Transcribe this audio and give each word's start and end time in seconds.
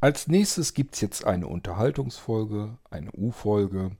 Als 0.00 0.28
nächstes 0.28 0.72
gibt 0.72 0.94
es 0.94 1.02
jetzt 1.02 1.26
eine 1.26 1.46
Unterhaltungsfolge, 1.46 2.78
eine 2.90 3.12
U-Folge. 3.12 3.90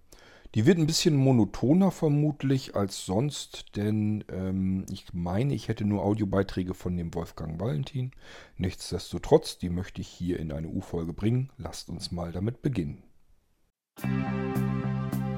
Die 0.55 0.65
wird 0.65 0.79
ein 0.79 0.87
bisschen 0.87 1.15
monotoner 1.15 1.91
vermutlich 1.91 2.75
als 2.75 3.05
sonst, 3.05 3.77
denn 3.77 4.25
ähm, 4.33 4.87
ich 4.91 5.13
meine, 5.13 5.55
ich 5.55 5.69
hätte 5.69 5.85
nur 5.85 6.03
Audiobeiträge 6.03 6.73
von 6.73 6.97
dem 6.97 7.15
Wolfgang 7.15 7.61
Valentin. 7.61 8.13
Nichtsdestotrotz, 8.57 9.59
die 9.59 9.69
möchte 9.69 10.01
ich 10.01 10.09
hier 10.09 10.41
in 10.41 10.53
eine 10.53 10.69
U-Folge 10.69 11.13
bringen. 11.13 11.51
Lasst 11.59 11.91
uns 11.91 12.11
mal 12.11 12.33
damit 12.33 12.63
beginnen. 12.63 13.03
Irgendwasser. 14.03 15.30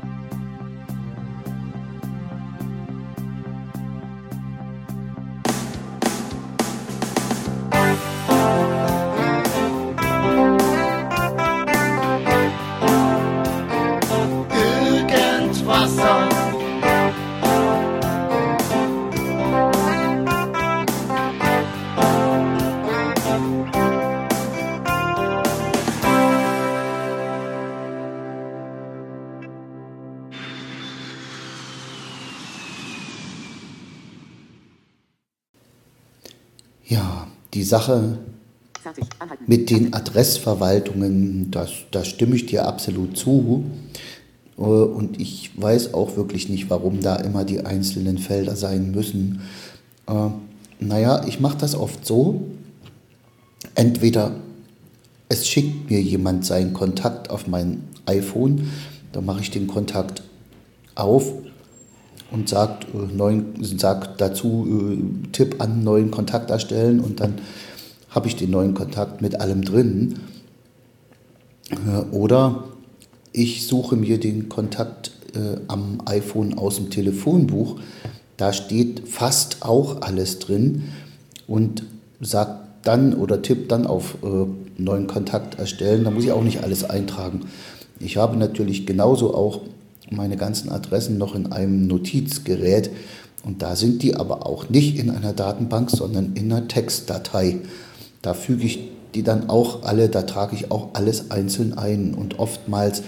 Die 37.63 37.69
Sache 37.69 38.19
mit 39.47 39.71
den 39.71 39.95
Adressverwaltungen, 39.95 41.53
das, 41.53 41.71
da 41.93 42.05
stimme 42.05 42.35
ich 42.35 42.47
dir 42.47 42.67
absolut 42.67 43.17
zu. 43.17 43.63
Äh, 44.59 44.63
Und 44.63 45.21
ich 45.21 45.53
weiß 45.55 45.95
auch 45.95 46.17
wirklich 46.17 46.49
nicht, 46.49 46.71
warum 46.71 47.01
da 47.01 47.15
immer 47.15 47.45
die 47.45 47.65
einzelnen 47.65 48.19
Felder 48.19 48.57
sein 48.57 48.91
müssen. 48.91 49.43
Äh, 50.09 50.31
naja, 50.81 51.25
ich 51.29 51.39
mache 51.39 51.59
das 51.59 51.77
oft 51.77 52.05
so. 52.05 52.43
Entweder 53.77 54.33
es 55.29 55.47
schickt 55.47 55.89
mir 55.89 56.03
jemand 56.03 56.45
seinen 56.45 56.73
Kontakt 56.73 57.31
auf 57.31 57.47
mein 57.47 57.85
iPhone, 58.07 58.73
dann 59.13 59.25
mache 59.25 59.43
ich 59.43 59.53
den 59.53 59.69
Kontakt 59.69 60.25
auf 60.97 61.33
und 62.33 62.49
sagt, 62.49 62.87
äh, 62.95 63.15
neuen, 63.15 63.63
sagt 63.63 64.21
dazu, 64.21 64.67
äh, 64.93 65.31
Tipp 65.33 65.57
an, 65.61 65.85
neuen 65.85 66.11
Kontakt 66.11 66.51
erstellen 66.51 67.01
und 67.01 67.21
dann 67.21 67.35
habe 68.11 68.29
ich 68.29 68.37
den 68.37 68.51
neuen 68.51 68.75
Kontakt 68.75 69.23
mit 69.23 69.41
allem 69.41 69.63
drin. 69.63 70.21
Äh, 71.71 72.15
oder 72.15 72.65
ich 73.33 73.67
suche 73.67 73.97
mir 73.97 74.19
den 74.19 74.49
Kontakt 74.49 75.13
äh, 75.35 75.61
am 75.69 76.03
iPhone 76.07 76.59
aus 76.59 76.77
dem 76.77 76.91
Telefonbuch. 76.91 77.81
Da 78.37 78.53
steht 78.53 79.09
fast 79.09 79.63
auch 79.63 80.03
alles 80.03 80.39
drin 80.39 80.85
und 81.47 81.85
sagt 82.21 82.87
dann 82.87 83.15
oder 83.15 83.43
tippt 83.43 83.71
dann 83.71 83.87
auf 83.87 84.17
äh, 84.23 84.47
neuen 84.77 85.07
Kontakt 85.07 85.59
erstellen. 85.59 86.05
Da 86.05 86.11
muss 86.11 86.25
ich 86.25 86.33
auch 86.33 86.43
nicht 86.43 86.63
alles 86.63 86.85
eintragen. 86.85 87.43
Ich 88.01 88.17
habe 88.17 88.37
natürlich 88.37 88.87
genauso 88.87 89.35
auch 89.35 89.61
meine 90.17 90.37
ganzen 90.37 90.71
Adressen 90.71 91.19
noch 91.19 91.35
in 91.35 91.53
einem 91.53 91.87
Notizgerät 91.87 92.91
und 93.45 93.63
da 93.63 93.77
sind 93.77 94.03
die 94.03 94.15
aber 94.15 94.47
auch 94.47 94.69
nicht 94.69 94.99
in 94.99 95.11
einer 95.11 95.33
Datenbank, 95.33 95.91
sondern 95.91 96.33
in 96.35 96.53
einer 96.53 96.69
Textdatei. 96.69 97.59
Da 98.23 98.35
füge 98.35 98.65
ich 98.65 98.89
die 99.15 99.23
dann 99.23 99.51
auch 99.51 99.83
alle, 99.83 100.09
da 100.09 100.23
trage 100.23 100.55
ich 100.57 100.71
auch 100.71 100.91
alles 100.95 101.31
einzeln 101.31 101.77
ein 101.77 102.15
und 102.15 102.39
oftmals 102.39 103.03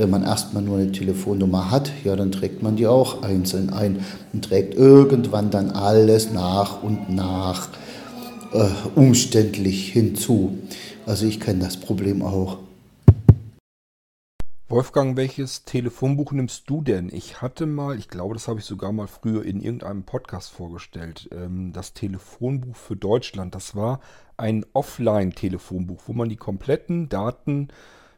wenn 0.00 0.08
man 0.08 0.22
erstmal 0.22 0.62
nur 0.62 0.78
eine 0.78 0.92
Telefonnummer 0.92 1.70
hat, 1.70 1.92
ja, 2.04 2.16
dann 2.16 2.32
trägt 2.32 2.62
man 2.62 2.74
die 2.74 2.86
auch 2.86 3.22
einzeln 3.22 3.68
ein 3.68 4.02
und 4.32 4.46
trägt 4.46 4.74
irgendwann 4.74 5.50
dann 5.50 5.72
alles 5.72 6.32
nach 6.32 6.82
und 6.82 7.14
nach 7.14 7.68
äh, 8.54 8.68
umständlich 8.94 9.92
hinzu. 9.92 10.56
Also 11.04 11.26
ich 11.26 11.38
kenne 11.38 11.62
das 11.62 11.76
Problem 11.76 12.22
auch. 12.22 12.56
Wolfgang, 14.70 15.16
welches 15.16 15.64
Telefonbuch 15.64 16.30
nimmst 16.30 16.70
du 16.70 16.80
denn? 16.80 17.10
Ich 17.12 17.42
hatte 17.42 17.66
mal, 17.66 17.98
ich 17.98 18.06
glaube, 18.08 18.34
das 18.34 18.46
habe 18.46 18.60
ich 18.60 18.64
sogar 18.64 18.92
mal 18.92 19.08
früher 19.08 19.44
in 19.44 19.60
irgendeinem 19.60 20.04
Podcast 20.04 20.52
vorgestellt, 20.52 21.28
ähm, 21.32 21.72
das 21.72 21.92
Telefonbuch 21.92 22.76
für 22.76 22.94
Deutschland. 22.94 23.56
Das 23.56 23.74
war 23.74 23.98
ein 24.36 24.64
Offline-Telefonbuch, 24.72 26.02
wo 26.06 26.12
man 26.12 26.28
die 26.28 26.36
kompletten 26.36 27.08
Daten 27.08 27.66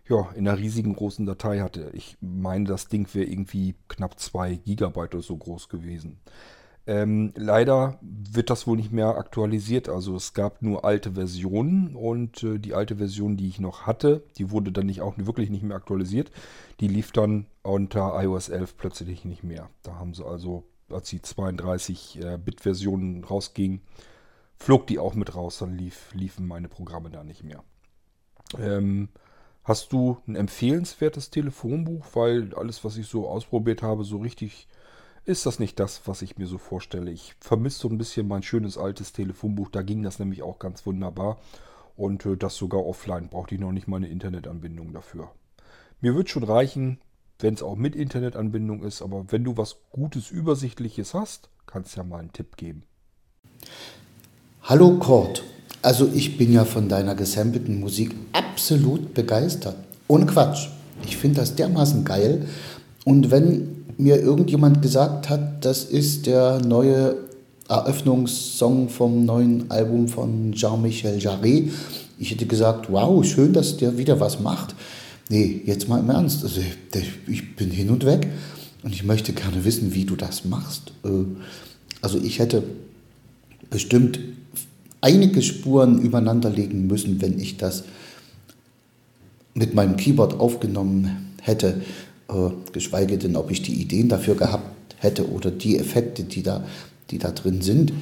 ja, 0.07 0.29
in 0.35 0.47
einer 0.47 0.59
riesigen 0.59 0.95
großen 0.95 1.25
Datei 1.25 1.61
hatte. 1.61 1.91
Ich 1.95 2.19
meine, 2.21 2.67
das 2.67 2.89
Ding 2.89 3.09
wäre 3.15 3.25
irgendwie 3.25 3.75
knapp 3.89 4.21
2 4.21 4.57
Gigabyte 4.57 5.15
oder 5.15 5.23
so 5.23 5.39
groß 5.39 5.71
gewesen. 5.71 6.21
Ähm, 6.87 7.33
leider 7.37 7.99
wird 8.01 8.51
das 8.51 8.67
wohl 8.67 8.77
nicht 8.77 8.93
mehr 8.93 9.17
aktualisiert. 9.17 9.89
Also 9.89 10.17
es 10.17 10.35
gab 10.35 10.63
nur 10.63 10.85
alte 10.85 11.13
Versionen 11.13 11.95
und 11.95 12.43
äh, 12.43 12.59
die 12.59 12.75
alte 12.75 12.97
Version, 12.97 13.37
die 13.37 13.49
ich 13.49 13.61
noch 13.61 13.87
hatte, 13.87 14.25
die 14.37 14.51
wurde 14.51 14.73
dann 14.73 14.87
nicht 14.87 15.01
auch 15.01 15.15
wirklich 15.17 15.51
nicht 15.51 15.63
mehr 15.63 15.77
aktualisiert. 15.77 16.33
Die 16.81 16.89
lief 16.89 17.13
dann 17.13 17.47
unter 17.63 18.21
iOS 18.21 18.49
11 18.49 18.77
plötzlich 18.77 19.25
nicht 19.25 19.45
mehr. 19.45 19.71
Da 19.85 19.95
haben 19.95 20.15
sie 20.15 20.27
also, 20.27 20.65
als 20.91 21.09
die 21.11 21.21
32-Bit-Version 21.21 23.25
rausging, 23.25 23.81
flog 24.57 24.89
die 24.89 24.99
auch 24.99 25.15
mit 25.15 25.37
raus. 25.37 25.59
Dann 25.59 25.77
lief, 25.77 26.13
liefen 26.15 26.49
meine 26.49 26.69
Programme 26.69 27.11
da 27.11 27.23
nicht 27.23 27.45
mehr. 27.45 27.63
Ähm, 28.59 29.09
Hast 29.65 29.93
du 29.93 30.19
ein 30.27 30.35
empfehlenswertes 30.35 31.31
Telefonbuch? 31.31 32.05
Weil 32.15 32.53
alles, 32.55 32.85
was 32.85 32.97
ich 32.97 33.07
so 33.07 33.29
ausprobiert 33.29 33.83
habe, 33.83 34.03
so 34.03 34.19
richtig 34.19 34.67
ist 35.25 35.47
das 35.47 35.59
nicht 35.59 35.79
das, 35.79 36.03
was 36.07 36.23
ich 36.23 36.37
mir 36.37 36.47
so 36.47 36.59
vorstelle. 36.59 37.11
Ich 37.11 37.35
vermisse 37.39 37.81
so 37.81 37.89
ein 37.89 37.99
bisschen 37.99 38.27
mein 38.27 38.43
schönes 38.43 38.77
altes 38.77 39.13
Telefonbuch. 39.13 39.71
Da 39.71 39.83
ging 39.83 40.03
das 40.03 40.19
nämlich 40.19 40.43
auch 40.43 40.59
ganz 40.59 40.85
wunderbar. 40.85 41.39
Und 41.97 42.27
äh, 42.27 42.37
das 42.37 42.57
sogar 42.57 42.85
offline. 42.85 43.29
Brauchte 43.29 43.55
ich 43.55 43.61
noch 43.61 43.73
nicht 43.73 43.87
mal 43.87 43.99
eine 43.99 44.09
Internetanbindung 44.09 44.93
dafür. 44.93 45.31
Mir 46.01 46.15
wird 46.17 46.31
schon 46.31 46.43
reichen, 46.43 46.99
wenn 47.39 47.55
es 47.55 47.63
auch 47.63 47.77
mit 47.77 47.95
Internetanbindung 47.95 48.83
ist. 48.83 49.03
Aber 49.03 49.27
wenn 49.31 49.45
du 49.45 49.57
was 49.57 49.77
Gutes, 49.91 50.31
Übersichtliches 50.31 51.15
hast, 51.15 51.51
kannst 51.67 51.95
du 51.95 52.01
ja 52.01 52.05
mal 52.05 52.19
einen 52.19 52.33
Tipp 52.33 52.57
geben. 52.57 52.83
Hallo 54.63 54.99
Kurt. 54.99 55.45
Also 55.83 56.09
ich 56.13 56.39
bin 56.39 56.53
ja 56.53 56.65
von 56.65 56.89
deiner 56.89 57.15
gesampelten 57.15 57.81
Musik 57.81 58.15
absolut 58.33 59.15
begeistert. 59.15 59.77
Ohne 60.09 60.27
Quatsch. 60.27 60.69
Ich 61.05 61.17
finde 61.17 61.41
das 61.41 61.55
dermaßen 61.55 62.05
geil. 62.05 62.49
Und 63.05 63.31
wenn 63.31 63.82
mir 63.99 64.21
irgendjemand 64.21 64.83
gesagt 64.83 65.29
hat, 65.29 65.65
das 65.65 65.85
ist 65.85 66.27
der 66.27 66.61
neue 66.61 67.17
Eröffnungssong 67.69 68.89
vom 68.89 69.25
neuen 69.25 69.71
Album 69.71 70.09
von 70.09 70.53
Jean-Michel 70.53 71.19
Jarre, 71.19 71.65
ich 72.19 72.31
hätte 72.31 72.47
gesagt, 72.47 72.87
wow, 72.89 73.25
schön, 73.25 73.53
dass 73.53 73.79
der 73.79 73.99
wieder 73.99 74.21
was 74.21 74.39
macht. 74.39 74.77
Nee, 75.29 75.63
jetzt 75.67 75.89
mal 75.89 75.99
im 75.99 76.09
Ernst. 76.09 76.45
Also 76.45 76.61
ich 77.27 77.57
bin 77.57 77.71
hin 77.71 77.91
und 77.91 78.07
weg 78.07 78.29
und 78.85 78.95
ich 78.95 79.03
möchte 79.03 79.33
gerne 79.33 79.65
wissen, 79.65 79.93
wie 79.95 80.05
du 80.05 80.15
das 80.15 80.45
machst. 80.45 80.93
Äh, 81.05 81.09
also 82.01 82.19
ich 82.19 82.39
hätte 82.39 82.63
bestimmt 83.71 84.21
einige 85.01 85.43
Spuren 85.43 86.01
übereinander 86.01 86.51
legen 86.51 86.87
müssen, 86.87 87.21
wenn 87.21 87.41
ich 87.41 87.57
das 87.57 87.85
mit 89.55 89.75
meinem 89.75 89.97
Keyboard 89.97 90.39
aufgenommen 90.39 91.35
hätte, 91.41 91.83
geschweige 92.73 93.19
denn, 93.19 93.37
ob 93.37 93.51
ich 93.51 93.63
die 93.63 93.75
Ideen 93.75 94.09
dafür 94.09 94.35
gehabt 94.35 94.97
hätte 94.99 95.31
oder 95.31 95.51
die 95.51 95.79
Effekte, 95.79 96.25
die 96.25 96.43
da, 96.43 96.65
die 97.11 97.19
da 97.19 97.31
drin 97.31 97.61
sind. 97.63 97.93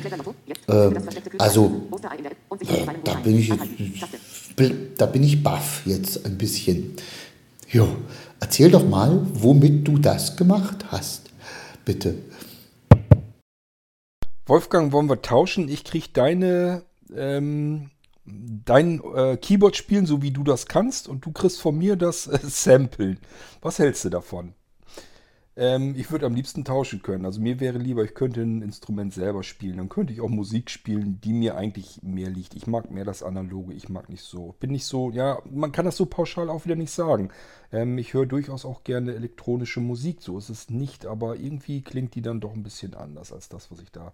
Äh, 0.68 0.90
also 1.38 1.82
äh, 2.60 2.86
da 3.04 3.14
bin 3.14 3.38
ich 3.38 3.52
da 4.96 5.06
bin 5.06 5.22
ich 5.22 5.42
baff 5.42 5.82
jetzt 5.86 6.26
ein 6.26 6.36
bisschen. 6.36 6.92
Jo, 7.70 7.88
erzähl 8.40 8.70
doch 8.70 8.86
mal, 8.86 9.26
womit 9.32 9.86
du 9.86 9.98
das 9.98 10.36
gemacht 10.36 10.86
hast, 10.90 11.30
bitte. 11.84 12.16
Wolfgang, 14.46 14.92
wollen 14.92 15.08
wir 15.08 15.22
tauschen? 15.22 15.68
Ich 15.68 15.84
kriege 15.84 16.08
deine 16.12 16.82
ähm, 17.16 17.90
dein 18.64 19.00
äh, 19.14 19.36
Keyboard 19.36 19.76
spielen, 19.76 20.06
so 20.06 20.22
wie 20.22 20.30
du 20.30 20.44
das 20.44 20.66
kannst, 20.66 21.08
und 21.08 21.24
du 21.24 21.32
kriegst 21.32 21.60
von 21.60 21.76
mir 21.76 21.96
das 21.96 22.26
äh, 22.26 22.38
Samplen. 22.42 23.18
Was 23.60 23.78
hältst 23.78 24.04
du 24.04 24.10
davon? 24.10 24.54
Ähm, 25.56 25.94
ich 25.96 26.10
würde 26.10 26.26
am 26.26 26.34
liebsten 26.34 26.64
tauschen 26.64 27.02
können. 27.02 27.26
Also 27.26 27.40
mir 27.40 27.60
wäre 27.60 27.76
lieber, 27.76 28.02
ich 28.04 28.14
könnte 28.14 28.40
ein 28.40 28.62
Instrument 28.62 29.12
selber 29.12 29.42
spielen. 29.42 29.76
Dann 29.76 29.88
könnte 29.88 30.12
ich 30.12 30.20
auch 30.20 30.28
Musik 30.28 30.70
spielen, 30.70 31.20
die 31.20 31.32
mir 31.32 31.56
eigentlich 31.56 32.00
mehr 32.02 32.30
liegt. 32.30 32.54
Ich 32.54 32.66
mag 32.66 32.90
mehr 32.90 33.04
das 33.04 33.22
Analoge, 33.22 33.74
ich 33.74 33.88
mag 33.88 34.08
nicht 34.08 34.22
so. 34.22 34.54
Bin 34.60 34.70
nicht 34.70 34.86
so, 34.86 35.10
ja, 35.10 35.38
man 35.50 35.72
kann 35.72 35.84
das 35.84 35.96
so 35.98 36.06
pauschal 36.06 36.48
auch 36.48 36.64
wieder 36.64 36.76
nicht 36.76 36.92
sagen. 36.92 37.30
Ähm, 37.72 37.98
ich 37.98 38.14
höre 38.14 38.26
durchaus 38.26 38.64
auch 38.64 38.84
gerne 38.84 39.14
elektronische 39.14 39.80
Musik, 39.80 40.22
so 40.22 40.38
ist 40.38 40.50
es 40.50 40.70
nicht, 40.70 41.04
aber 41.04 41.36
irgendwie 41.36 41.82
klingt 41.82 42.14
die 42.14 42.22
dann 42.22 42.40
doch 42.40 42.54
ein 42.54 42.62
bisschen 42.62 42.94
anders 42.94 43.32
als 43.32 43.48
das, 43.48 43.70
was 43.70 43.80
ich 43.80 43.90
da 43.90 44.12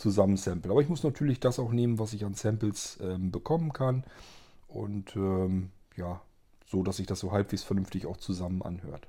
zusammensample. 0.00 0.70
Aber 0.70 0.80
ich 0.80 0.88
muss 0.88 1.04
natürlich 1.04 1.40
das 1.40 1.58
auch 1.58 1.70
nehmen, 1.70 1.98
was 1.98 2.12
ich 2.12 2.24
an 2.24 2.34
Samples 2.34 2.98
ähm, 3.02 3.30
bekommen 3.30 3.72
kann. 3.72 4.04
Und 4.68 5.14
ähm, 5.16 5.70
ja, 5.96 6.20
so 6.66 6.82
dass 6.82 6.96
sich 6.98 7.06
das 7.06 7.20
so 7.20 7.32
halbwegs 7.32 7.62
vernünftig 7.62 8.06
auch 8.06 8.16
zusammen 8.16 8.62
anhört. 8.62 9.08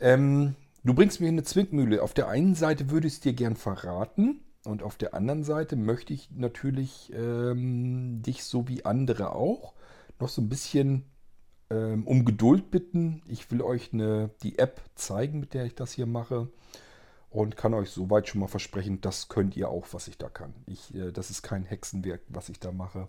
Ähm, 0.00 0.54
du 0.84 0.94
bringst 0.94 1.20
mir 1.20 1.28
eine 1.28 1.44
Zwickmühle. 1.44 2.02
Auf 2.02 2.14
der 2.14 2.28
einen 2.28 2.54
Seite 2.54 2.90
würde 2.90 3.06
ich 3.06 3.14
es 3.14 3.20
dir 3.20 3.34
gern 3.34 3.56
verraten 3.56 4.40
und 4.64 4.82
auf 4.82 4.96
der 4.96 5.14
anderen 5.14 5.44
Seite 5.44 5.76
möchte 5.76 6.12
ich 6.12 6.30
natürlich 6.30 7.12
ähm, 7.14 8.22
dich 8.22 8.44
so 8.44 8.68
wie 8.68 8.84
andere 8.84 9.34
auch 9.34 9.74
noch 10.20 10.28
so 10.28 10.42
ein 10.42 10.48
bisschen 10.48 11.04
ähm, 11.70 12.06
um 12.06 12.24
Geduld 12.24 12.70
bitten. 12.70 13.22
Ich 13.26 13.50
will 13.50 13.62
euch 13.62 13.92
eine, 13.92 14.30
die 14.42 14.58
App 14.58 14.80
zeigen, 14.94 15.40
mit 15.40 15.54
der 15.54 15.64
ich 15.64 15.74
das 15.74 15.92
hier 15.92 16.06
mache. 16.06 16.48
Und 17.30 17.56
kann 17.56 17.74
euch 17.74 17.90
soweit 17.90 18.26
schon 18.26 18.40
mal 18.40 18.48
versprechen, 18.48 19.00
das 19.00 19.28
könnt 19.28 19.56
ihr 19.56 19.68
auch, 19.68 19.86
was 19.92 20.08
ich 20.08 20.16
da 20.16 20.28
kann. 20.28 20.54
Ich, 20.66 20.94
äh, 20.94 21.12
das 21.12 21.30
ist 21.30 21.42
kein 21.42 21.64
Hexenwerk, 21.64 22.22
was 22.28 22.48
ich 22.48 22.58
da 22.58 22.72
mache. 22.72 23.08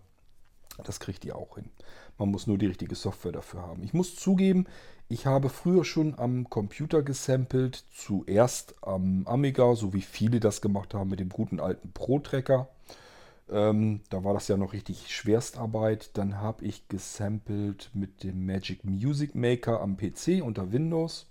Das 0.84 1.00
kriegt 1.00 1.26
ihr 1.26 1.36
auch 1.36 1.56
hin. 1.56 1.70
Man 2.18 2.30
muss 2.30 2.48
nur 2.48 2.58
die 2.58 2.66
richtige 2.66 2.96
Software 2.96 3.32
dafür 3.32 3.62
haben. 3.62 3.84
Ich 3.84 3.94
muss 3.94 4.16
zugeben, 4.16 4.66
ich 5.08 5.26
habe 5.26 5.50
früher 5.50 5.86
schon 5.86 6.18
am 6.20 6.50
Computer 6.50 7.02
gesampelt. 7.02 7.84
Zuerst 7.92 8.76
am 8.82 9.26
Amiga, 9.26 9.76
so 9.76 9.94
wie 9.94 10.02
viele 10.02 10.40
das 10.40 10.62
gemacht 10.62 10.94
haben 10.94 11.10
mit 11.10 11.20
dem 11.20 11.30
guten 11.30 11.60
alten 11.60 11.92
Pro-Tracker. 11.94 12.68
Ähm, 13.50 14.02
da 14.10 14.24
war 14.24 14.36
das 14.36 14.48
ja 14.48 14.58
noch 14.58 14.74
richtig 14.74 15.14
Schwerstarbeit. 15.14 16.12
Dann 16.16 16.40
habe 16.40 16.66
ich 16.66 16.88
gesampelt 16.90 17.90
mit 17.94 18.24
dem 18.24 18.46
Magic 18.46 18.86
Music 18.86 19.34
Maker 19.34 19.82
am 19.82 19.98
PC 19.98 20.44
unter 20.44 20.72
Windows. 20.72 21.26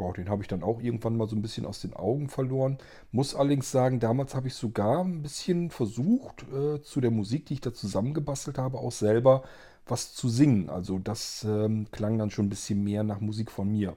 Ja, 0.00 0.12
den 0.12 0.28
habe 0.28 0.42
ich 0.42 0.48
dann 0.48 0.62
auch 0.62 0.80
irgendwann 0.80 1.16
mal 1.16 1.28
so 1.28 1.36
ein 1.36 1.42
bisschen 1.42 1.66
aus 1.66 1.80
den 1.80 1.94
Augen 1.94 2.28
verloren. 2.28 2.78
Muss 3.12 3.34
allerdings 3.34 3.70
sagen, 3.70 4.00
damals 4.00 4.34
habe 4.34 4.48
ich 4.48 4.54
sogar 4.54 5.04
ein 5.04 5.22
bisschen 5.22 5.70
versucht, 5.70 6.44
äh, 6.52 6.80
zu 6.80 7.00
der 7.00 7.10
Musik, 7.10 7.46
die 7.46 7.54
ich 7.54 7.60
da 7.60 7.74
zusammengebastelt 7.74 8.58
habe, 8.58 8.78
auch 8.78 8.92
selber 8.92 9.42
was 9.86 10.14
zu 10.14 10.28
singen. 10.28 10.70
Also 10.70 10.98
das 10.98 11.44
ähm, 11.44 11.86
klang 11.90 12.16
dann 12.18 12.30
schon 12.30 12.46
ein 12.46 12.50
bisschen 12.50 12.82
mehr 12.82 13.02
nach 13.02 13.20
Musik 13.20 13.50
von 13.50 13.70
mir. 13.70 13.96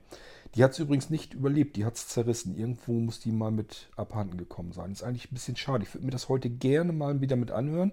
Die 0.56 0.64
hat 0.64 0.74
es 0.74 0.80
übrigens 0.80 1.10
nicht 1.10 1.34
überlebt, 1.34 1.78
die 1.78 1.86
hat 1.86 1.96
es 1.96 2.08
zerrissen. 2.08 2.58
Irgendwo 2.58 2.94
muss 2.94 3.20
die 3.20 3.32
mal 3.32 3.52
mit 3.52 3.90
abhanden 3.96 4.38
gekommen 4.38 4.72
sein. 4.72 4.92
Ist 4.92 5.04
eigentlich 5.04 5.32
ein 5.32 5.34
bisschen 5.34 5.56
schade. 5.56 5.84
Ich 5.84 5.94
würde 5.94 6.06
mir 6.06 6.12
das 6.12 6.30
heute 6.30 6.50
gerne 6.50 6.94
mal 6.94 7.22
wieder 7.22 7.36
mit 7.36 7.52
anhören. 7.52 7.92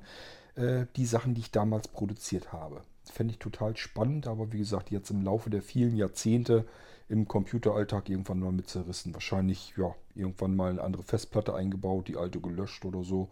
Äh, 0.56 0.86
die 0.96 1.06
Sachen, 1.06 1.34
die 1.34 1.40
ich 1.40 1.52
damals 1.52 1.88
produziert 1.88 2.52
habe. 2.52 2.82
Fände 3.04 3.32
ich 3.32 3.38
total 3.38 3.76
spannend, 3.76 4.26
aber 4.26 4.52
wie 4.52 4.58
gesagt, 4.58 4.90
jetzt 4.90 5.10
im 5.10 5.22
Laufe 5.22 5.48
der 5.48 5.62
vielen 5.62 5.96
Jahrzehnte 5.96 6.66
im 7.10 7.26
Computeralltag 7.26 8.08
irgendwann 8.08 8.38
mal 8.38 8.52
mit 8.52 8.68
zerrissen. 8.68 9.12
Wahrscheinlich, 9.12 9.74
ja, 9.76 9.94
irgendwann 10.14 10.54
mal 10.54 10.70
eine 10.70 10.82
andere 10.82 11.02
Festplatte 11.02 11.54
eingebaut, 11.54 12.06
die 12.06 12.16
alte 12.16 12.40
gelöscht 12.40 12.84
oder 12.84 13.02
so. 13.02 13.28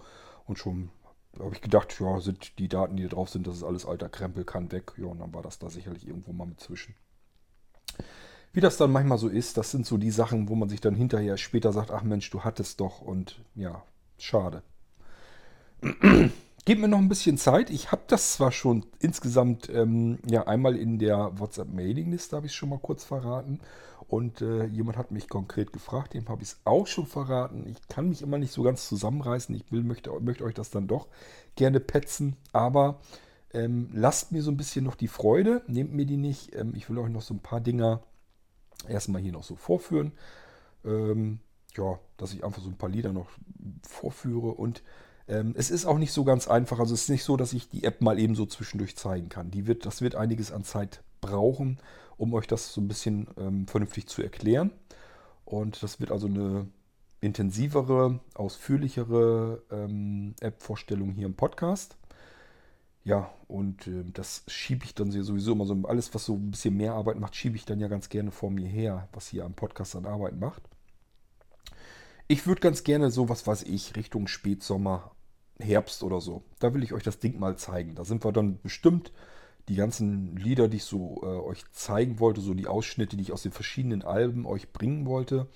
Und 0.46 0.58
schon 0.58 0.90
habe 1.38 1.54
ich 1.54 1.60
gedacht, 1.60 1.98
ja, 2.00 2.20
sind 2.20 2.58
die 2.58 2.68
Daten, 2.68 2.96
die 2.96 3.04
da 3.04 3.10
drauf 3.10 3.30
sind, 3.30 3.46
das 3.46 3.56
ist 3.56 3.62
alles 3.62 3.86
alter 3.86 4.08
Krempel, 4.08 4.44
kann 4.44 4.72
weg. 4.72 4.92
Ja, 4.96 5.06
und 5.06 5.20
dann 5.20 5.32
war 5.32 5.42
das 5.42 5.60
da 5.60 5.70
sicherlich 5.70 6.08
irgendwo 6.08 6.32
mal 6.32 6.46
mit 6.46 6.58
zwischen. 6.60 6.96
Wie 8.52 8.60
das 8.60 8.78
dann 8.78 8.90
manchmal 8.90 9.18
so 9.18 9.28
ist, 9.28 9.56
das 9.56 9.70
sind 9.70 9.86
so 9.86 9.96
die 9.96 10.10
Sachen, 10.10 10.48
wo 10.48 10.56
man 10.56 10.68
sich 10.68 10.80
dann 10.80 10.96
hinterher 10.96 11.36
später 11.36 11.72
sagt, 11.72 11.92
ach 11.92 12.02
Mensch, 12.02 12.28
du 12.30 12.42
hattest 12.42 12.80
doch 12.80 13.00
und 13.00 13.40
ja, 13.54 13.84
schade. 14.18 14.62
Gebt 16.68 16.82
mir 16.82 16.88
noch 16.88 16.98
ein 16.98 17.08
bisschen 17.08 17.38
Zeit. 17.38 17.70
Ich 17.70 17.92
habe 17.92 18.02
das 18.08 18.34
zwar 18.34 18.52
schon 18.52 18.84
insgesamt 19.00 19.70
ähm, 19.70 20.18
ja 20.28 20.46
einmal 20.46 20.76
in 20.76 20.98
der 20.98 21.30
WhatsApp-Mailing-Liste, 21.38 22.36
habe 22.36 22.44
ich 22.44 22.54
schon 22.54 22.68
mal 22.68 22.78
kurz 22.78 23.04
verraten. 23.04 23.60
Und 24.06 24.42
äh, 24.42 24.66
jemand 24.66 24.98
hat 24.98 25.10
mich 25.10 25.30
konkret 25.30 25.72
gefragt, 25.72 26.12
dem 26.12 26.28
habe 26.28 26.42
ich 26.42 26.50
es 26.50 26.60
auch 26.64 26.86
schon 26.86 27.06
verraten. 27.06 27.66
Ich 27.66 27.88
kann 27.88 28.10
mich 28.10 28.20
immer 28.20 28.36
nicht 28.36 28.52
so 28.52 28.62
ganz 28.62 28.86
zusammenreißen. 28.86 29.54
Ich 29.54 29.72
will, 29.72 29.82
möchte, 29.82 30.10
möchte 30.20 30.44
euch 30.44 30.52
das 30.52 30.68
dann 30.68 30.88
doch 30.88 31.08
gerne 31.56 31.80
petzen. 31.80 32.36
Aber 32.52 33.00
ähm, 33.54 33.88
lasst 33.94 34.32
mir 34.32 34.42
so 34.42 34.50
ein 34.50 34.58
bisschen 34.58 34.84
noch 34.84 34.96
die 34.96 35.08
Freude. 35.08 35.62
Nehmt 35.68 35.94
mir 35.94 36.04
die 36.04 36.18
nicht. 36.18 36.54
Ähm, 36.54 36.74
ich 36.76 36.90
will 36.90 36.98
euch 36.98 37.08
noch 37.08 37.22
so 37.22 37.32
ein 37.32 37.40
paar 37.40 37.62
Dinger 37.62 38.02
erstmal 38.86 39.22
hier 39.22 39.32
noch 39.32 39.44
so 39.44 39.56
vorführen. 39.56 40.12
Ähm, 40.84 41.40
ja, 41.78 41.98
dass 42.18 42.34
ich 42.34 42.44
einfach 42.44 42.60
so 42.60 42.68
ein 42.68 42.76
paar 42.76 42.90
Lieder 42.90 43.14
noch 43.14 43.30
vorführe. 43.80 44.48
Und 44.48 44.82
ähm, 45.28 45.54
es 45.56 45.70
ist 45.70 45.86
auch 45.86 45.98
nicht 45.98 46.12
so 46.12 46.24
ganz 46.24 46.48
einfach. 46.48 46.78
Also 46.78 46.94
es 46.94 47.02
ist 47.02 47.10
nicht 47.10 47.24
so, 47.24 47.36
dass 47.36 47.52
ich 47.52 47.68
die 47.68 47.84
App 47.84 48.00
mal 48.00 48.18
eben 48.18 48.34
so 48.34 48.46
zwischendurch 48.46 48.96
zeigen 48.96 49.28
kann. 49.28 49.50
Die 49.50 49.66
wird, 49.66 49.86
das 49.86 50.00
wird 50.00 50.14
einiges 50.14 50.50
an 50.52 50.64
Zeit 50.64 51.02
brauchen, 51.20 51.78
um 52.16 52.32
euch 52.34 52.46
das 52.46 52.72
so 52.72 52.80
ein 52.80 52.88
bisschen 52.88 53.28
ähm, 53.38 53.66
vernünftig 53.66 54.06
zu 54.08 54.22
erklären. 54.22 54.72
Und 55.44 55.82
das 55.82 56.00
wird 56.00 56.10
also 56.10 56.26
eine 56.26 56.66
intensivere, 57.20 58.20
ausführlichere 58.34 59.62
ähm, 59.70 60.34
App-Vorstellung 60.40 61.12
hier 61.12 61.26
im 61.26 61.34
Podcast. 61.34 61.96
Ja, 63.04 63.30
und 63.48 63.86
äh, 63.86 64.04
das 64.12 64.44
schiebe 64.46 64.84
ich 64.84 64.94
dann 64.94 65.10
sowieso 65.10 65.52
immer 65.52 65.64
so, 65.64 65.74
alles 65.84 66.14
was 66.14 66.26
so 66.26 66.34
ein 66.34 66.50
bisschen 66.50 66.76
mehr 66.76 66.94
Arbeit 66.94 67.18
macht, 67.18 67.34
schiebe 67.34 67.56
ich 67.56 67.64
dann 67.64 67.80
ja 67.80 67.88
ganz 67.88 68.08
gerne 68.08 68.30
vor 68.30 68.50
mir 68.50 68.68
her, 68.68 69.08
was 69.12 69.28
hier 69.28 69.44
am 69.44 69.54
Podcast 69.54 69.96
an 69.96 70.06
Arbeit 70.06 70.38
macht. 70.38 70.62
Ich 72.28 72.46
würde 72.46 72.60
ganz 72.60 72.84
gerne 72.84 73.10
so, 73.10 73.30
was 73.30 73.46
weiß 73.46 73.62
ich, 73.62 73.96
Richtung 73.96 74.28
Spätsommer, 74.28 75.10
Herbst 75.58 76.02
oder 76.02 76.20
so. 76.20 76.42
Da 76.60 76.74
will 76.74 76.82
ich 76.82 76.92
euch 76.92 77.02
das 77.02 77.18
Ding 77.18 77.38
mal 77.38 77.56
zeigen. 77.56 77.94
Da 77.94 78.04
sind 78.04 78.24
wir 78.24 78.32
dann 78.32 78.60
bestimmt 78.60 79.12
die 79.68 79.76
ganzen 79.76 80.36
Lieder, 80.36 80.68
die 80.68 80.78
ich 80.78 80.84
so 80.84 81.20
äh, 81.22 81.26
euch 81.26 81.62
zeigen 81.72 82.20
wollte, 82.20 82.40
so 82.40 82.54
die 82.54 82.66
Ausschnitte, 82.66 83.16
die 83.16 83.22
ich 83.22 83.32
aus 83.32 83.42
den 83.42 83.52
verschiedenen 83.52 84.02
Alben 84.02 84.46
euch 84.46 84.72
bringen 84.72 85.06
wollte, 85.06 85.46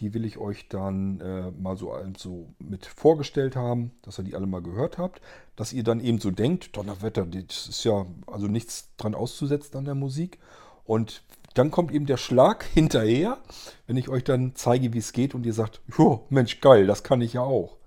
die 0.00 0.12
will 0.14 0.24
ich 0.24 0.38
euch 0.38 0.68
dann 0.68 1.20
äh, 1.20 1.50
mal 1.50 1.76
so 1.76 1.92
also 1.92 2.48
mit 2.58 2.86
vorgestellt 2.86 3.56
haben, 3.56 3.92
dass 4.02 4.18
ihr 4.18 4.24
die 4.24 4.34
alle 4.34 4.46
mal 4.46 4.62
gehört 4.62 4.98
habt, 4.98 5.20
dass 5.56 5.72
ihr 5.72 5.82
dann 5.82 6.00
eben 6.00 6.20
so 6.20 6.30
denkt, 6.30 6.76
Donnerwetter, 6.76 7.26
das 7.26 7.66
ist 7.68 7.84
ja 7.84 8.06
also 8.26 8.46
nichts 8.46 8.90
dran 8.98 9.14
auszusetzen 9.14 9.78
an 9.78 9.84
der 9.84 9.94
Musik. 9.94 10.38
Und 10.84 11.22
dann 11.54 11.70
kommt 11.70 11.90
eben 11.92 12.06
der 12.06 12.18
Schlag 12.18 12.64
hinterher, 12.64 13.38
wenn 13.86 13.96
ich 13.96 14.08
euch 14.10 14.22
dann 14.22 14.52
zeige, 14.54 14.92
wie 14.92 14.98
es 14.98 15.12
geht 15.12 15.34
und 15.34 15.46
ihr 15.46 15.54
sagt, 15.54 15.80
Mensch, 16.28 16.60
geil, 16.60 16.86
das 16.86 17.02
kann 17.02 17.22
ich 17.22 17.32
ja 17.32 17.40
auch. 17.40 17.78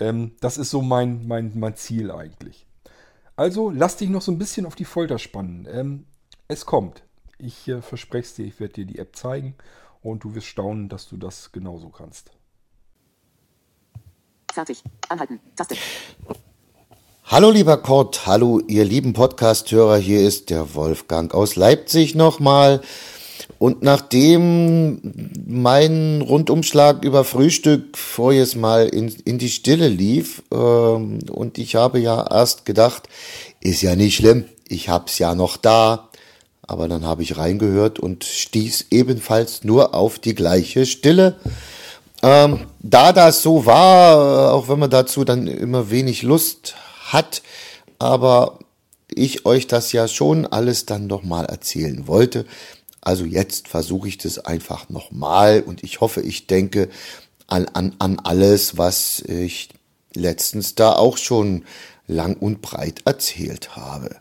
Ähm, 0.00 0.32
das 0.40 0.58
ist 0.58 0.70
so 0.70 0.82
mein, 0.82 1.26
mein, 1.26 1.52
mein 1.54 1.76
Ziel 1.76 2.10
eigentlich. 2.10 2.66
Also 3.36 3.70
lass 3.70 3.96
dich 3.96 4.10
noch 4.10 4.22
so 4.22 4.32
ein 4.32 4.38
bisschen 4.38 4.66
auf 4.66 4.74
die 4.74 4.84
Folter 4.84 5.18
spannen. 5.18 5.68
Ähm, 5.70 6.06
es 6.48 6.66
kommt. 6.66 7.02
Ich 7.38 7.68
äh, 7.68 7.80
verspreche 7.80 8.26
es 8.26 8.34
dir, 8.34 8.46
ich 8.46 8.60
werde 8.60 8.74
dir 8.74 8.86
die 8.86 8.98
App 8.98 9.14
zeigen 9.14 9.54
und 10.02 10.24
du 10.24 10.34
wirst 10.34 10.46
staunen, 10.46 10.88
dass 10.88 11.08
du 11.08 11.16
das 11.16 11.52
genauso 11.52 11.90
kannst. 11.90 12.32
Fertig. 14.52 14.82
Anhalten. 15.08 15.40
Taste. 15.56 15.76
Hallo 17.24 17.50
lieber 17.50 17.76
Kurt, 17.76 18.26
hallo 18.26 18.60
ihr 18.66 18.84
lieben 18.84 19.12
Podcast-Hörer, 19.12 19.98
hier 19.98 20.20
ist 20.20 20.50
der 20.50 20.74
Wolfgang 20.74 21.32
aus 21.32 21.54
Leipzig 21.54 22.16
nochmal. 22.16 22.80
Und 23.60 23.82
nachdem 23.82 25.02
mein 25.46 26.22
Rundumschlag 26.22 27.04
über 27.04 27.24
Frühstück 27.24 27.98
voriges 27.98 28.54
Mal 28.54 28.88
in, 28.88 29.14
in 29.26 29.36
die 29.36 29.50
Stille 29.50 29.88
lief, 29.88 30.42
ähm, 30.50 31.18
und 31.30 31.58
ich 31.58 31.74
habe 31.74 32.00
ja 32.00 32.26
erst 32.26 32.64
gedacht, 32.64 33.10
ist 33.60 33.82
ja 33.82 33.96
nicht 33.96 34.16
schlimm, 34.16 34.46
ich 34.66 34.88
hab's 34.88 35.18
ja 35.18 35.34
noch 35.34 35.58
da. 35.58 36.08
Aber 36.62 36.88
dann 36.88 37.04
habe 37.04 37.22
ich 37.22 37.36
reingehört 37.36 37.98
und 37.98 38.24
stieß 38.24 38.86
ebenfalls 38.92 39.62
nur 39.62 39.94
auf 39.94 40.18
die 40.18 40.34
gleiche 40.34 40.86
Stille. 40.86 41.36
Ähm, 42.22 42.60
da 42.78 43.12
das 43.12 43.42
so 43.42 43.66
war, 43.66 44.54
auch 44.54 44.70
wenn 44.70 44.78
man 44.78 44.88
dazu 44.88 45.22
dann 45.22 45.46
immer 45.46 45.90
wenig 45.90 46.22
Lust 46.22 46.76
hat, 47.12 47.42
aber 47.98 48.58
ich 49.14 49.44
euch 49.44 49.66
das 49.66 49.92
ja 49.92 50.08
schon 50.08 50.46
alles 50.46 50.86
dann 50.86 51.06
nochmal 51.06 51.44
erzählen 51.44 52.06
wollte, 52.06 52.46
also 53.00 53.24
jetzt 53.24 53.68
versuche 53.68 54.08
ich 54.08 54.18
das 54.18 54.38
einfach 54.38 54.88
nochmal 54.88 55.62
und 55.62 55.82
ich 55.82 56.00
hoffe, 56.00 56.20
ich 56.20 56.46
denke 56.46 56.88
an, 57.46 57.66
an, 57.66 57.94
an 57.98 58.20
alles, 58.20 58.76
was 58.78 59.20
ich 59.20 59.70
letztens 60.14 60.74
da 60.74 60.92
auch 60.92 61.16
schon 61.16 61.64
lang 62.06 62.36
und 62.36 62.60
breit 62.60 63.02
erzählt 63.04 63.76
habe. 63.76 64.16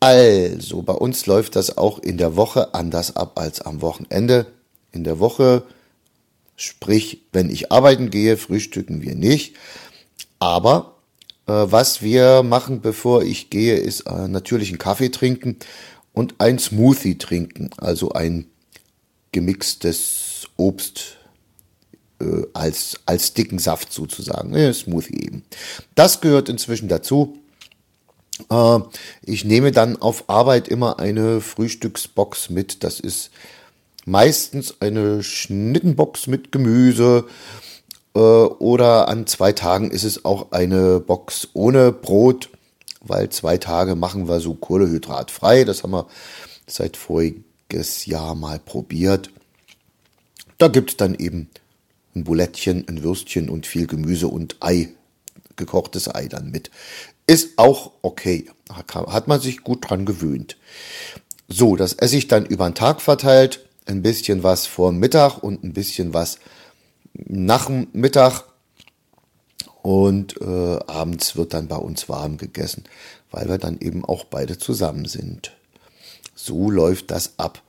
Also, 0.00 0.82
bei 0.82 0.92
uns 0.92 1.26
läuft 1.26 1.56
das 1.56 1.76
auch 1.76 1.98
in 1.98 2.18
der 2.18 2.36
Woche 2.36 2.74
anders 2.74 3.16
ab 3.16 3.38
als 3.38 3.60
am 3.60 3.82
Wochenende. 3.82 4.46
In 4.92 5.02
der 5.02 5.18
Woche, 5.18 5.64
sprich, 6.54 7.22
wenn 7.32 7.50
ich 7.50 7.72
arbeiten 7.72 8.10
gehe, 8.10 8.36
frühstücken 8.36 9.02
wir 9.02 9.16
nicht. 9.16 9.56
Aber 10.38 10.98
äh, 11.46 11.52
was 11.52 12.00
wir 12.00 12.44
machen, 12.44 12.80
bevor 12.80 13.22
ich 13.22 13.50
gehe, 13.50 13.76
ist 13.76 14.02
äh, 14.02 14.28
natürlich 14.28 14.68
einen 14.68 14.78
Kaffee 14.78 15.08
trinken 15.08 15.58
und 16.18 16.34
ein 16.38 16.58
Smoothie 16.58 17.16
trinken, 17.16 17.70
also 17.76 18.10
ein 18.10 18.46
gemixtes 19.30 20.48
Obst 20.56 21.16
äh, 22.20 22.42
als, 22.54 22.98
als 23.06 23.34
dicken 23.34 23.60
Saft 23.60 23.92
sozusagen, 23.92 24.52
äh, 24.52 24.72
Smoothie 24.72 25.26
eben. 25.26 25.44
Das 25.94 26.20
gehört 26.20 26.48
inzwischen 26.48 26.88
dazu. 26.88 27.38
Äh, 28.50 28.80
ich 29.22 29.44
nehme 29.44 29.70
dann 29.70 29.96
auf 29.96 30.28
Arbeit 30.28 30.66
immer 30.66 30.98
eine 30.98 31.40
Frühstücksbox 31.40 32.50
mit. 32.50 32.82
Das 32.82 32.98
ist 32.98 33.30
meistens 34.04 34.80
eine 34.80 35.22
Schnittenbox 35.22 36.26
mit 36.26 36.50
Gemüse 36.50 37.26
äh, 38.14 38.18
oder 38.18 39.06
an 39.06 39.28
zwei 39.28 39.52
Tagen 39.52 39.92
ist 39.92 40.02
es 40.02 40.24
auch 40.24 40.50
eine 40.50 40.98
Box 40.98 41.48
ohne 41.52 41.92
Brot 41.92 42.48
weil 43.08 43.30
zwei 43.30 43.58
Tage 43.58 43.94
machen 43.94 44.28
wir 44.28 44.40
so 44.40 44.54
kohlehydratfrei. 44.54 45.64
Das 45.64 45.82
haben 45.82 45.92
wir 45.92 46.06
seit 46.66 46.96
voriges 46.96 48.06
Jahr 48.06 48.34
mal 48.34 48.58
probiert. 48.58 49.30
Da 50.58 50.68
gibt 50.68 50.90
es 50.90 50.96
dann 50.96 51.14
eben 51.14 51.48
ein 52.14 52.24
Bulettchen, 52.24 52.86
ein 52.88 53.02
Würstchen 53.02 53.48
und 53.48 53.66
viel 53.66 53.86
Gemüse 53.86 54.28
und 54.28 54.56
Ei, 54.60 54.90
gekochtes 55.56 56.12
Ei 56.14 56.26
dann 56.26 56.50
mit. 56.50 56.70
Ist 57.26 57.58
auch 57.58 57.92
okay. 58.02 58.50
Hat 58.68 59.28
man 59.28 59.40
sich 59.40 59.62
gut 59.62 59.88
dran 59.88 60.04
gewöhnt. 60.04 60.56
So, 61.46 61.76
das 61.76 61.94
esse 61.94 62.16
ich 62.16 62.28
dann 62.28 62.44
über 62.44 62.68
den 62.68 62.74
Tag 62.74 63.00
verteilt. 63.00 63.66
Ein 63.86 64.02
bisschen 64.02 64.42
was 64.42 64.66
vor 64.66 64.92
Mittag 64.92 65.38
und 65.42 65.64
ein 65.64 65.72
bisschen 65.72 66.12
was 66.12 66.38
nach 67.14 67.66
dem 67.66 67.88
Mittag. 67.92 68.44
Und 69.88 70.38
äh, 70.42 70.78
abends 70.86 71.34
wird 71.34 71.54
dann 71.54 71.66
bei 71.66 71.76
uns 71.76 72.10
warm 72.10 72.36
gegessen, 72.36 72.84
weil 73.30 73.48
wir 73.48 73.56
dann 73.56 73.80
eben 73.80 74.04
auch 74.04 74.24
beide 74.24 74.58
zusammen 74.58 75.06
sind. 75.06 75.56
So 76.34 76.70
läuft 76.70 77.10
das 77.10 77.38
ab. 77.38 77.62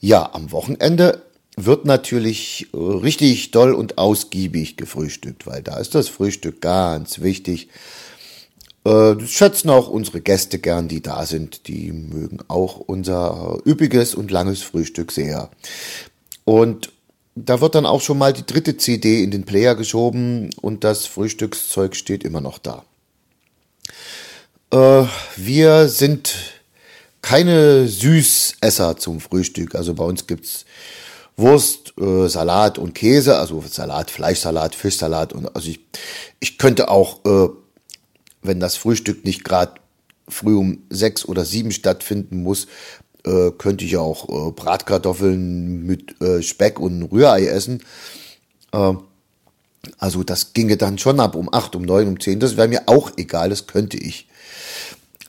Ja, 0.00 0.30
am 0.32 0.52
Wochenende 0.52 1.20
wird 1.54 1.84
natürlich 1.84 2.68
äh, 2.72 2.78
richtig 2.78 3.50
doll 3.50 3.74
und 3.74 3.98
ausgiebig 3.98 4.78
gefrühstückt, 4.78 5.46
weil 5.46 5.62
da 5.62 5.76
ist 5.76 5.94
das 5.94 6.08
Frühstück 6.08 6.62
ganz 6.62 7.20
wichtig. 7.20 7.68
Äh, 8.84 9.14
das 9.14 9.28
schätzen 9.28 9.68
auch 9.68 9.88
unsere 9.88 10.22
Gäste 10.22 10.58
gern, 10.58 10.88
die 10.88 11.02
da 11.02 11.26
sind. 11.26 11.68
Die 11.68 11.92
mögen 11.92 12.38
auch 12.48 12.78
unser 12.78 13.58
üppiges 13.66 14.14
und 14.14 14.30
langes 14.30 14.62
Frühstück 14.62 15.12
sehr. 15.12 15.50
Und 16.46 16.90
da 17.34 17.60
wird 17.60 17.74
dann 17.74 17.86
auch 17.86 18.00
schon 18.00 18.18
mal 18.18 18.32
die 18.32 18.46
dritte 18.46 18.76
CD 18.76 19.22
in 19.22 19.30
den 19.30 19.44
Player 19.44 19.74
geschoben 19.74 20.50
und 20.60 20.84
das 20.84 21.06
Frühstückszeug 21.06 21.96
steht 21.96 22.24
immer 22.24 22.40
noch 22.40 22.58
da. 22.58 22.84
Äh, 24.70 25.06
wir 25.36 25.88
sind 25.88 26.34
keine 27.22 27.88
Süßesser 27.88 28.96
zum 28.98 29.20
Frühstück. 29.20 29.74
Also 29.74 29.94
bei 29.94 30.04
uns 30.04 30.26
gibt's 30.26 30.64
Wurst, 31.36 31.94
äh, 31.98 32.28
Salat 32.28 32.78
und 32.78 32.94
Käse, 32.94 33.38
also 33.38 33.62
Salat, 33.68 34.10
Fleischsalat, 34.10 34.74
Fischsalat 34.74 35.32
und 35.32 35.54
also 35.56 35.68
ich, 35.68 35.80
ich 36.38 36.58
könnte 36.58 36.88
auch, 36.88 37.24
äh, 37.24 37.48
wenn 38.42 38.60
das 38.60 38.76
Frühstück 38.76 39.24
nicht 39.24 39.42
gerade 39.42 39.80
früh 40.28 40.54
um 40.54 40.84
sechs 40.90 41.24
oder 41.24 41.44
sieben 41.44 41.72
stattfinden 41.72 42.42
muss, 42.42 42.66
äh, 43.24 43.50
könnte 43.56 43.84
ich 43.84 43.96
auch 43.96 44.28
äh, 44.28 44.52
Bratkartoffeln 44.52 45.84
mit 45.84 46.20
äh, 46.20 46.42
Speck 46.42 46.78
und 46.80 47.04
Rührei 47.04 47.46
essen. 47.46 47.82
Äh, 48.72 48.94
also 49.98 50.22
das 50.22 50.52
ginge 50.52 50.76
dann 50.76 50.98
schon 50.98 51.20
ab 51.20 51.34
um 51.34 51.52
acht, 51.52 51.76
um 51.76 51.82
neun, 51.82 52.08
um 52.08 52.20
zehn. 52.20 52.40
Das 52.40 52.56
wäre 52.56 52.68
mir 52.68 52.82
auch 52.86 53.12
egal, 53.16 53.50
das 53.50 53.66
könnte 53.66 53.96
ich. 53.96 54.28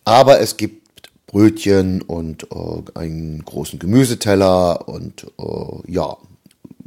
Aber 0.03 0.39
es 0.39 0.57
gibt 0.57 1.09
Brötchen 1.27 2.01
und 2.01 2.47
äh, 2.51 2.97
einen 2.99 3.43
großen 3.43 3.79
Gemüseteller 3.79 4.87
und 4.87 5.25
äh, 5.37 5.91
ja, 5.91 6.17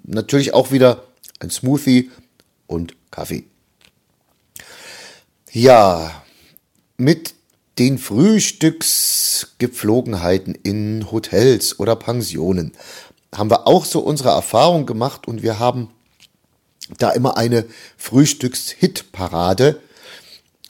natürlich 0.04 0.54
auch 0.54 0.70
wieder 0.70 1.04
ein 1.40 1.50
Smoothie 1.50 2.10
und 2.66 2.94
Kaffee. 3.10 3.44
Ja, 5.50 6.22
mit 6.96 7.34
den 7.78 7.98
Frühstücksgepflogenheiten 7.98 10.54
in 10.54 11.10
Hotels 11.10 11.78
oder 11.78 11.96
Pensionen 11.96 12.72
haben 13.34 13.50
wir 13.50 13.66
auch 13.66 13.84
so 13.84 14.00
unsere 14.00 14.30
Erfahrung 14.30 14.86
gemacht 14.86 15.28
und 15.28 15.42
wir 15.42 15.58
haben 15.58 15.90
da 16.96 17.10
immer 17.10 17.36
eine 17.36 17.66
Frühstückshitparade 17.96 19.80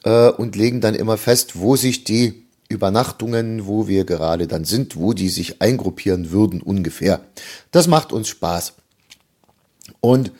äh, 0.04 0.28
und 0.30 0.56
legen 0.56 0.80
dann 0.80 0.94
immer 0.94 1.16
fest, 1.16 1.60
wo 1.60 1.76
sich 1.76 2.04
die 2.04 2.44
Übernachtungen, 2.68 3.66
wo 3.66 3.88
wir 3.88 4.04
gerade 4.04 4.46
dann 4.46 4.64
sind, 4.64 4.96
wo 4.96 5.12
die 5.12 5.28
sich 5.28 5.62
eingruppieren 5.62 6.30
würden 6.30 6.60
ungefähr. 6.60 7.20
Das 7.70 7.86
macht 7.86 8.12
uns 8.12 8.28
Spaß. 8.28 8.74
Und 10.00 10.32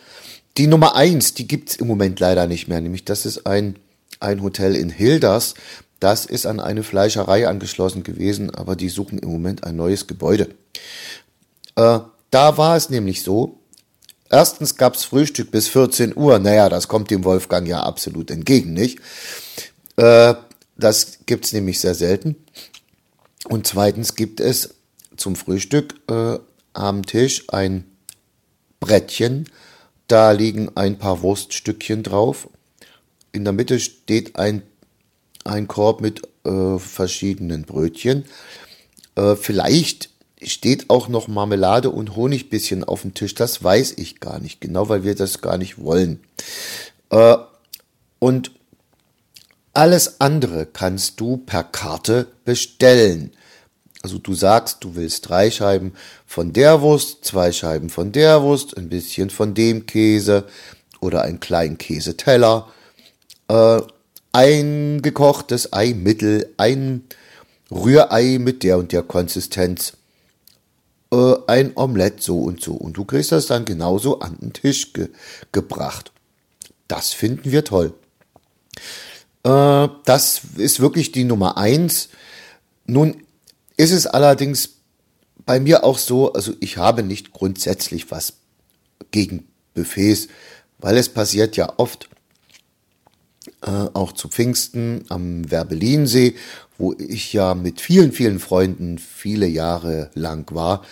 die 0.58 0.66
Nummer 0.66 0.96
eins, 0.96 1.34
die 1.34 1.46
gibt's 1.46 1.76
im 1.76 1.87
Moment 1.87 2.20
leider 2.20 2.46
nicht 2.46 2.68
mehr, 2.68 2.80
nämlich 2.80 3.04
das 3.04 3.25
ist 3.25 3.46
ein, 3.46 3.76
ein 4.20 4.42
Hotel 4.42 4.75
in 4.75 4.90
Hilders. 4.90 5.54
Das 6.00 6.26
ist 6.26 6.47
an 6.47 6.61
eine 6.61 6.83
Fleischerei 6.83 7.49
angeschlossen 7.49 8.02
gewesen, 8.02 8.55
aber 8.55 8.76
die 8.76 8.88
suchen 8.88 9.19
im 9.19 9.31
Moment 9.31 9.64
ein 9.64 9.76
neues 9.76 10.07
Gebäude. 10.07 10.55
Äh, 11.75 12.00
da 12.31 12.57
war 12.57 12.76
es 12.76 12.90
nämlich 12.90 13.23
so, 13.23 13.59
erstens 14.31 14.76
gab's 14.76 15.05
Frühstück 15.05 15.50
bis 15.50 15.69
14 15.69 16.17
Uhr. 16.17 16.38
Naja, 16.38 16.69
das 16.69 16.88
kommt 16.88 17.11
dem 17.11 17.25
Wolfgang 17.25 17.67
ja 17.67 17.83
absolut 17.83 18.31
entgegen, 18.31 18.75
nicht? 18.75 19.00
Äh, 19.97 20.35
das 20.76 21.19
gibt's 21.26 21.52
nämlich 21.52 21.81
sehr 21.81 21.95
selten. 21.95 22.37
Und 23.49 23.67
zweitens 23.67 24.14
gibt 24.14 24.40
es 24.40 24.75
zum 25.17 25.37
Frühstück 25.37 25.95
äh, 26.09 26.38
am 26.73 27.05
Tisch 27.05 27.45
ein 27.49 27.85
Brettchen. 28.81 29.49
Da 30.07 30.31
liegen 30.31 30.76
ein 30.76 30.99
paar 30.99 31.23
Wurststückchen 31.23 32.02
drauf. 32.02 32.49
In 33.33 33.45
der 33.45 33.52
Mitte 33.52 33.81
steht 33.81 34.37
ein, 34.37 34.62
ein 35.49 35.69
Korb 35.69 36.00
mit 36.00 36.23
äh, 36.45 36.78
verschiedenen 36.78 37.62
Brötchen. 37.62 38.25
Äh, 39.17 39.37
vielleicht 39.37 40.11
steht 40.43 40.90
auch 40.90 41.09
noch 41.09 41.28
Marmelade 41.28 41.90
und 41.90 42.14
Honigbisschen 42.14 42.85
auf 42.85 43.02
dem 43.02 43.14
Tisch. 43.14 43.35
Das 43.35 43.62
weiß 43.62 43.95
ich 43.97 44.21
gar 44.21 44.38
nicht 44.38 44.61
genau, 44.61 44.88
weil 44.88 45.05
wir 45.05 45.14
das 45.14 45.40
gar 45.40 45.59
nicht 45.59 45.78
wollen. 45.78 46.21
Äh, 47.11 47.37
und 48.19 48.52
alles 49.73 50.21
andere 50.21 50.67
kannst 50.67 51.21
du 51.21 51.37
per 51.37 51.64
Karte 51.64 52.26
bestellen. 52.45 53.33
Also 54.02 54.19
du 54.19 54.35
sagst, 54.35 54.85
du 54.85 54.95
willst 54.95 55.28
drei 55.28 55.50
Scheiben 55.50 55.95
von 56.25 56.52
der 56.52 56.81
Wurst, 56.83 57.25
zwei 57.25 57.52
Scheiben 57.52 57.90
von 57.90 58.12
der 58.12 58.43
Wurst, 58.43 58.76
ein 58.76 58.88
bisschen 58.88 59.31
von 59.31 59.55
dem 59.55 59.87
Käse 59.87 60.45
oder 61.00 61.23
einen 61.23 61.40
kleinen 61.40 61.78
Käseteller, 61.78 62.69
äh, 63.49 63.81
ein 64.32 65.02
gekochtes 65.02 65.73
Ei 65.73 65.94
mittel, 65.94 66.52
ein 66.56 67.04
Rührei 67.70 68.38
mit 68.38 68.62
der 68.62 68.78
und 68.78 68.92
der 68.92 69.02
Konsistenz, 69.02 69.94
äh, 71.12 71.35
ein 71.47 71.73
Omelett 71.76 72.23
so 72.23 72.40
und 72.40 72.62
so. 72.62 72.75
Und 72.75 72.97
du 72.97 73.04
kriegst 73.04 73.32
das 73.32 73.47
dann 73.47 73.64
genauso 73.64 74.20
an 74.20 74.38
den 74.40 74.52
Tisch 74.52 74.92
ge 74.92 75.08
gebracht. 75.52 76.12
Das 76.87 77.12
finden 77.12 77.52
wir 77.52 77.64
toll. 77.64 77.94
Äh, 79.44 79.88
das 80.04 80.40
ist 80.56 80.80
wirklich 80.80 81.12
die 81.12 81.25
Nummer 81.25 81.56
eins. 81.56 82.08
Nun 82.87 83.23
ist 83.76 83.92
es 83.92 84.06
allerdings 84.06 84.70
bei 85.44 85.61
mir 85.61 85.85
auch 85.85 85.99
so, 85.99 86.32
also 86.32 86.52
ich 86.61 86.76
habe 86.76 87.02
nicht 87.02 87.32
grundsätzlich 87.32 88.11
was 88.11 88.35
gegen 89.11 89.49
Buffets, 89.75 90.28
weil 90.78 90.97
es 90.97 91.08
passiert 91.08 91.56
ja 91.56 91.73
oft, 91.78 92.08
äh, 93.62 93.71
auch 93.95 94.12
zu 94.12 94.29
Pfingsten 94.29 95.05
am 95.09 95.50
Werbelinsee, 95.50 96.35
wo 96.77 96.95
ich 96.95 97.33
ja 97.33 97.55
mit 97.55 97.81
vielen, 97.81 98.12
vielen 98.12 98.38
Freunden 98.38 98.99
viele 98.99 99.47
Jahre 99.47 100.11
lang 100.15 100.55
war, 100.55 100.83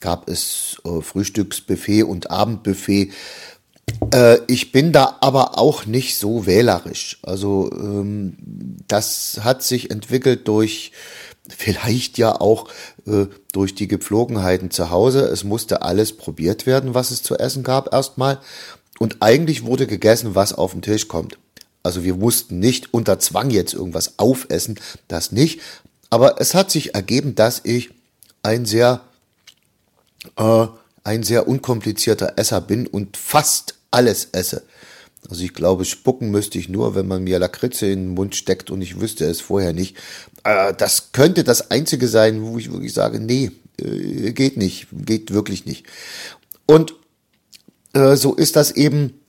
gab 0.00 0.28
es 0.28 0.76
äh, 0.84 1.00
Frühstücksbuffet 1.00 2.04
und 2.04 2.30
Abendbuffet 2.30 3.12
äh, 4.12 4.38
ich 4.46 4.72
bin 4.72 4.92
da 4.92 5.16
aber 5.20 5.58
auch 5.58 5.86
nicht 5.86 6.18
so 6.18 6.46
wählerisch. 6.46 7.18
Also 7.22 7.70
ähm, 7.72 8.36
das 8.86 9.40
hat 9.42 9.62
sich 9.62 9.90
entwickelt 9.90 10.46
durch 10.48 10.92
vielleicht 11.48 12.18
ja 12.18 12.40
auch 12.40 12.68
äh, 13.06 13.26
durch 13.52 13.74
die 13.74 13.88
Gepflogenheiten 13.88 14.70
zu 14.70 14.90
Hause. 14.90 15.20
Es 15.20 15.44
musste 15.44 15.82
alles 15.82 16.16
probiert 16.16 16.66
werden, 16.66 16.94
was 16.94 17.10
es 17.10 17.22
zu 17.22 17.38
essen 17.38 17.62
gab 17.62 17.92
erstmal. 17.92 18.38
Und 18.98 19.18
eigentlich 19.20 19.64
wurde 19.64 19.86
gegessen, 19.86 20.34
was 20.34 20.52
auf 20.52 20.72
den 20.72 20.82
Tisch 20.82 21.08
kommt. 21.08 21.38
Also 21.82 22.04
wir 22.04 22.14
mussten 22.14 22.58
nicht 22.58 22.92
unter 22.92 23.18
Zwang 23.18 23.50
jetzt 23.50 23.74
irgendwas 23.74 24.18
aufessen, 24.18 24.78
das 25.06 25.32
nicht. 25.32 25.60
Aber 26.10 26.40
es 26.40 26.54
hat 26.54 26.70
sich 26.70 26.94
ergeben, 26.94 27.34
dass 27.34 27.60
ich 27.64 27.90
ein 28.42 28.64
sehr, 28.66 29.02
äh, 30.36 30.66
ein 31.04 31.22
sehr 31.22 31.48
unkomplizierter 31.48 32.34
Esser 32.36 32.60
bin 32.60 32.86
und 32.86 33.16
fast 33.16 33.74
alles 33.90 34.28
esse. 34.32 34.62
Also 35.28 35.44
ich 35.44 35.52
glaube, 35.52 35.84
spucken 35.84 36.30
müsste 36.30 36.58
ich 36.58 36.68
nur, 36.68 36.94
wenn 36.94 37.06
man 37.06 37.24
mir 37.24 37.38
Lakritze 37.38 37.86
in 37.86 38.06
den 38.06 38.14
Mund 38.14 38.34
steckt 38.34 38.70
und 38.70 38.80
ich 38.80 39.00
wüsste 39.00 39.26
es 39.26 39.40
vorher 39.40 39.72
nicht. 39.72 39.96
Äh, 40.44 40.74
das 40.74 41.12
könnte 41.12 41.44
das 41.44 41.70
Einzige 41.70 42.08
sein, 42.08 42.42
wo 42.42 42.58
ich 42.58 42.72
wirklich 42.72 42.94
sage, 42.94 43.20
nee, 43.20 43.50
äh, 43.80 44.32
geht 44.32 44.56
nicht, 44.56 44.88
geht 44.92 45.32
wirklich 45.32 45.66
nicht. 45.66 45.86
Und 46.66 46.94
äh, 47.92 48.16
so 48.16 48.34
ist 48.34 48.56
das 48.56 48.70
eben, 48.72 49.20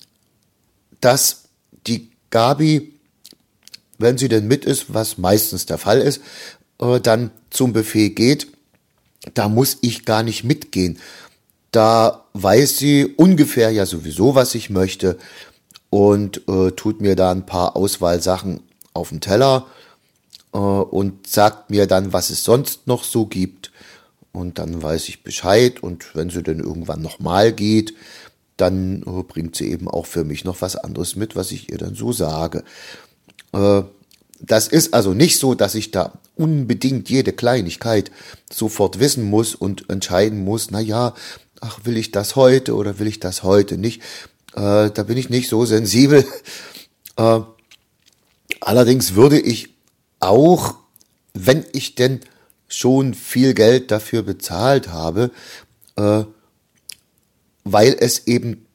dass 1.02 1.39
Gabi, 2.30 2.94
wenn 3.98 4.18
sie 4.18 4.30
denn 4.30 4.48
mit 4.48 4.66
ist, 4.66 4.94
was 4.94 5.18
meistens 5.18 5.66
der 5.66 5.78
Fall 5.78 6.00
ist, 6.00 6.22
dann 7.04 7.32
zum 7.50 7.74
Buffet 7.74 8.12
geht, 8.12 8.48
da 9.34 9.50
muss 9.50 9.78
ich 9.82 10.06
gar 10.06 10.24
nicht 10.24 10.44
mitgehen. 10.44 11.00
Da 11.72 12.26
weiß 12.34 12.78
sie 12.78 13.06
ungefähr 13.06 13.72
ja 13.72 13.86
sowieso, 13.86 14.36
was 14.36 14.56
ich 14.56 14.70
möchte 14.70 15.18
und 15.90 16.48
äh, 16.48 16.72
tut 16.72 17.02
mir 17.02 17.16
da 17.16 17.32
ein 17.32 17.46
paar 17.46 17.76
Auswahlsachen 17.76 18.62
auf 18.94 19.10
den 19.10 19.22
Teller. 19.22 19.68
äh, 20.54 20.58
und 20.58 21.28
sagt 21.28 21.70
mir 21.70 21.88
dann, 21.88 22.14
was 22.14 22.30
es 22.30 22.44
sonst 22.44 22.88
noch 22.88 23.04
so 23.04 23.26
gibt. 23.26 23.72
Und 24.32 24.60
dann 24.60 24.82
weiß 24.82 25.10
ich 25.10 25.24
Bescheid. 25.24 25.82
Und 25.82 26.16
wenn 26.16 26.30
sie 26.30 26.44
dann 26.44 26.60
irgendwann 26.60 27.02
nochmal 27.02 27.54
geht, 27.54 27.94
dann 28.60 29.04
äh, 29.04 29.24
bringt 29.24 29.56
sie 29.56 29.72
eben 29.72 29.88
auch 29.88 30.06
für 30.06 30.24
mich 30.24 30.44
noch 30.44 30.62
was 30.62 30.76
anderes 30.76 31.16
mit, 31.16 31.36
was 31.36 31.52
ich 31.52 31.72
ihr 31.72 31.78
dann 31.78 31.96
so 31.96 32.12
sage. 32.12 32.64
Äh, 33.54 33.84
das 34.42 34.68
ist 34.68 34.94
also 34.94 35.14
nicht 35.14 35.40
so, 35.40 35.54
dass 35.54 35.76
ich 35.76 35.92
da 35.92 36.14
unbedingt 36.36 37.10
jede 37.10 37.34
Kleinigkeit 37.34 38.12
sofort 38.52 39.00
wissen 39.00 39.24
muss 39.24 39.56
und 39.56 39.90
entscheiden 39.90 40.44
muss, 40.44 40.72
na 40.72 40.80
ja, 40.80 41.14
ach, 41.60 41.80
will 41.84 41.98
ich 41.98 42.12
das 42.12 42.36
heute 42.36 42.76
oder 42.76 43.00
will 43.00 43.08
ich 43.08 43.20
das 43.20 43.44
heute 43.44 43.78
nicht? 43.78 44.02
Äh, 44.56 44.92
da 44.92 45.04
bin 45.04 45.18
ich 45.18 45.30
nicht 45.30 45.50
so 45.50 45.66
sensibel. 45.66 46.26
Äh, 47.18 47.42
allerdings 48.62 49.16
würde 49.16 49.38
ich 49.38 49.76
auch, 50.22 50.76
wenn 51.34 51.66
ich 51.74 51.96
denn 51.96 52.22
schon 52.70 53.14
viel 53.14 53.54
Geld 53.54 53.92
dafür 53.92 54.24
bezahlt 54.24 54.88
habe, 54.88 55.32
weil 57.72 57.96
es 58.00 58.28
eben 58.28 58.66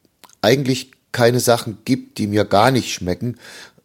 eigentlich 0.42 0.90
keine 1.12 1.40
Sachen 1.40 1.78
gibt, 1.84 2.18
die 2.18 2.26
mir 2.26 2.44
gar 2.44 2.70
nicht 2.70 2.92
schmecken, 2.92 3.36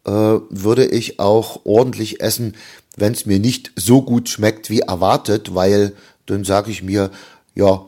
äh, 0.06 0.12
würde 0.12 0.86
ich 0.86 1.20
auch 1.20 1.66
ordentlich 1.66 2.22
essen, 2.22 2.56
wenn 2.98 3.14
es 3.14 3.26
mir 3.26 3.40
nicht 3.40 3.72
so 3.76 4.02
gut 4.02 4.30
schmeckt 4.30 4.70
wie 4.70 4.80
erwartet, 4.80 5.56
weil 5.56 5.96
dann 6.26 6.44
sage 6.44 6.72
ich 6.72 6.84
mir, 6.84 7.12
ja, 7.56 7.86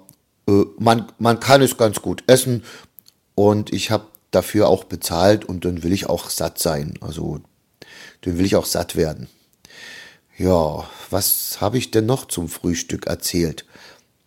äh, 0.47 0.63
man, 0.77 1.11
man 1.19 1.39
kann 1.39 1.61
es 1.61 1.77
ganz 1.77 2.01
gut 2.01 2.23
essen 2.27 2.63
und 3.35 3.73
ich 3.73 3.91
habe 3.91 4.05
dafür 4.31 4.67
auch 4.67 4.85
bezahlt 4.85 5.45
und 5.45 5.65
dann 5.65 5.83
will 5.83 5.91
ich 5.91 6.07
auch 6.07 6.29
satt 6.29 6.59
sein. 6.59 6.93
Also 7.01 7.41
dann 8.21 8.37
will 8.37 8.45
ich 8.45 8.55
auch 8.55 8.65
satt 8.65 8.95
werden. 8.95 9.27
Ja, 10.37 10.87
was 11.09 11.59
habe 11.59 11.77
ich 11.77 11.91
denn 11.91 12.05
noch 12.05 12.25
zum 12.25 12.47
Frühstück 12.47 13.07
erzählt? 13.07 13.65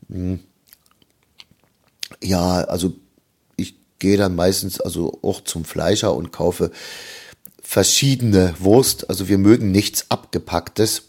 Hm. 0.09 0.41
Ja, 2.23 2.63
also 2.63 2.95
ich 3.57 3.75
gehe 3.99 4.17
dann 4.17 4.35
meistens 4.35 4.81
also 4.81 5.19
auch 5.23 5.43
zum 5.43 5.65
Fleischer 5.65 6.15
und 6.15 6.33
kaufe 6.33 6.71
verschiedene 7.63 8.55
Wurst. 8.59 9.09
Also 9.09 9.29
wir 9.29 9.39
mögen 9.39 9.71
nichts 9.71 10.11
abgepacktes 10.11 11.05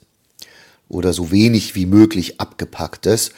oder 0.88 1.14
so 1.14 1.32
wenig 1.32 1.76
wie 1.76 1.86
möglich 1.86 2.40
abgepacktes. 2.40 3.32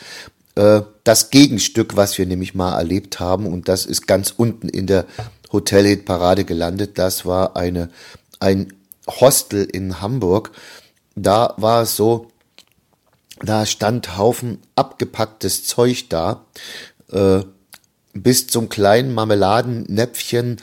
Äh, 0.55 0.81
das 1.03 1.29
Gegenstück, 1.29 1.95
was 1.95 2.17
wir 2.17 2.25
nämlich 2.25 2.55
mal 2.55 2.77
erlebt 2.77 3.19
haben, 3.19 3.45
und 3.45 3.67
das 3.67 3.85
ist 3.85 4.07
ganz 4.07 4.33
unten 4.35 4.69
in 4.69 4.87
der 4.87 5.05
Hotelhit-Parade 5.51 6.45
gelandet, 6.45 6.97
das 6.97 7.25
war 7.25 7.55
eine, 7.55 7.89
ein 8.39 8.73
Hostel 9.07 9.63
in 9.63 10.01
Hamburg. 10.01 10.51
Da 11.15 11.53
war 11.57 11.83
es 11.83 11.95
so, 11.95 12.31
da 13.41 13.65
stand 13.65 14.17
Haufen 14.17 14.59
abgepacktes 14.75 15.65
Zeug 15.65 16.09
da, 16.09 16.45
äh, 17.11 17.41
bis 18.13 18.47
zum 18.47 18.69
kleinen 18.69 19.13
Marmeladennäpfchen 19.13 20.61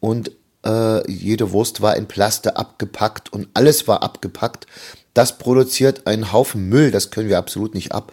und 0.00 0.30
äh, 0.64 1.10
jede 1.10 1.52
Wurst 1.52 1.80
war 1.80 1.96
in 1.96 2.06
Plaste 2.06 2.56
abgepackt 2.56 3.32
und 3.32 3.48
alles 3.54 3.88
war 3.88 4.02
abgepackt. 4.02 4.66
Das 5.14 5.38
produziert 5.38 6.06
einen 6.06 6.32
Haufen 6.32 6.68
Müll, 6.68 6.90
das 6.90 7.10
können 7.10 7.28
wir 7.28 7.38
absolut 7.38 7.74
nicht 7.74 7.92
ab. 7.92 8.12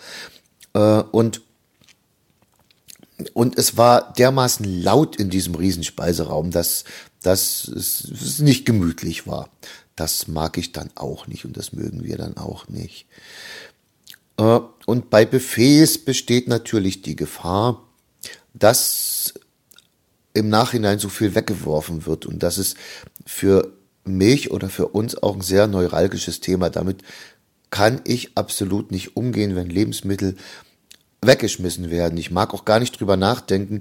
Äh, 0.74 0.80
und 1.12 1.42
und 3.34 3.58
es 3.58 3.78
war 3.78 4.12
dermaßen 4.14 4.66
laut 4.66 5.16
in 5.16 5.30
diesem 5.30 5.56
Riesenspeiseraum, 5.56 6.52
dass, 6.52 6.84
dass 7.22 7.68
es, 7.68 8.04
es 8.04 8.40
nicht 8.40 8.66
gemütlich 8.66 9.28
war. 9.28 9.50
Das 9.96 10.28
mag 10.28 10.58
ich 10.58 10.72
dann 10.72 10.90
auch 10.96 11.28
nicht 11.28 11.46
und 11.46 11.56
das 11.56 11.74
mögen 11.74 12.04
wir 12.04 12.18
dann 12.18 12.38
auch 12.38 12.68
nicht. 12.68 13.06
Äh, 14.38 14.60
und 14.86 15.10
bei 15.10 15.26
Buffets 15.26 15.98
besteht 15.98 16.48
natürlich 16.48 17.02
die 17.02 17.16
Gefahr, 17.16 17.88
dass 18.54 19.34
im 20.34 20.50
Nachhinein 20.50 21.00
so 21.00 21.10
viel 21.10 21.36
weggeworfen 21.36 22.06
wird 22.06 22.26
und 22.26 22.42
das 22.42 22.58
ist 22.58 22.76
für 23.26 23.72
mich 24.04 24.52
oder 24.52 24.70
für 24.70 24.88
uns 24.88 25.16
auch 25.22 25.36
ein 25.36 25.42
sehr 25.42 25.68
neuralgisches 25.68 26.42
Thema. 26.42 26.70
Damit 26.70 27.04
kann 27.70 28.02
ich 28.04 28.38
absolut 28.38 28.92
nicht 28.92 29.16
umgehen, 29.16 29.56
wenn 29.56 29.70
Lebensmittel 29.70 30.36
weggeschmissen 31.22 31.90
werden. 31.90 32.18
Ich 32.18 32.32
mag 32.32 32.54
auch 32.54 32.66
gar 32.66 32.80
nicht 32.80 33.00
drüber 33.00 33.18
nachdenken, 33.18 33.80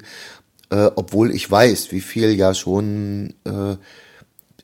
äh, 0.70 0.90
obwohl 0.94 1.34
ich 1.34 1.50
weiß, 1.50 1.92
wie 1.92 2.00
viel 2.00 2.30
ja 2.30 2.54
schon 2.54 3.34
äh, 3.44 3.76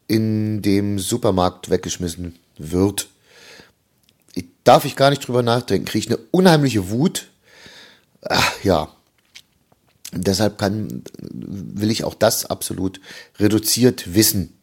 in 0.07 0.63
dem 0.63 0.99
Supermarkt 0.99 1.71
weggeschmissen 1.71 2.37
wird. 2.57 3.09
Darf 4.65 4.85
ich 4.85 4.97
gar 4.97 5.11
nicht 5.11 5.27
drüber 5.27 5.43
nachdenken, 5.43 5.87
kriege 5.87 6.05
ich 6.07 6.11
eine 6.11 6.19
unheimliche 6.31 6.91
Wut. 6.91 7.29
Ach, 8.23 8.53
ja, 8.63 8.89
deshalb 10.13 10.59
kann, 10.59 11.05
will 11.21 11.91
ich 11.91 12.05
auch 12.05 12.15
das 12.15 12.47
absolut 12.47 13.01
reduziert 13.39 14.15
wissen. 14.15 14.59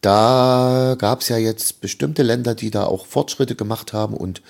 Da 0.00 0.96
gab 0.98 1.20
es 1.20 1.28
ja 1.28 1.36
jetzt 1.36 1.80
bestimmte 1.80 2.22
Länder, 2.22 2.54
die 2.54 2.70
da 2.70 2.84
auch 2.84 3.06
Fortschritte 3.06 3.56
gemacht 3.56 3.92
haben 3.92 4.14
und 4.14 4.42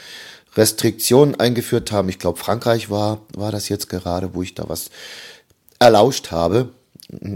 Restriktionen 0.57 1.39
eingeführt 1.39 1.93
haben. 1.93 2.09
Ich 2.09 2.19
glaube, 2.19 2.39
Frankreich 2.39 2.91
war, 2.91 3.23
war 3.35 3.53
das 3.53 3.69
jetzt 3.69 3.89
gerade, 3.89 4.35
wo 4.35 4.43
ich 4.43 4.55
da 4.55 4.69
was 4.69 4.91
erlauscht 5.79 6.31
habe. 6.31 6.71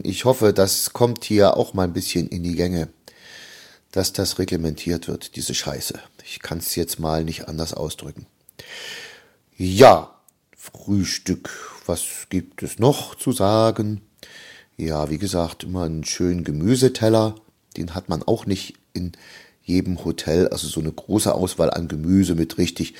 Ich 0.02 0.24
hoffe, 0.24 0.52
das 0.52 0.92
kommt 0.92 1.24
hier 1.24 1.56
auch 1.56 1.72
mal 1.72 1.84
ein 1.84 1.92
bisschen 1.92 2.28
in 2.28 2.42
die 2.42 2.54
Gänge, 2.54 2.88
dass 3.92 4.12
das 4.12 4.38
reglementiert 4.38 5.08
wird, 5.08 5.36
diese 5.36 5.54
Scheiße. 5.54 5.98
Ich 6.32 6.40
kann 6.40 6.58
es 6.58 6.74
jetzt 6.76 6.98
mal 6.98 7.24
nicht 7.24 7.46
anders 7.46 7.74
ausdrücken. 7.74 8.24
Ja, 9.58 10.14
Frühstück. 10.56 11.50
Was 11.84 12.04
gibt 12.30 12.62
es 12.62 12.78
noch 12.78 13.14
zu 13.16 13.32
sagen? 13.32 14.00
Ja, 14.78 15.10
wie 15.10 15.18
gesagt, 15.18 15.64
immer 15.64 15.82
einen 15.82 16.04
schönen 16.04 16.42
Gemüseteller. 16.42 17.34
Den 17.76 17.94
hat 17.94 18.08
man 18.08 18.22
auch 18.22 18.46
nicht 18.46 18.78
in 18.94 19.12
jedem 19.62 20.06
Hotel. 20.06 20.48
Also 20.48 20.68
so 20.68 20.80
eine 20.80 20.90
große 20.90 21.34
Auswahl 21.34 21.68
an 21.68 21.86
Gemüse 21.86 22.34
mit 22.34 22.56
richtig 22.56 22.94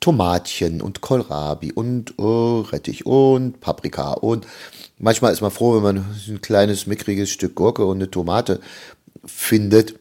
Tomatchen 0.00 0.80
und 0.80 1.02
Kohlrabi 1.02 1.72
und 1.72 2.18
oh, 2.18 2.60
Rettich 2.60 3.04
und 3.04 3.60
Paprika. 3.60 4.12
Und 4.12 4.46
manchmal 4.98 5.34
ist 5.34 5.42
man 5.42 5.50
froh, 5.50 5.76
wenn 5.76 5.82
man 5.82 6.16
ein 6.26 6.40
kleines, 6.40 6.86
mickriges 6.86 7.28
Stück 7.28 7.54
Gurke 7.54 7.84
und 7.84 7.98
eine 7.98 8.10
Tomate 8.10 8.60
findet. 9.26 9.98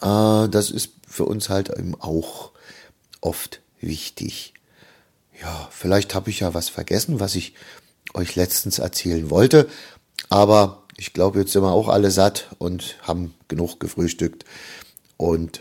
Äh, 0.00 0.48
das 0.48 0.72
ist 0.72 1.01
für 1.12 1.26
uns 1.26 1.50
halt 1.50 1.68
eben 1.68 1.94
auch 2.00 2.52
oft 3.20 3.60
wichtig. 3.80 4.54
Ja, 5.38 5.68
vielleicht 5.70 6.14
habe 6.14 6.30
ich 6.30 6.40
ja 6.40 6.54
was 6.54 6.70
vergessen, 6.70 7.20
was 7.20 7.34
ich 7.34 7.52
euch 8.14 8.34
letztens 8.34 8.78
erzählen 8.78 9.28
wollte. 9.28 9.68
Aber 10.30 10.84
ich 10.96 11.12
glaube, 11.12 11.40
jetzt 11.40 11.52
sind 11.52 11.62
wir 11.62 11.72
auch 11.72 11.88
alle 11.88 12.10
satt 12.10 12.48
und 12.58 12.96
haben 13.02 13.34
genug 13.48 13.78
gefrühstückt. 13.78 14.46
Und 15.18 15.60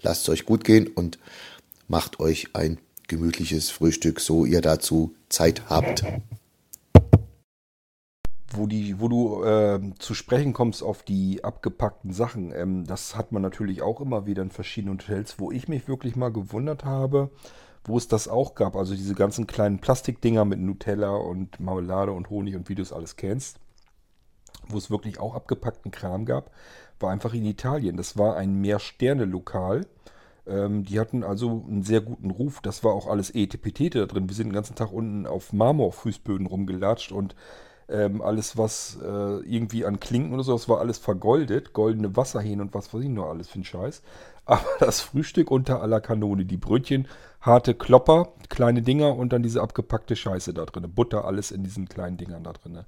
lasst 0.00 0.22
es 0.22 0.28
euch 0.30 0.46
gut 0.46 0.64
gehen 0.64 0.86
und 0.86 1.18
macht 1.86 2.18
euch 2.18 2.48
ein 2.54 2.78
gemütliches 3.06 3.68
Frühstück, 3.68 4.18
so 4.18 4.46
ihr 4.46 4.62
dazu 4.62 5.14
Zeit 5.28 5.68
habt. 5.68 6.04
Wo, 8.56 8.66
die, 8.66 9.00
wo 9.00 9.08
du 9.08 9.42
äh, 9.42 9.80
zu 9.98 10.14
sprechen 10.14 10.52
kommst 10.52 10.82
auf 10.82 11.02
die 11.02 11.42
abgepackten 11.42 12.12
Sachen, 12.12 12.52
ähm, 12.54 12.84
das 12.86 13.16
hat 13.16 13.32
man 13.32 13.42
natürlich 13.42 13.82
auch 13.82 14.00
immer 14.00 14.26
wieder 14.26 14.42
in 14.42 14.50
verschiedenen 14.50 14.98
Hotels, 14.98 15.38
wo 15.38 15.50
ich 15.50 15.68
mich 15.68 15.88
wirklich 15.88 16.14
mal 16.14 16.32
gewundert 16.32 16.84
habe, 16.84 17.30
wo 17.84 17.96
es 17.96 18.08
das 18.08 18.28
auch 18.28 18.54
gab. 18.54 18.76
Also 18.76 18.94
diese 18.94 19.14
ganzen 19.14 19.46
kleinen 19.46 19.80
Plastikdinger 19.80 20.44
mit 20.44 20.60
Nutella 20.60 21.16
und 21.16 21.58
Marmelade 21.60 22.12
und 22.12 22.30
Honig 22.30 22.54
und 22.54 22.68
wie 22.68 22.74
du 22.74 22.82
es 22.82 22.92
alles 22.92 23.16
kennst. 23.16 23.58
Wo 24.68 24.78
es 24.78 24.90
wirklich 24.90 25.20
auch 25.20 25.34
abgepackten 25.34 25.90
Kram 25.90 26.24
gab, 26.24 26.50
war 27.00 27.10
einfach 27.10 27.34
in 27.34 27.44
Italien. 27.44 27.96
Das 27.96 28.16
war 28.16 28.36
ein 28.36 28.60
Mehr-Sterne-Lokal. 28.60 29.86
Ähm, 30.46 30.84
die 30.84 31.00
hatten 31.00 31.24
also 31.24 31.64
einen 31.68 31.82
sehr 31.82 32.00
guten 32.00 32.30
Ruf. 32.30 32.60
Das 32.60 32.84
war 32.84 32.92
auch 32.92 33.06
alles 33.06 33.34
Etepetete 33.34 34.00
da 34.00 34.06
drin. 34.06 34.28
Wir 34.28 34.34
sind 34.34 34.48
den 34.48 34.54
ganzen 34.54 34.76
Tag 34.76 34.92
unten 34.92 35.26
auf 35.26 35.52
Marmorfußböden 35.52 36.46
rumgelatscht 36.46 37.12
und 37.12 37.34
ähm, 37.88 38.22
alles, 38.22 38.56
was 38.56 38.98
äh, 39.02 39.06
irgendwie 39.06 39.84
an 39.84 40.00
Klinken 40.00 40.32
oder 40.32 40.42
so, 40.42 40.52
das 40.52 40.68
war 40.68 40.80
alles 40.80 40.98
vergoldet. 40.98 41.72
Goldene 41.72 42.16
Wasserhähne 42.16 42.62
und 42.62 42.74
was 42.74 42.92
weiß 42.92 43.02
ich 43.02 43.08
nur 43.08 43.28
alles 43.28 43.48
für 43.48 43.60
ein 43.60 43.64
Scheiß. 43.64 44.02
Aber 44.46 44.64
das 44.80 45.00
Frühstück 45.00 45.50
unter 45.50 45.82
aller 45.82 46.00
Kanone. 46.00 46.44
Die 46.44 46.56
Brötchen, 46.56 47.08
harte 47.40 47.74
Klopper, 47.74 48.32
kleine 48.48 48.82
Dinger 48.82 49.16
und 49.16 49.32
dann 49.32 49.42
diese 49.42 49.62
abgepackte 49.62 50.16
Scheiße 50.16 50.54
da 50.54 50.64
drin. 50.64 50.90
Butter, 50.94 51.24
alles 51.24 51.50
in 51.50 51.64
diesen 51.64 51.88
kleinen 51.88 52.16
Dingern 52.16 52.44
da 52.44 52.52
drin. 52.52 52.84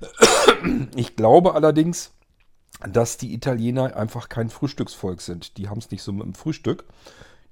Ich 0.94 1.16
glaube 1.16 1.54
allerdings, 1.54 2.12
dass 2.88 3.18
die 3.18 3.34
Italiener 3.34 3.96
einfach 3.96 4.28
kein 4.30 4.48
Frühstücksvolk 4.48 5.20
sind. 5.20 5.58
Die 5.58 5.68
haben 5.68 5.78
es 5.78 5.90
nicht 5.90 6.02
so 6.02 6.12
mit 6.12 6.24
dem 6.24 6.34
Frühstück. 6.34 6.84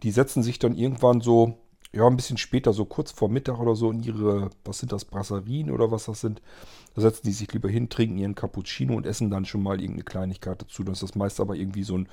Die 0.03 0.11
setzen 0.11 0.43
sich 0.43 0.59
dann 0.59 0.75
irgendwann 0.75 1.21
so, 1.21 1.59
ja, 1.93 2.07
ein 2.07 2.17
bisschen 2.17 2.37
später, 2.37 2.73
so 2.73 2.85
kurz 2.85 3.11
vor 3.13 3.29
Mittag 3.29 3.59
oder 3.59 3.75
so 3.75 3.91
in 3.91 4.03
ihre, 4.03 4.51
was 4.65 4.79
sind 4.79 4.93
das, 4.93 5.05
Brasserien 5.05 5.71
oder 5.71 5.91
was 5.91 6.05
das 6.05 6.21
sind. 6.21 6.43
Da 6.95 7.03
setzen 7.03 7.23
die 7.25 7.33
sich 7.33 7.53
lieber 7.53 7.69
hin, 7.69 7.89
trinken 7.89 8.19
ihren 8.19 8.35
Cappuccino 8.35 8.95
und 8.95 9.07
essen 9.07 9.31
dann 9.31 9.47
schon 9.47 9.63
mal 9.63 9.81
irgendeine 9.81 10.05
Kleinigkeit 10.05 10.61
dazu. 10.61 10.85
Das 10.85 11.03
ist 11.03 11.17
meist 11.17 11.41
aber 11.41 11.55
irgendwie 11.55 11.85
so 11.85 11.97
ein 11.97 12.09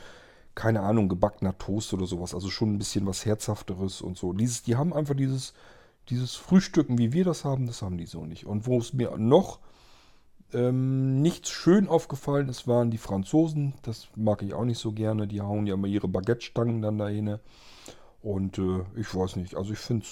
keine 0.55 0.81
Ahnung, 0.81 1.09
gebackener 1.09 1.57
Toast 1.57 1.93
oder 1.93 2.07
sowas. 2.07 2.33
Also 2.33 2.49
schon 2.49 2.73
ein 2.73 2.77
bisschen 2.77 3.05
was 3.05 3.25
Herzhafteres 3.25 4.01
und 4.01 4.17
so. 4.17 4.33
Dieses, 4.33 4.63
die 4.63 4.77
haben 4.77 4.93
einfach 4.93 5.13
dieses, 5.13 5.53
dieses 6.09 6.35
Frühstücken, 6.35 6.97
wie 6.97 7.11
wir 7.13 7.25
das 7.25 7.43
haben, 7.43 7.67
das 7.67 7.81
haben 7.81 7.97
die 7.97 8.05
so 8.05 8.25
nicht. 8.25 8.45
Und 8.45 8.65
wo 8.65 8.79
es 8.79 8.93
mir 8.93 9.17
noch 9.17 9.59
ähm, 10.53 11.21
nicht 11.21 11.49
schön 11.49 11.89
aufgefallen 11.89 12.47
ist, 12.47 12.67
waren 12.67 12.89
die 12.89 12.97
Franzosen. 12.97 13.73
Das 13.81 14.07
mag 14.15 14.41
ich 14.43 14.53
auch 14.53 14.63
nicht 14.63 14.79
so 14.79 14.93
gerne. 14.93 15.27
Die 15.27 15.41
hauen 15.41 15.67
ja 15.67 15.73
immer 15.73 15.87
ihre 15.87 16.07
Baguette-Stangen 16.07 16.81
dann 16.81 16.97
dahin. 16.97 17.37
Und 18.25 18.57
äh, 18.57 18.83
ich 18.95 19.13
weiß 19.13 19.35
nicht, 19.35 19.55
also 19.55 19.71
ich 19.71 19.77
finde 19.77 20.07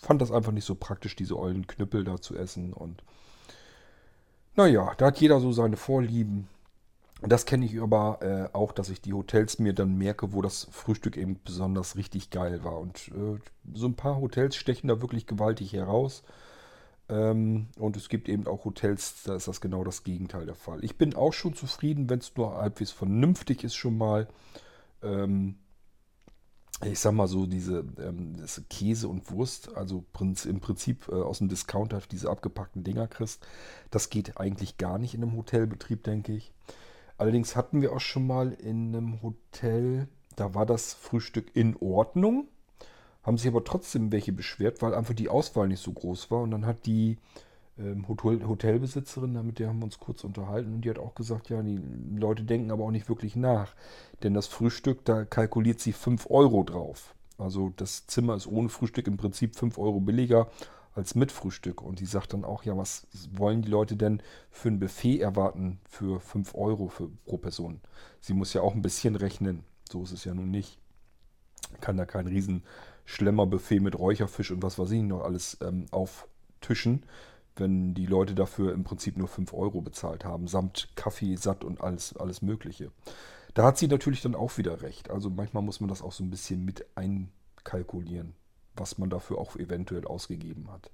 fand 0.00 0.22
das 0.22 0.32
einfach 0.32 0.52
nicht 0.52 0.64
so 0.64 0.74
praktisch, 0.74 1.14
diese 1.14 1.38
ollen 1.38 1.66
Knüppel 1.66 2.02
da 2.02 2.18
zu 2.18 2.34
essen. 2.34 2.72
Und 2.72 3.02
naja, 4.56 4.94
da 4.96 5.06
hat 5.06 5.20
jeder 5.20 5.38
so 5.38 5.52
seine 5.52 5.76
Vorlieben. 5.76 6.48
Das 7.20 7.44
kenne 7.44 7.66
ich 7.66 7.82
aber 7.82 8.18
äh, 8.22 8.56
auch, 8.56 8.72
dass 8.72 8.88
ich 8.88 9.02
die 9.02 9.12
Hotels 9.12 9.58
mir 9.58 9.74
dann 9.74 9.98
merke, 9.98 10.32
wo 10.32 10.40
das 10.40 10.68
Frühstück 10.70 11.18
eben 11.18 11.38
besonders 11.44 11.96
richtig 11.96 12.30
geil 12.30 12.64
war. 12.64 12.78
Und 12.78 13.08
äh, 13.08 13.38
so 13.74 13.88
ein 13.88 13.94
paar 13.94 14.16
Hotels 14.16 14.56
stechen 14.56 14.88
da 14.88 15.02
wirklich 15.02 15.26
gewaltig 15.26 15.74
heraus. 15.74 16.22
Ähm, 17.10 17.66
und 17.76 17.98
es 17.98 18.08
gibt 18.08 18.30
eben 18.30 18.46
auch 18.46 18.64
Hotels, 18.64 19.24
da 19.24 19.34
ist 19.34 19.48
das 19.48 19.60
genau 19.60 19.84
das 19.84 20.02
Gegenteil 20.02 20.46
der 20.46 20.54
Fall. 20.54 20.82
Ich 20.82 20.96
bin 20.96 21.14
auch 21.14 21.34
schon 21.34 21.52
zufrieden, 21.52 22.08
wenn 22.08 22.20
es 22.20 22.34
nur 22.36 22.56
halbwegs 22.56 22.90
vernünftig 22.90 23.64
ist 23.64 23.74
schon 23.74 23.98
mal. 23.98 24.28
Ähm, 25.02 25.56
ich 26.84 27.00
sag 27.00 27.12
mal 27.12 27.26
so, 27.26 27.46
diese 27.46 27.84
ähm, 27.98 28.36
Käse 28.70 29.08
und 29.08 29.30
Wurst, 29.30 29.76
also 29.76 30.04
im 30.44 30.60
Prinzip 30.60 31.08
äh, 31.08 31.14
aus 31.14 31.38
dem 31.38 31.48
Discounter 31.48 32.00
diese 32.10 32.30
abgepackten 32.30 32.84
Dinger 32.84 33.08
kriegst, 33.08 33.44
das 33.90 34.10
geht 34.10 34.38
eigentlich 34.38 34.76
gar 34.76 34.98
nicht 34.98 35.14
in 35.14 35.22
einem 35.22 35.36
Hotelbetrieb, 35.36 36.04
denke 36.04 36.32
ich. 36.32 36.52
Allerdings 37.16 37.56
hatten 37.56 37.82
wir 37.82 37.92
auch 37.92 38.00
schon 38.00 38.26
mal 38.26 38.52
in 38.52 38.94
einem 38.94 39.22
Hotel, 39.22 40.06
da 40.36 40.54
war 40.54 40.66
das 40.66 40.94
Frühstück 40.94 41.50
in 41.54 41.76
Ordnung, 41.80 42.46
haben 43.24 43.38
sich 43.38 43.48
aber 43.48 43.64
trotzdem 43.64 44.12
welche 44.12 44.32
beschwert, 44.32 44.80
weil 44.80 44.94
einfach 44.94 45.14
die 45.14 45.28
Auswahl 45.28 45.66
nicht 45.66 45.82
so 45.82 45.92
groß 45.92 46.30
war. 46.30 46.42
Und 46.42 46.52
dann 46.52 46.64
hat 46.64 46.86
die 46.86 47.18
Hotel 48.08 48.46
Hotelbesitzerin, 48.46 49.46
mit 49.46 49.58
der 49.58 49.68
haben 49.68 49.78
wir 49.78 49.84
uns 49.84 49.98
kurz 49.98 50.24
unterhalten, 50.24 50.74
und 50.74 50.80
die 50.84 50.90
hat 50.90 50.98
auch 50.98 51.14
gesagt, 51.14 51.48
ja, 51.48 51.62
die 51.62 51.80
Leute 52.16 52.42
denken 52.42 52.70
aber 52.70 52.84
auch 52.84 52.90
nicht 52.90 53.08
wirklich 53.08 53.36
nach. 53.36 53.74
Denn 54.22 54.34
das 54.34 54.48
Frühstück, 54.48 55.04
da 55.04 55.24
kalkuliert 55.24 55.80
sie 55.80 55.92
5 55.92 56.28
Euro 56.30 56.64
drauf. 56.64 57.14
Also 57.38 57.72
das 57.76 58.06
Zimmer 58.08 58.34
ist 58.34 58.48
ohne 58.48 58.68
Frühstück 58.68 59.06
im 59.06 59.16
Prinzip 59.16 59.54
5 59.54 59.78
Euro 59.78 60.00
billiger 60.00 60.50
als 60.94 61.14
mit 61.14 61.30
Frühstück. 61.30 61.80
Und 61.80 62.00
die 62.00 62.06
sagt 62.06 62.32
dann 62.32 62.44
auch, 62.44 62.64
ja, 62.64 62.76
was 62.76 63.06
wollen 63.32 63.62
die 63.62 63.70
Leute 63.70 63.96
denn 63.96 64.20
für 64.50 64.68
ein 64.68 64.80
Buffet 64.80 65.20
erwarten 65.20 65.78
für 65.88 66.20
5 66.20 66.54
Euro 66.56 66.88
für, 66.88 67.08
pro 67.24 67.38
Person? 67.38 67.80
Sie 68.20 68.34
muss 68.34 68.52
ja 68.52 68.62
auch 68.62 68.74
ein 68.74 68.82
bisschen 68.82 69.14
rechnen. 69.14 69.62
So 69.88 70.02
ist 70.02 70.12
es 70.12 70.24
ja 70.24 70.34
nun 70.34 70.50
nicht. 70.50 70.78
Kann 71.80 71.96
da 71.96 72.04
kein 72.04 72.26
riesen 72.26 72.64
Schlemmerbuffet 73.04 73.80
mit 73.80 73.98
Räucherfisch 73.98 74.50
und 74.50 74.62
was 74.62 74.78
weiß 74.78 74.90
ich 74.90 75.02
noch 75.02 75.22
alles 75.22 75.56
ähm, 75.62 75.86
auftischen, 75.92 77.04
wenn 77.58 77.94
die 77.94 78.06
Leute 78.06 78.34
dafür 78.34 78.72
im 78.72 78.84
Prinzip 78.84 79.16
nur 79.16 79.28
5 79.28 79.52
Euro 79.54 79.80
bezahlt 79.80 80.24
haben, 80.24 80.46
samt 80.46 80.88
Kaffee, 80.96 81.36
Satt 81.36 81.64
und 81.64 81.80
alles, 81.80 82.16
alles 82.16 82.42
Mögliche. 82.42 82.90
Da 83.54 83.64
hat 83.64 83.78
sie 83.78 83.88
natürlich 83.88 84.22
dann 84.22 84.34
auch 84.34 84.58
wieder 84.58 84.82
recht. 84.82 85.10
Also 85.10 85.30
manchmal 85.30 85.62
muss 85.62 85.80
man 85.80 85.88
das 85.88 86.02
auch 86.02 86.12
so 86.12 86.22
ein 86.22 86.30
bisschen 86.30 86.64
mit 86.64 86.86
einkalkulieren 86.94 88.34
was 88.78 88.98
man 88.98 89.10
dafür 89.10 89.38
auch 89.38 89.56
eventuell 89.56 90.04
ausgegeben 90.06 90.70
hat. 90.70 90.90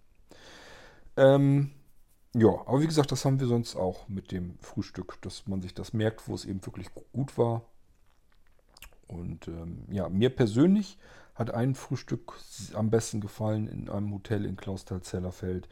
Ähm, 1.17 1.71
ja, 2.35 2.49
aber 2.49 2.81
wie 2.81 2.87
gesagt, 2.87 3.13
das 3.13 3.25
haben 3.25 3.39
wir 3.41 3.47
sonst 3.47 3.77
auch 3.77 4.09
mit 4.09 4.33
dem 4.33 4.59
Frühstück, 4.59 5.21
dass 5.23 5.47
man 5.47 5.63
sich 5.63 5.75
das 5.75 5.93
merkt, 5.93 6.27
wo 6.29 6.35
es 6.35 6.45
eben 6.45 6.65
wirklich 6.65 6.89
gut 7.13 7.39
war. 7.39 7.63
Und 9.07 9.49
ähm, 9.49 9.85
ja, 9.91 10.09
mir 10.09 10.31
persönlich 10.31 10.99
hat 11.35 11.53
ein 11.53 11.75
Frühstück 11.75 12.35
am 12.75 12.91
besten 12.91 13.21
gefallen 13.21 13.69
in 13.69 13.89
einem 13.89 14.13
Hotel 14.13 14.45
in 14.45 14.57
Klausthal-Zellerfeld 14.57 15.69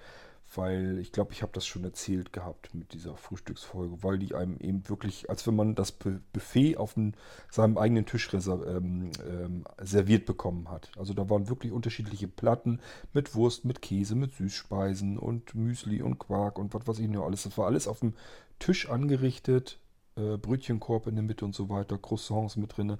weil 0.54 0.98
ich 0.98 1.12
glaube, 1.12 1.32
ich 1.32 1.42
habe 1.42 1.52
das 1.52 1.66
schon 1.66 1.84
erzählt 1.84 2.32
gehabt 2.32 2.74
mit 2.74 2.92
dieser 2.92 3.16
Frühstücksfolge, 3.16 4.02
weil 4.02 4.18
die 4.18 4.34
einem 4.34 4.58
eben 4.58 4.88
wirklich, 4.88 5.30
als 5.30 5.46
wenn 5.46 5.56
man 5.56 5.74
das 5.74 5.92
Buffet 5.92 6.76
auf 6.76 6.94
dem, 6.94 7.14
seinem 7.50 7.78
eigenen 7.78 8.06
Tisch 8.06 8.28
ähm, 8.32 9.10
ähm, 9.28 9.64
serviert 9.80 10.26
bekommen 10.26 10.70
hat. 10.70 10.90
Also 10.98 11.14
da 11.14 11.28
waren 11.30 11.48
wirklich 11.48 11.72
unterschiedliche 11.72 12.28
Platten 12.28 12.80
mit 13.12 13.34
Wurst, 13.34 13.64
mit 13.64 13.82
Käse, 13.82 14.14
mit 14.14 14.34
Süßspeisen 14.34 15.18
und 15.18 15.54
Müsli 15.54 16.02
und 16.02 16.18
Quark 16.18 16.58
und 16.58 16.74
was 16.74 16.86
weiß 16.86 16.98
ich 16.98 17.08
noch 17.08 17.24
alles. 17.24 17.44
Das 17.44 17.56
war 17.56 17.66
alles 17.66 17.88
auf 17.88 18.00
dem 18.00 18.14
Tisch 18.58 18.88
angerichtet, 18.88 19.78
äh, 20.16 20.36
Brötchenkorb 20.36 21.06
in 21.06 21.14
der 21.14 21.24
Mitte 21.24 21.44
und 21.44 21.54
so 21.54 21.68
weiter, 21.68 21.98
Croissants 21.98 22.56
mit 22.56 22.76
drin. 22.76 22.98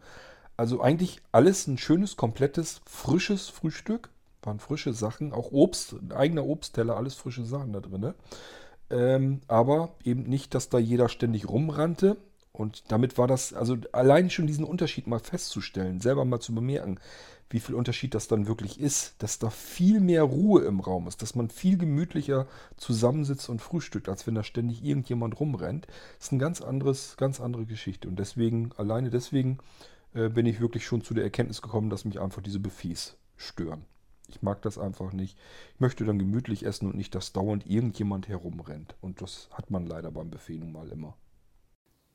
Also 0.56 0.80
eigentlich 0.80 1.20
alles 1.32 1.66
ein 1.66 1.78
schönes, 1.78 2.16
komplettes, 2.16 2.80
frisches 2.86 3.48
Frühstück 3.48 4.10
waren 4.42 4.58
frische 4.58 4.92
Sachen, 4.92 5.32
auch 5.32 5.52
Obst, 5.52 5.96
eigener 6.14 6.44
Obstteller, 6.46 6.96
alles 6.96 7.14
frische 7.14 7.44
Sachen 7.44 7.72
da 7.72 7.80
drin. 7.80 8.14
Ähm, 8.90 9.40
aber 9.48 9.94
eben 10.04 10.24
nicht, 10.24 10.54
dass 10.54 10.68
da 10.68 10.78
jeder 10.78 11.08
ständig 11.08 11.48
rumrannte. 11.48 12.16
Und 12.52 12.84
damit 12.92 13.16
war 13.16 13.26
das, 13.26 13.54
also 13.54 13.76
allein 13.92 14.28
schon 14.28 14.46
diesen 14.46 14.64
Unterschied 14.64 15.06
mal 15.06 15.20
festzustellen, 15.20 16.00
selber 16.00 16.26
mal 16.26 16.40
zu 16.40 16.54
bemerken, 16.54 16.98
wie 17.48 17.60
viel 17.60 17.74
Unterschied 17.74 18.14
das 18.14 18.28
dann 18.28 18.46
wirklich 18.46 18.80
ist, 18.80 19.14
dass 19.22 19.38
da 19.38 19.50
viel 19.50 20.00
mehr 20.00 20.22
Ruhe 20.22 20.62
im 20.64 20.80
Raum 20.80 21.06
ist, 21.06 21.22
dass 21.22 21.34
man 21.34 21.50
viel 21.50 21.76
gemütlicher 21.76 22.46
zusammensitzt 22.76 23.48
und 23.48 23.60
frühstückt, 23.60 24.08
als 24.08 24.26
wenn 24.26 24.34
da 24.34 24.42
ständig 24.42 24.82
irgendjemand 24.82 25.38
rumrennt, 25.38 25.86
ist 26.18 26.32
eine 26.32 26.40
ganz 26.40 26.60
ganz 27.16 27.40
andere 27.40 27.66
Geschichte. 27.66 28.08
Und 28.08 28.18
deswegen, 28.18 28.72
alleine 28.76 29.10
deswegen, 29.10 29.58
äh, 30.14 30.28
bin 30.28 30.46
ich 30.46 30.60
wirklich 30.60 30.86
schon 30.86 31.02
zu 31.02 31.14
der 31.14 31.24
Erkenntnis 31.24 31.62
gekommen, 31.62 31.90
dass 31.90 32.04
mich 32.04 32.20
einfach 32.20 32.42
diese 32.42 32.60
Buffets 32.60 33.16
stören. 33.36 33.84
Ich 34.32 34.42
mag 34.42 34.62
das 34.62 34.78
einfach 34.78 35.12
nicht. 35.12 35.36
Ich 35.74 35.80
möchte 35.80 36.04
dann 36.04 36.18
gemütlich 36.18 36.64
essen 36.64 36.86
und 36.86 36.96
nicht, 36.96 37.14
dass 37.14 37.32
dauernd 37.32 37.66
irgendjemand 37.66 38.28
herumrennt. 38.28 38.94
Und 39.00 39.20
das 39.20 39.48
hat 39.52 39.70
man 39.70 39.86
leider 39.86 40.10
beim 40.10 40.30
Buffet 40.30 40.58
nun 40.58 40.72
mal 40.72 40.88
immer. 40.88 41.16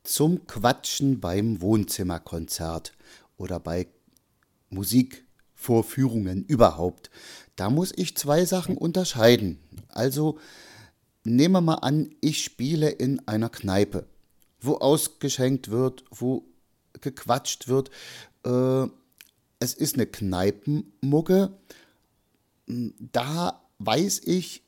Zum 0.03 0.47
Quatschen 0.47 1.19
beim 1.19 1.61
Wohnzimmerkonzert 1.61 2.93
oder 3.37 3.59
bei 3.59 3.87
Musikvorführungen 4.69 6.43
überhaupt. 6.45 7.09
Da 7.55 7.69
muss 7.69 7.93
ich 7.95 8.17
zwei 8.17 8.45
Sachen 8.45 8.77
unterscheiden. 8.77 9.59
Also 9.89 10.39
nehmen 11.23 11.53
wir 11.53 11.61
mal 11.61 11.75
an, 11.75 12.09
ich 12.21 12.43
spiele 12.43 12.89
in 12.89 13.27
einer 13.27 13.49
Kneipe, 13.49 14.07
wo 14.59 14.75
ausgeschenkt 14.75 15.69
wird, 15.69 16.03
wo 16.09 16.45
gequatscht 17.01 17.67
wird. 17.67 17.91
Äh, 18.45 18.87
es 19.59 19.73
ist 19.73 19.95
eine 19.95 20.05
Kneipenmucke 20.05 21.51
da 22.67 23.61
weiß 23.79 24.21
ich, 24.25 24.63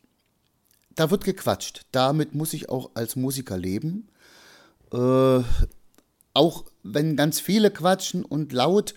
da 0.95 1.11
wird 1.11 1.23
gequatscht. 1.23 1.85
Damit 1.91 2.35
muss 2.35 2.53
ich 2.53 2.69
auch 2.69 2.91
als 2.93 3.15
Musiker 3.15 3.57
leben. 3.57 4.09
Äh, 4.91 5.43
auch 6.33 6.65
wenn 6.83 7.15
ganz 7.15 7.39
viele 7.39 7.71
quatschen 7.71 8.23
und 8.23 8.53
laut, 8.53 8.93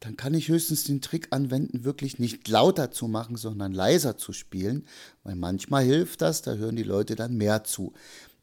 dann 0.00 0.16
kann 0.16 0.34
ich 0.34 0.48
höchstens 0.48 0.84
den 0.84 1.00
Trick 1.00 1.28
anwenden, 1.30 1.84
wirklich 1.84 2.18
nicht 2.18 2.48
lauter 2.48 2.90
zu 2.90 3.08
machen, 3.08 3.36
sondern 3.36 3.72
leiser 3.72 4.16
zu 4.16 4.32
spielen, 4.32 4.86
weil 5.24 5.36
manchmal 5.36 5.84
hilft 5.84 6.20
das, 6.20 6.42
da 6.42 6.54
hören 6.54 6.76
die 6.76 6.82
Leute 6.82 7.16
dann 7.16 7.36
mehr 7.36 7.64
zu. 7.64 7.92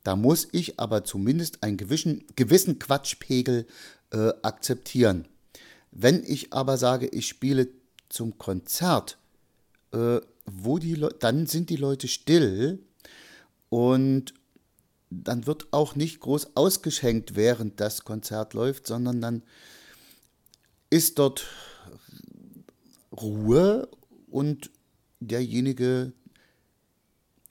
Da 0.03 0.15
muss 0.15 0.47
ich 0.51 0.79
aber 0.79 1.03
zumindest 1.03 1.63
einen 1.63 1.77
gewissen, 1.77 2.25
gewissen 2.35 2.79
Quatschpegel 2.79 3.65
äh, 4.11 4.31
akzeptieren. 4.41 5.27
Wenn 5.91 6.23
ich 6.25 6.51
aber 6.53 6.77
sage, 6.77 7.07
ich 7.07 7.27
spiele 7.27 7.69
zum 8.09 8.37
Konzert, 8.37 9.17
äh, 9.93 10.19
wo 10.45 10.79
die 10.79 10.95
Le 10.95 11.15
dann 11.19 11.45
sind 11.47 11.69
die 11.69 11.77
Leute 11.77 12.07
still 12.07 12.79
und 13.69 14.33
dann 15.09 15.45
wird 15.45 15.67
auch 15.71 15.95
nicht 15.95 16.19
groß 16.19 16.55
ausgeschenkt, 16.55 17.35
während 17.35 17.79
das 17.79 18.03
Konzert 18.03 18.53
läuft, 18.53 18.87
sondern 18.87 19.21
dann 19.21 19.43
ist 20.89 21.19
dort 21.19 21.47
Ruhe 23.11 23.87
und 24.29 24.71
derjenige 25.19 26.13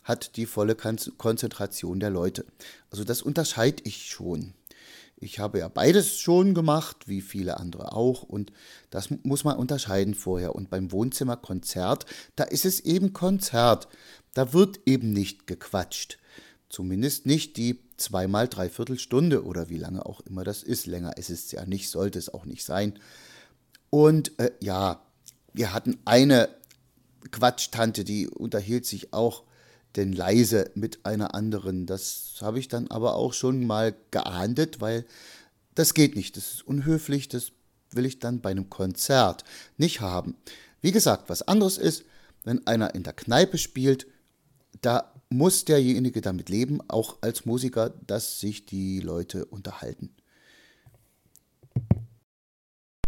hat 0.03 0.37
die 0.37 0.47
volle 0.47 0.75
Konzentration 0.75 2.01
der 2.01 2.11
Leute. 2.11 2.45
Also 2.91 3.05
das 3.05 3.23
unterscheide 3.23 3.83
ich 3.85 4.11
schon. 4.11 4.55
Ich 5.23 5.39
habe 5.39 5.61
ja 5.61 5.69
beides 5.69 6.19
schon 6.19 6.53
gemacht, 6.53 7.07
wie 7.07 7.21
viele 7.21 7.59
andere 7.59 7.93
auch. 7.93 8.23
Und 8.25 8.53
das 8.91 9.09
muss 9.23 9.45
man 9.45 9.57
unterscheiden 9.57 10.15
vorher. 10.15 10.55
Und 10.55 10.69
beim 10.69 10.91
Wohnzimmerkonzert, 10.91 12.07
da 12.35 12.45
ist 12.45 12.65
es 12.65 12.81
eben 12.81 13.13
Konzert. 13.13 13.89
Da 14.35 14.53
wird 14.53 14.81
eben 14.85 15.13
nicht 15.13 15.47
gequatscht. 15.47 16.19
Zumindest 16.69 17.27
nicht 17.27 17.57
die 17.57 17.81
zweimal 17.97 18.49
dreiviertel 18.49 18.99
Stunde 18.99 19.45
oder 19.45 19.69
wie 19.69 19.79
lange 19.79 20.05
auch 20.05 20.21
immer 20.23 20.43
das 20.43 20.63
ist. 20.63 20.87
Länger 20.87 21.17
ist 21.17 21.31
es 21.31 21.53
ja 21.53 21.65
nicht, 21.67 21.89
sollte 21.89 22.19
es 22.19 22.33
auch 22.33 22.45
nicht 22.45 22.65
sein. 22.65 22.99
Und 23.91 24.39
äh, 24.41 24.51
ja, 24.61 25.03
wir 25.53 25.73
hatten 25.73 25.99
eine 26.05 26.49
Quatschtante, 27.31 28.03
die 28.03 28.27
unterhielt 28.27 28.87
sich 28.87 29.13
auch 29.13 29.45
denn 29.97 30.13
leise 30.13 30.71
mit 30.75 31.05
einer 31.05 31.35
anderen. 31.35 31.87
Das 31.87 32.37
habe 32.41 32.59
ich 32.59 32.69
dann 32.69 32.89
aber 32.89 33.15
auch 33.15 33.33
schon 33.33 33.67
mal 33.67 33.95
geahndet, 34.11 34.81
weil 34.81 35.05
das 35.75 35.95
geht 35.95 36.17
nicht. 36.17 36.37
Das 36.37 36.53
ist 36.55 36.67
unhöflich, 36.67 37.29
das 37.29 37.53
will 37.91 38.07
ich 38.07 38.19
dann 38.19 38.41
bei 38.41 38.51
einem 38.51 38.71
Konzert 38.71 39.45
nicht 39.77 40.01
haben. 40.01 40.37
Wie 40.81 40.93
gesagt, 40.93 41.29
was 41.29 41.43
anderes 41.43 41.79
ist, 41.79 42.05
wenn 42.45 42.67
einer 42.67 42.95
in 42.95 43.03
der 43.03 43.13
Kneipe 43.13 43.59
spielt, 43.59 44.07
da 44.81 45.13
muss 45.31 45.65
derjenige 45.65 46.21
damit 46.21 46.49
leben, 46.49 46.81
auch 46.89 47.19
als 47.21 47.45
Musiker, 47.45 47.91
dass 48.07 48.41
sich 48.41 48.67
die 48.67 49.01
Leute 49.01 49.45
unterhalten. 49.47 50.11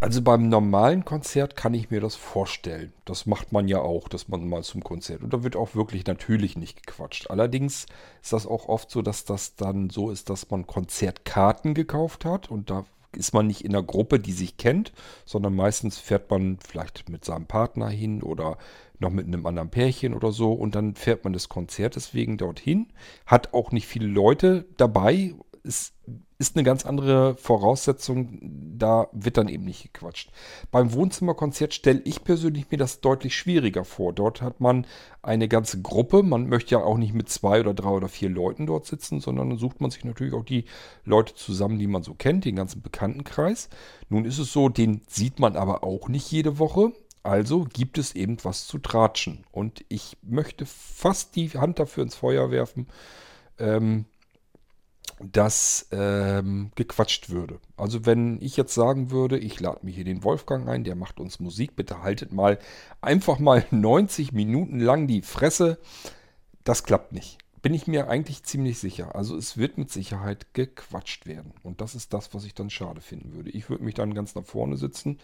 Also 0.04 0.20
beim 0.20 0.50
normalen 0.50 1.06
Konzert 1.06 1.56
kann 1.56 1.72
ich 1.72 1.90
mir 1.90 2.02
das 2.02 2.14
vorstellen. 2.14 2.92
Das 3.06 3.24
macht 3.24 3.52
man 3.52 3.68
ja 3.68 3.78
auch, 3.78 4.06
dass 4.06 4.28
man 4.28 4.46
mal 4.46 4.62
zum 4.62 4.84
Konzert. 4.84 5.22
Und 5.22 5.32
da 5.32 5.42
wird 5.42 5.56
auch 5.56 5.74
wirklich 5.74 6.04
natürlich 6.04 6.58
nicht 6.58 6.86
gequatscht. 6.86 7.30
Allerdings 7.30 7.86
ist 8.22 8.34
das 8.34 8.46
auch 8.46 8.68
oft 8.68 8.90
so, 8.90 9.00
dass 9.00 9.24
das 9.24 9.56
dann 9.56 9.88
so 9.88 10.10
ist, 10.10 10.28
dass 10.28 10.50
man 10.50 10.66
Konzertkarten 10.66 11.72
gekauft 11.72 12.26
hat 12.26 12.50
und 12.50 12.68
da 12.68 12.84
ist 13.12 13.32
man 13.32 13.46
nicht 13.46 13.64
in 13.64 13.74
einer 13.74 13.82
Gruppe, 13.82 14.18
die 14.18 14.32
sich 14.32 14.58
kennt, 14.58 14.92
sondern 15.24 15.56
meistens 15.56 15.96
fährt 15.96 16.30
man 16.30 16.58
vielleicht 16.58 17.08
mit 17.08 17.24
seinem 17.24 17.46
Partner 17.46 17.88
hin 17.88 18.22
oder 18.22 18.58
noch 18.98 19.10
mit 19.10 19.26
einem 19.26 19.46
anderen 19.46 19.70
Pärchen 19.70 20.12
oder 20.12 20.32
so 20.32 20.52
und 20.52 20.74
dann 20.74 20.96
fährt 20.96 21.24
man 21.24 21.32
das 21.32 21.48
Konzert 21.48 21.96
deswegen 21.96 22.36
dorthin, 22.36 22.88
hat 23.24 23.54
auch 23.54 23.72
nicht 23.72 23.86
viele 23.86 24.08
Leute 24.08 24.66
dabei, 24.76 25.34
ist 25.64 25.94
ist 26.38 26.56
eine 26.56 26.64
ganz 26.64 26.84
andere 26.84 27.36
Voraussetzung. 27.36 28.38
Da 28.76 29.08
wird 29.12 29.36
dann 29.36 29.48
eben 29.48 29.64
nicht 29.64 29.92
gequatscht. 29.92 30.30
Beim 30.70 30.92
Wohnzimmerkonzert 30.92 31.72
stelle 31.72 32.02
ich 32.04 32.24
persönlich 32.24 32.70
mir 32.70 32.76
das 32.76 33.00
deutlich 33.00 33.36
schwieriger 33.36 33.84
vor. 33.84 34.12
Dort 34.12 34.42
hat 34.42 34.60
man 34.60 34.86
eine 35.22 35.48
ganze 35.48 35.80
Gruppe. 35.80 36.22
Man 36.22 36.48
möchte 36.48 36.74
ja 36.74 36.82
auch 36.82 36.98
nicht 36.98 37.14
mit 37.14 37.28
zwei 37.28 37.60
oder 37.60 37.72
drei 37.72 37.90
oder 37.90 38.08
vier 38.08 38.28
Leuten 38.28 38.66
dort 38.66 38.86
sitzen, 38.86 39.20
sondern 39.20 39.50
dann 39.50 39.58
sucht 39.58 39.80
man 39.80 39.90
sich 39.90 40.04
natürlich 40.04 40.34
auch 40.34 40.44
die 40.44 40.64
Leute 41.04 41.34
zusammen, 41.34 41.78
die 41.78 41.86
man 41.86 42.02
so 42.02 42.14
kennt, 42.14 42.44
den 42.44 42.56
ganzen 42.56 42.82
Bekanntenkreis. 42.82 43.68
Nun 44.08 44.24
ist 44.24 44.38
es 44.38 44.52
so, 44.52 44.68
den 44.68 45.02
sieht 45.08 45.38
man 45.38 45.56
aber 45.56 45.84
auch 45.84 46.08
nicht 46.08 46.30
jede 46.30 46.58
Woche. 46.58 46.92
Also 47.22 47.64
gibt 47.72 47.96
es 47.96 48.14
eben 48.14 48.36
was 48.42 48.66
zu 48.66 48.78
tratschen. 48.78 49.44
Und 49.50 49.84
ich 49.88 50.18
möchte 50.22 50.66
fast 50.66 51.36
die 51.36 51.48
Hand 51.50 51.78
dafür 51.78 52.02
ins 52.02 52.16
Feuer 52.16 52.50
werfen. 52.50 52.86
Ähm, 53.58 54.04
dass 55.20 55.88
ähm, 55.92 56.70
gequatscht 56.74 57.30
würde. 57.30 57.60
Also 57.76 58.06
wenn 58.06 58.40
ich 58.40 58.56
jetzt 58.56 58.74
sagen 58.74 59.10
würde, 59.10 59.38
ich 59.38 59.60
lade 59.60 59.80
mir 59.82 59.92
hier 59.92 60.04
den 60.04 60.24
Wolfgang 60.24 60.68
ein, 60.68 60.84
der 60.84 60.96
macht 60.96 61.20
uns 61.20 61.40
Musik, 61.40 61.76
bitte 61.76 62.02
haltet 62.02 62.32
mal 62.32 62.58
einfach 63.00 63.38
mal 63.38 63.64
90 63.70 64.32
Minuten 64.32 64.80
lang 64.80 65.06
die 65.06 65.22
Fresse, 65.22 65.78
das 66.64 66.84
klappt 66.84 67.12
nicht. 67.12 67.38
Bin 67.62 67.72
ich 67.72 67.86
mir 67.86 68.08
eigentlich 68.08 68.42
ziemlich 68.42 68.78
sicher. 68.78 69.14
Also 69.14 69.36
es 69.36 69.56
wird 69.56 69.78
mit 69.78 69.90
Sicherheit 69.90 70.52
gequatscht 70.52 71.24
werden. 71.24 71.54
Und 71.62 71.80
das 71.80 71.94
ist 71.94 72.12
das, 72.12 72.34
was 72.34 72.44
ich 72.44 72.52
dann 72.52 72.68
schade 72.68 73.00
finden 73.00 73.32
würde. 73.32 73.50
Ich 73.50 73.70
würde 73.70 73.84
mich 73.84 73.94
dann 73.94 74.12
ganz 74.12 74.34
nach 74.34 74.44
vorne 74.44 74.76
sitzen, 74.76 75.18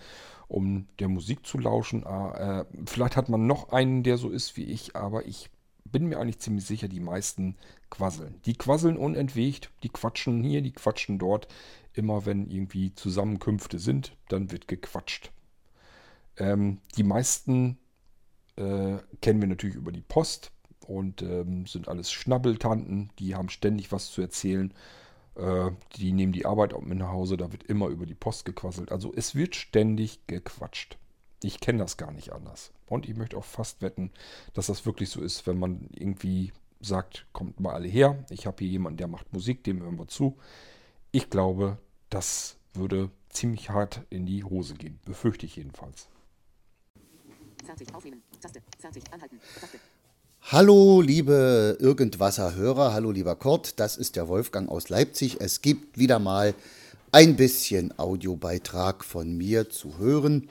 um 0.48 0.87
der 1.00 1.09
Musik 1.09 1.44
zu 1.44 1.59
lauschen. 1.59 2.07
Ah, 2.07 2.61
äh, 2.61 2.64
vielleicht 2.87 3.16
hat 3.16 3.29
man 3.29 3.46
noch 3.46 3.72
einen, 3.72 4.03
der 4.05 4.16
so 4.16 4.31
ist 4.31 4.57
wie 4.57 4.64
ich, 4.64 4.96
aber 4.96 5.26
ich 5.26 5.50
bin 5.92 6.07
mir 6.07 6.18
eigentlich 6.18 6.38
ziemlich 6.38 6.64
sicher, 6.64 6.88
die 6.88 7.00
meisten 7.00 7.57
quasseln. 7.90 8.40
Die 8.46 8.55
quasseln 8.55 8.96
unentwegt, 8.96 9.70
die 9.83 9.88
quatschen 9.88 10.42
hier, 10.42 10.62
die 10.62 10.72
quatschen 10.72 11.18
dort. 11.18 11.48
Immer 11.92 12.24
wenn 12.26 12.48
irgendwie 12.48 12.94
Zusammenkünfte 12.94 13.79
sind, 13.79 14.16
dann 14.29 14.53
wird 14.53 14.68
gequatscht. 14.68 15.33
Ähm, 16.37 16.79
die 16.96 17.03
meisten 17.03 17.79
äh, 18.57 18.98
kennen 19.20 19.40
wir 19.40 19.48
natürlich 19.48 19.76
über 19.76 19.92
die 19.92 20.03
Post 20.03 20.53
und 20.87 21.22
ähm, 21.22 21.66
sind 21.66 21.88
alles 21.88 22.11
Schnabbeltanten, 22.12 23.11
die 23.18 23.35
haben 23.35 23.48
ständig 23.48 23.92
was 23.92 24.11
zu 24.11 24.22
erzählen. 24.22 24.72
Äh, 25.35 25.70
die 25.96 26.12
nehmen 26.12 26.33
die 26.33 26.46
Arbeit 26.46 26.74
auch 26.74 26.83
mit 26.83 26.98
nach 26.98 27.11
Hause, 27.11 27.37
da 27.37 27.53
wird 27.53 27.64
immer 27.64 27.88
über 27.88 28.07
die 28.07 28.14
Post 28.14 28.44
gequasselt. 28.44 28.92
Also 28.92 29.12
es 29.14 29.35
wird 29.35 29.57
ständig 29.57 30.26
gequatscht. 30.26 30.99
Ich 31.42 31.61
kenne 31.61 31.79
das 31.79 31.96
gar 31.96 32.12
nicht 32.12 32.33
anders. 32.33 32.70
Und 32.87 33.09
ich 33.09 33.16
möchte 33.16 33.37
auch 33.37 33.44
fast 33.44 33.83
wetten, 33.83 34.11
dass 34.53 34.66
das 34.66 34.85
wirklich 34.85 35.09
so 35.11 35.20
ist, 35.22 35.46
wenn 35.46 35.59
man 35.59 35.88
irgendwie 35.94 36.53
sagt, 36.81 37.26
kommt 37.33 37.61
mal 37.61 37.74
alle 37.74 37.88
her, 37.88 38.24
ich 38.31 38.46
habe 38.46 38.57
hier 38.61 38.68
jemanden, 38.68 38.98
der 38.98 39.09
macht 39.09 39.33
Musik, 39.33 39.64
dem 39.64 39.81
hören 39.81 39.98
wir 39.98 40.09
zu. 40.09 40.37
Ich 41.12 41.31
glaube, 41.31 41.79
das 42.09 42.57
würde 42.74 43.11
ziemlich 43.29 43.70
hart 43.70 44.03
in 44.11 44.26
die 44.26 44.44
Hose 44.44 44.74
gehen. 44.74 44.98
Befürchte 45.05 45.46
ich 45.46 45.57
jedenfalls. 45.57 46.09
Fertig, 47.64 47.94
aufnehmen. 47.94 48.22
Taste. 48.40 48.62
Fertig, 48.79 49.05
anhalten. 49.12 49.40
Taste. 49.61 49.79
Hallo, 50.42 51.00
liebe 51.00 51.76
Irgendwasser-Hörer, 51.79 52.92
hallo, 52.92 53.11
lieber 53.11 53.37
Kurt, 53.37 53.79
das 53.79 53.96
ist 53.96 54.16
der 54.16 54.26
Wolfgang 54.26 54.68
aus 54.68 54.88
Leipzig. 54.88 55.37
Es 55.40 55.61
gibt 55.61 55.98
wieder 55.98 56.18
mal 56.18 56.55
ein 57.12 57.37
bisschen 57.37 57.96
Audiobeitrag 57.98 59.05
von 59.05 59.37
mir 59.37 59.68
zu 59.68 59.98
hören. 59.98 60.48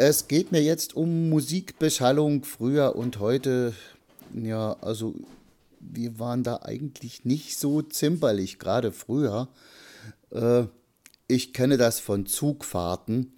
Es 0.00 0.28
geht 0.28 0.52
mir 0.52 0.62
jetzt 0.62 0.94
um 0.94 1.28
Musikbeschallung 1.28 2.44
früher 2.44 2.94
und 2.94 3.18
heute. 3.18 3.74
Ja, 4.32 4.76
also 4.80 5.16
wir 5.80 6.20
waren 6.20 6.44
da 6.44 6.60
eigentlich 6.62 7.24
nicht 7.24 7.58
so 7.58 7.82
zimperlich, 7.82 8.60
gerade 8.60 8.92
früher. 8.92 9.48
Äh, 10.30 10.66
ich 11.26 11.52
kenne 11.52 11.78
das 11.78 11.98
von 11.98 12.26
Zugfahrten 12.26 13.32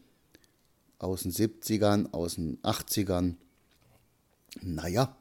aus 0.98 1.22
den 1.22 1.32
70ern, 1.32 2.12
aus 2.12 2.34
den 2.34 2.58
80ern. 2.60 3.36
Naja, 4.60 5.16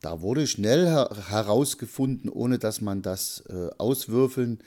da 0.00 0.22
wurde 0.22 0.46
schnell 0.46 0.86
her 0.86 1.10
herausgefunden, 1.28 2.30
ohne 2.30 2.58
dass 2.58 2.80
man 2.80 3.02
das 3.02 3.44
äh, 3.50 3.68
auswürfeln 3.76 4.62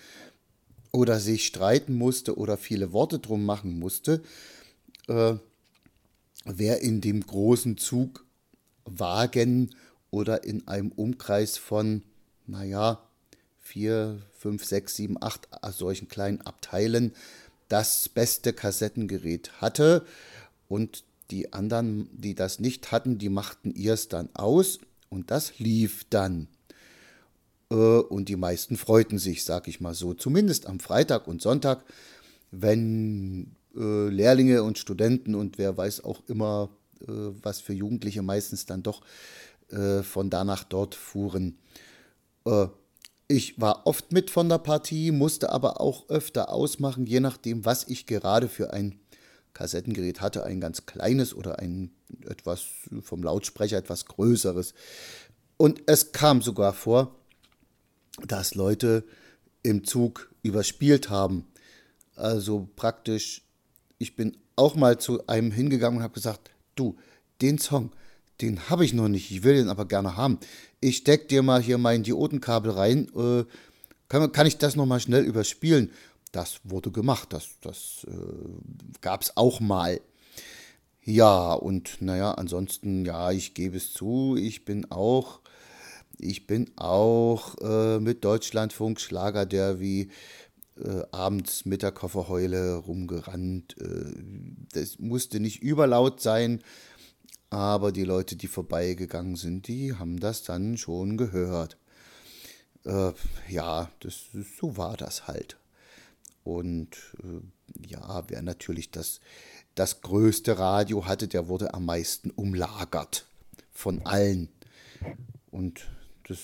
oder 0.92 1.20
sich 1.20 1.48
streiten 1.48 1.96
musste 1.96 2.38
oder 2.38 2.58
viele 2.58 2.94
Worte 2.94 3.18
drum 3.18 3.44
machen 3.44 3.80
musste. 3.80 4.22
Äh, 5.08 5.38
wer 6.46 6.82
in 6.82 7.02
dem 7.02 7.26
großen 7.26 7.78
Zugwagen 7.78 9.76
oder 10.12 10.44
in 10.44 10.68
einem 10.68 10.92
Umkreis 10.92 11.58
von, 11.58 12.04
naja, 12.48 13.04
vier, 13.60 14.22
fünf, 14.38 14.66
sechs, 14.66 14.96
sieben, 14.96 15.22
acht 15.22 15.48
solchen 15.72 16.08
kleinen 16.08 16.42
Abteilen 16.42 17.14
das 17.68 18.10
beste 18.10 18.52
Kassettengerät 18.54 19.62
hatte 19.62 20.06
und 20.68 21.04
die 21.30 21.54
anderen, 21.54 22.10
die 22.12 22.34
das 22.34 22.60
nicht 22.60 22.92
hatten, 22.92 23.20
die 23.20 23.30
machten 23.30 23.72
ihr 23.72 23.94
es 23.94 24.08
dann 24.08 24.30
aus 24.34 24.80
und 25.10 25.30
das 25.30 25.60
lief 25.60 26.06
dann. 26.10 26.48
Äh, 27.70 27.76
und 27.76 28.30
die 28.30 28.36
meisten 28.36 28.78
freuten 28.78 29.20
sich, 29.20 29.44
sag 29.44 29.68
ich 29.68 29.80
mal 29.80 29.94
so, 29.94 30.16
zumindest 30.16 30.66
am 30.66 30.80
Freitag 30.80 31.28
und 31.28 31.42
Sonntag, 31.42 31.84
wenn 32.52 33.56
äh, 33.76 34.10
Lehrlinge 34.10 34.64
und 34.64 34.78
Studenten 34.78 35.36
und 35.36 35.58
wer 35.58 35.78
weiß 35.78 36.04
auch 36.04 36.22
immer, 36.28 36.70
äh, 37.02 37.06
was 37.08 37.62
für 37.62 37.74
Jugendliche 37.74 38.22
meistens 38.22 38.66
dann 38.66 38.84
doch 38.84 39.02
äh, 39.72 40.04
von 40.04 40.30
da 40.30 40.44
nach 40.44 40.64
dort 40.64 40.96
fuhren. 40.96 41.58
Äh, 42.46 42.68
ich 43.28 43.62
war 43.62 43.86
oft 43.86 44.12
mit 44.12 44.32
von 44.32 44.50
der 44.50 44.58
Partie, 44.58 45.12
musste 45.12 45.52
aber 45.52 45.80
auch 45.80 46.10
öfter 46.10 46.52
ausmachen, 46.52 47.06
je 47.06 47.20
nachdem, 47.20 47.64
was 47.64 47.88
ich 47.88 48.08
gerade 48.08 48.50
für 48.50 48.74
ein 48.74 49.00
Kassettengerät 49.54 50.22
hatte, 50.22 50.46
ein 50.46 50.60
ganz 50.60 50.86
kleines 50.86 51.36
oder 51.36 51.60
ein 51.60 51.92
etwas 52.26 52.66
vom 53.02 53.22
Lautsprecher 53.22 53.78
etwas 53.78 54.06
größeres. 54.06 54.74
Und 55.58 55.84
es 55.86 56.12
kam 56.12 56.42
sogar 56.42 56.74
vor, 56.74 57.16
dass 58.26 58.56
Leute 58.56 59.04
im 59.62 59.84
Zug 59.84 60.34
überspielt 60.42 61.10
haben. 61.10 61.46
Also 62.16 62.70
praktisch 62.76 63.44
ich 64.00 64.16
bin 64.16 64.36
auch 64.56 64.76
mal 64.76 64.98
zu 64.98 65.28
einem 65.28 65.52
hingegangen 65.52 65.98
und 65.98 66.04
habe 66.04 66.16
gesagt, 66.16 66.50
du, 66.76 66.98
den 67.42 67.60
Song, 67.60 67.92
den 68.42 68.70
habe 68.70 68.86
ich 68.86 68.94
noch 68.94 69.10
nicht, 69.10 69.30
ich 69.30 69.44
will 69.44 69.56
den 69.56 69.70
aber 69.70 69.86
gerne 69.86 70.18
haben. 70.18 70.40
Ich 70.80 70.98
steck 70.98 71.28
dir 71.28 71.44
mal 71.44 71.62
hier 71.62 71.78
mein 71.78 72.04
Diodenkabel 72.04 72.72
rein, 72.72 73.08
äh, 73.16 73.44
kann, 74.08 74.32
kann 74.32 74.48
ich 74.48 74.58
das 74.58 74.76
nochmal 74.76 75.02
schnell 75.02 75.24
überspielen? 75.24 75.92
Das 76.32 76.62
wurde 76.64 76.92
gemacht, 76.92 77.34
das, 77.34 77.50
das 77.62 78.08
äh, 78.08 79.00
gab 79.02 79.22
es 79.22 79.36
auch 79.38 79.60
mal. 79.60 80.00
Ja, 81.04 81.54
und 81.54 82.02
naja, 82.02 82.32
ansonsten, 82.32 83.06
ja, 83.06 83.32
ich 83.32 83.54
gebe 83.54 83.78
es 83.78 83.94
zu, 83.94 84.36
ich 84.40 84.64
bin 84.64 84.90
auch, 84.92 85.42
ich 86.18 86.48
bin 86.48 86.72
auch 86.76 87.56
äh, 87.62 88.00
mit 88.00 88.24
Deutschlandfunk 88.24 89.00
Schlager 89.00 89.46
der 89.46 89.80
wie 89.80 90.10
äh, 90.84 91.04
abends 91.12 91.66
mit 91.66 91.82
der 91.82 91.92
Kofferheule 91.92 92.76
rumgerannt. 92.76 93.76
Äh, 93.80 94.14
das 94.74 95.00
musste 95.00 95.40
nicht 95.40 95.62
überlaut 95.62 96.22
sein, 96.22 96.62
aber 97.50 97.92
die 97.92 98.04
Leute, 98.04 98.36
die 98.36 98.48
vorbeigegangen 98.48 99.36
sind, 99.36 99.68
die 99.68 99.96
haben 99.96 100.20
das 100.20 100.44
dann 100.44 100.78
schon 100.78 101.18
gehört. 101.18 101.78
Äh, 102.86 103.12
ja, 103.50 103.90
das, 104.00 104.26
so 104.60 104.78
war 104.78 104.98
das 104.98 105.28
halt. 105.28 105.58
Und 106.44 106.96
äh, 107.24 107.88
ja, 107.88 108.24
wer 108.28 108.42
natürlich 108.42 108.92
das, 108.92 109.20
das 109.76 110.02
größte 110.02 110.58
Radio 110.58 111.06
hatte, 111.06 111.28
der 111.28 111.48
wurde 111.48 111.74
am 111.74 111.86
meisten 111.86 112.30
umlagert 112.32 113.26
von 113.72 114.06
allen. 114.06 114.50
Und 115.52 115.88
das 116.28 116.40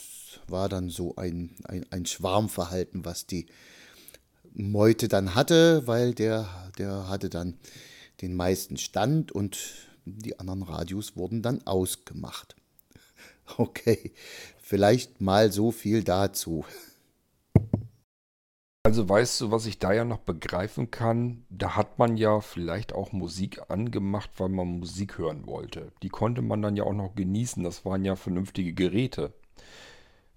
war 0.48 0.70
dann 0.70 0.90
so 0.90 1.16
ein, 1.16 1.56
ein, 1.64 1.86
ein 1.92 2.06
Schwarmverhalten, 2.06 3.06
was 3.06 3.26
die 3.26 3.48
Meute 4.56 5.08
dann 5.08 5.36
hatte, 5.36 5.86
weil 5.86 6.14
der, 6.14 6.48
der 6.78 7.10
hatte 7.10 7.30
dann 7.30 7.56
den 8.22 8.36
meisten 8.36 8.78
Stand 8.78 9.32
und 9.32 9.58
die 10.06 10.40
anderen 10.40 10.64
Radios 10.64 11.16
wurden 11.16 11.42
dann 11.42 11.66
ausgemacht. 11.66 12.56
Okay, 13.58 14.12
vielleicht 14.58 15.22
mal 15.22 15.52
so 15.52 15.70
viel 15.70 16.04
dazu. 16.04 16.66
Also 18.82 19.08
weißt 19.08 19.42
du, 19.42 19.52
was 19.52 19.68
ich 19.68 19.78
da 19.78 19.94
ja 19.94 20.04
noch 20.04 20.18
begreifen 20.18 20.90
kann, 20.90 21.44
da 21.50 21.76
hat 21.76 22.00
man 22.00 22.18
ja 22.18 22.40
vielleicht 22.40 22.94
auch 22.94 23.12
Musik 23.12 23.62
angemacht, 23.70 24.32
weil 24.38 24.50
man 24.50 24.80
Musik 24.80 25.20
hören 25.20 25.46
wollte. 25.46 25.92
Die 26.02 26.10
konnte 26.10 26.42
man 26.42 26.64
dann 26.64 26.76
ja 26.76 26.86
auch 26.86 26.94
noch 26.94 27.14
genießen, 27.14 27.64
das 27.64 27.86
waren 27.86 28.04
ja 28.04 28.16
vernünftige 28.16 28.74
Geräte. 28.74 29.32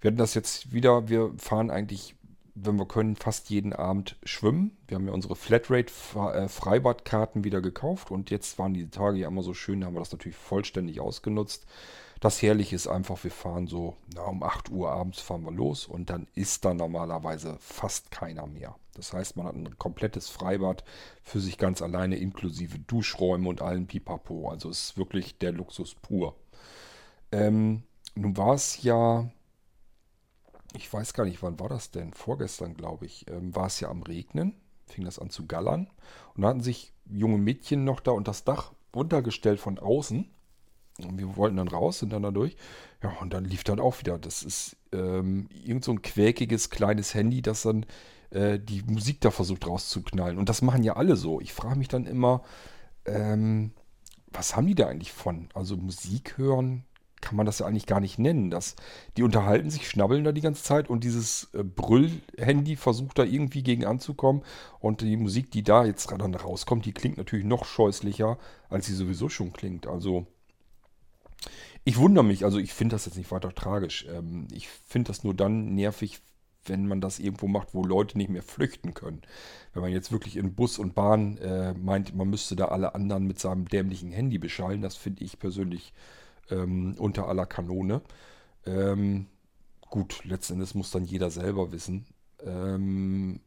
Wir 0.01 0.09
hatten 0.09 0.17
das 0.17 0.33
jetzt 0.33 0.71
wieder, 0.71 1.09
wir 1.09 1.33
fahren 1.37 1.69
eigentlich, 1.71 2.15
wenn 2.55 2.77
wir 2.77 2.87
können, 2.87 3.15
fast 3.15 3.49
jeden 3.49 3.73
Abend 3.73 4.17
schwimmen. 4.23 4.77
Wir 4.87 4.95
haben 4.95 5.07
ja 5.07 5.13
unsere 5.13 5.35
Flatrate-Freibadkarten 5.35 7.43
wieder 7.43 7.61
gekauft 7.61 8.11
und 8.11 8.29
jetzt 8.29 8.59
waren 8.59 8.73
die 8.73 8.89
Tage 8.89 9.19
ja 9.19 9.27
immer 9.27 9.43
so 9.43 9.53
schön, 9.53 9.81
da 9.81 9.87
haben 9.87 9.95
wir 9.95 9.99
das 9.99 10.11
natürlich 10.11 10.37
vollständig 10.37 10.99
ausgenutzt. 10.99 11.65
Das 12.19 12.41
Herrliche 12.41 12.75
ist 12.75 12.87
einfach, 12.87 13.23
wir 13.23 13.31
fahren 13.31 13.67
so, 13.67 13.95
na, 14.13 14.23
um 14.23 14.43
8 14.43 14.69
Uhr 14.71 14.91
abends 14.91 15.21
fahren 15.21 15.43
wir 15.43 15.51
los 15.51 15.85
und 15.85 16.09
dann 16.09 16.27
ist 16.35 16.65
da 16.65 16.73
normalerweise 16.73 17.55
fast 17.59 18.11
keiner 18.11 18.45
mehr. 18.45 18.75
Das 18.95 19.13
heißt, 19.13 19.37
man 19.37 19.45
hat 19.45 19.55
ein 19.55 19.77
komplettes 19.77 20.27
Freibad 20.27 20.83
für 21.23 21.39
sich 21.39 21.57
ganz 21.57 21.81
alleine, 21.81 22.17
inklusive 22.17 22.79
Duschräume 22.79 23.47
und 23.47 23.61
allen 23.61 23.87
Pipapo. 23.87 24.49
Also 24.49 24.69
es 24.69 24.89
ist 24.89 24.97
wirklich 24.97 25.37
der 25.37 25.53
Luxus 25.53 25.95
pur. 25.95 26.35
Ähm, 27.31 27.83
nun 28.15 28.35
war 28.35 28.53
es 28.53 28.83
ja, 28.83 29.29
ich 30.73 30.91
weiß 30.91 31.13
gar 31.13 31.25
nicht, 31.25 31.41
wann 31.41 31.59
war 31.59 31.69
das 31.69 31.91
denn? 31.91 32.13
Vorgestern, 32.13 32.75
glaube 32.75 33.05
ich, 33.05 33.25
ähm, 33.29 33.55
war 33.55 33.67
es 33.67 33.79
ja 33.79 33.89
am 33.89 34.03
Regnen, 34.03 34.53
fing 34.85 35.05
das 35.05 35.19
an 35.19 35.29
zu 35.29 35.47
gallern. 35.47 35.89
Und 36.35 36.43
da 36.43 36.49
hatten 36.49 36.61
sich 36.61 36.93
junge 37.09 37.37
Mädchen 37.37 37.83
noch 37.83 37.99
da 37.99 38.11
unter 38.11 38.31
das 38.31 38.43
Dach 38.43 38.73
runtergestellt 38.93 39.59
von 39.59 39.79
außen 39.79 40.29
und 41.05 41.17
wir 41.17 41.35
wollten 41.35 41.57
dann 41.57 41.67
raus, 41.67 41.99
sind 41.99 42.13
dann 42.13 42.23
da 42.23 42.31
durch. 42.31 42.55
Ja, 43.03 43.11
und 43.21 43.33
dann 43.33 43.45
lief 43.45 43.63
dann 43.63 43.79
auch 43.79 43.99
wieder. 43.99 44.17
Das 44.17 44.43
ist 44.43 44.75
ähm, 44.91 45.47
irgend 45.51 45.83
so 45.83 45.91
ein 45.91 46.01
quäkiges 46.01 46.69
kleines 46.69 47.13
Handy, 47.13 47.41
das 47.41 47.63
dann 47.63 47.85
äh, 48.31 48.59
die 48.59 48.83
Musik 48.83 49.21
da 49.21 49.31
versucht 49.31 49.67
rauszuknallen. 49.67 50.37
Und 50.37 50.49
das 50.49 50.61
machen 50.61 50.83
ja 50.83 50.95
alle 50.95 51.15
so. 51.15 51.39
Ich 51.39 51.53
frage 51.53 51.77
mich 51.77 51.87
dann 51.87 52.05
immer, 52.05 52.43
ähm, 53.05 53.71
was 54.27 54.55
haben 54.55 54.67
die 54.67 54.75
da 54.75 54.87
eigentlich 54.87 55.11
von? 55.11 55.49
Also 55.53 55.77
Musik 55.77 56.37
hören 56.37 56.83
kann 57.21 57.35
man 57.35 57.45
das 57.45 57.59
ja 57.59 57.65
eigentlich 57.65 57.85
gar 57.85 57.99
nicht 57.99 58.19
nennen. 58.19 58.49
Das, 58.49 58.75
die 59.17 59.23
unterhalten 59.23 59.69
sich, 59.69 59.89
schnabbeln 59.89 60.23
da 60.23 60.31
die 60.31 60.41
ganze 60.41 60.63
Zeit 60.63 60.89
und 60.89 61.03
dieses 61.03 61.49
äh, 61.53 61.63
Brüll-Handy 61.63 62.75
versucht 62.75 63.19
da 63.19 63.23
irgendwie 63.23 63.63
gegen 63.63 63.85
anzukommen. 63.85 64.43
Und 64.79 65.01
die 65.01 65.17
Musik, 65.17 65.51
die 65.51 65.63
da 65.63 65.85
jetzt 65.85 66.11
dann 66.11 66.35
rauskommt, 66.35 66.85
die 66.85 66.93
klingt 66.93 67.17
natürlich 67.17 67.45
noch 67.45 67.65
scheußlicher, 67.65 68.37
als 68.69 68.85
sie 68.85 68.95
sowieso 68.95 69.29
schon 69.29 69.53
klingt. 69.53 69.87
Also 69.87 70.27
ich 71.83 71.97
wundere 71.97 72.23
mich, 72.23 72.45
also 72.45 72.59
ich 72.59 72.73
finde 72.73 72.95
das 72.95 73.05
jetzt 73.05 73.17
nicht 73.17 73.31
weiter 73.31 73.53
tragisch. 73.53 74.05
Ähm, 74.09 74.47
ich 74.51 74.67
finde 74.67 75.09
das 75.09 75.23
nur 75.23 75.33
dann 75.33 75.75
nervig, 75.75 76.21
wenn 76.65 76.87
man 76.87 77.01
das 77.01 77.19
irgendwo 77.19 77.47
macht, 77.47 77.73
wo 77.73 77.83
Leute 77.83 78.17
nicht 78.17 78.29
mehr 78.29 78.43
flüchten 78.43 78.93
können. 78.93 79.21
Wenn 79.73 79.81
man 79.81 79.91
jetzt 79.91 80.11
wirklich 80.11 80.37
in 80.37 80.55
Bus 80.55 80.77
und 80.77 80.93
Bahn 80.93 81.37
äh, 81.37 81.73
meint, 81.73 82.15
man 82.15 82.29
müsste 82.29 82.55
da 82.55 82.65
alle 82.65 82.95
anderen 82.95 83.25
mit 83.25 83.39
seinem 83.39 83.67
dämlichen 83.67 84.11
Handy 84.11 84.37
beschallen, 84.37 84.81
das 84.81 84.95
finde 84.95 85.23
ich 85.23 85.39
persönlich 85.39 85.93
ähm, 86.51 86.95
unter 86.97 87.27
aller 87.27 87.45
Kanone. 87.45 88.01
Ähm, 88.65 89.27
gut, 89.81 90.23
letzten 90.25 90.53
Endes 90.53 90.75
muss 90.75 90.91
dann 90.91 91.05
jeder 91.05 91.29
selber 91.29 91.71
wissen. 91.71 92.05
Ähm, 92.43 93.41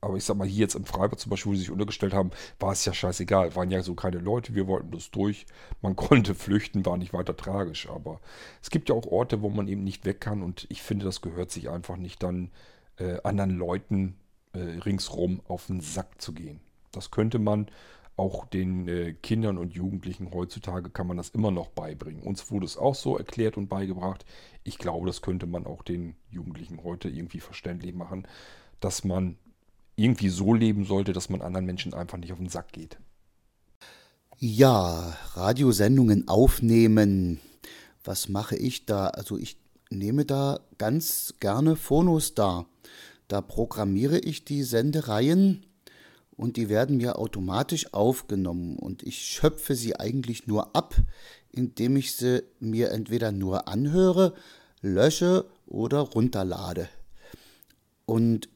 aber 0.00 0.16
ich 0.16 0.24
sag 0.24 0.36
mal, 0.36 0.46
hier 0.46 0.60
jetzt 0.60 0.74
im 0.74 0.84
Freibad 0.84 1.18
zum 1.18 1.30
Beispiel, 1.30 1.52
wo 1.52 1.54
sie 1.54 1.62
sich 1.62 1.70
untergestellt 1.70 2.14
haben, 2.14 2.30
war 2.60 2.72
es 2.72 2.84
ja 2.84 2.94
scheißegal. 2.94 3.56
Waren 3.56 3.70
ja 3.70 3.82
so 3.82 3.94
keine 3.94 4.18
Leute, 4.18 4.54
wir 4.54 4.66
wollten 4.66 4.92
das 4.92 5.10
durch. 5.10 5.46
Man 5.82 5.96
konnte 5.96 6.34
flüchten, 6.34 6.86
war 6.86 6.96
nicht 6.96 7.12
weiter 7.12 7.36
tragisch. 7.36 7.88
Aber 7.88 8.20
es 8.62 8.70
gibt 8.70 8.88
ja 8.88 8.94
auch 8.94 9.06
Orte, 9.06 9.42
wo 9.42 9.50
man 9.50 9.68
eben 9.68 9.84
nicht 9.84 10.04
weg 10.04 10.20
kann. 10.20 10.42
Und 10.42 10.66
ich 10.70 10.82
finde, 10.82 11.04
das 11.04 11.22
gehört 11.22 11.50
sich 11.50 11.70
einfach 11.70 11.96
nicht 11.96 12.22
dann 12.22 12.50
äh, 12.98 13.18
anderen 13.24 13.56
Leuten 13.56 14.16
äh, 14.52 14.58
ringsrum 14.58 15.40
auf 15.48 15.66
den 15.66 15.80
Sack 15.80 16.20
zu 16.20 16.32
gehen. 16.32 16.60
Das 16.92 17.10
könnte 17.10 17.38
man 17.38 17.66
auch 18.16 18.46
den 18.46 18.88
äh, 18.88 19.12
Kindern 19.12 19.58
und 19.58 19.74
Jugendlichen 19.74 20.32
heutzutage 20.32 20.88
kann 20.90 21.06
man 21.06 21.18
das 21.18 21.28
immer 21.30 21.50
noch 21.50 21.68
beibringen. 21.68 22.22
Uns 22.22 22.50
wurde 22.50 22.64
es 22.64 22.78
auch 22.78 22.94
so 22.94 23.18
erklärt 23.18 23.56
und 23.56 23.68
beigebracht. 23.68 24.24
Ich 24.64 24.78
glaube, 24.78 25.06
das 25.06 25.20
könnte 25.20 25.46
man 25.46 25.66
auch 25.66 25.82
den 25.82 26.16
Jugendlichen 26.30 26.82
heute 26.82 27.08
irgendwie 27.08 27.40
verständlich 27.40 27.94
machen, 27.94 28.26
dass 28.80 29.04
man 29.04 29.36
irgendwie 29.96 30.30
so 30.30 30.54
leben 30.54 30.84
sollte, 30.84 31.12
dass 31.12 31.28
man 31.28 31.42
anderen 31.42 31.66
Menschen 31.66 31.94
einfach 31.94 32.18
nicht 32.18 32.32
auf 32.32 32.38
den 32.38 32.48
Sack 32.48 32.72
geht. 32.72 32.98
Ja, 34.38 35.16
Radiosendungen 35.34 36.28
aufnehmen. 36.28 37.40
Was 38.04 38.28
mache 38.28 38.56
ich 38.56 38.86
da? 38.86 39.08
Also 39.08 39.38
ich 39.38 39.58
nehme 39.90 40.24
da 40.24 40.60
ganz 40.78 41.34
gerne 41.40 41.76
Phonos 41.76 42.34
da. 42.34 42.66
Da 43.28 43.40
programmiere 43.40 44.18
ich 44.18 44.44
die 44.44 44.62
Sendereien 44.62 45.66
und 46.36 46.56
die 46.56 46.68
werden 46.68 46.98
mir 46.98 47.18
automatisch 47.18 47.92
aufgenommen 47.94 48.76
und 48.76 49.02
ich 49.02 49.18
schöpfe 49.18 49.74
sie 49.74 49.96
eigentlich 49.96 50.46
nur 50.46 50.74
ab, 50.76 50.94
indem 51.50 51.96
ich 51.96 52.14
sie 52.14 52.42
mir 52.60 52.90
entweder 52.90 53.32
nur 53.32 53.68
anhöre, 53.68 54.34
lösche 54.82 55.46
oder 55.66 56.00
runterlade. 56.00 56.88
Und 58.04 58.48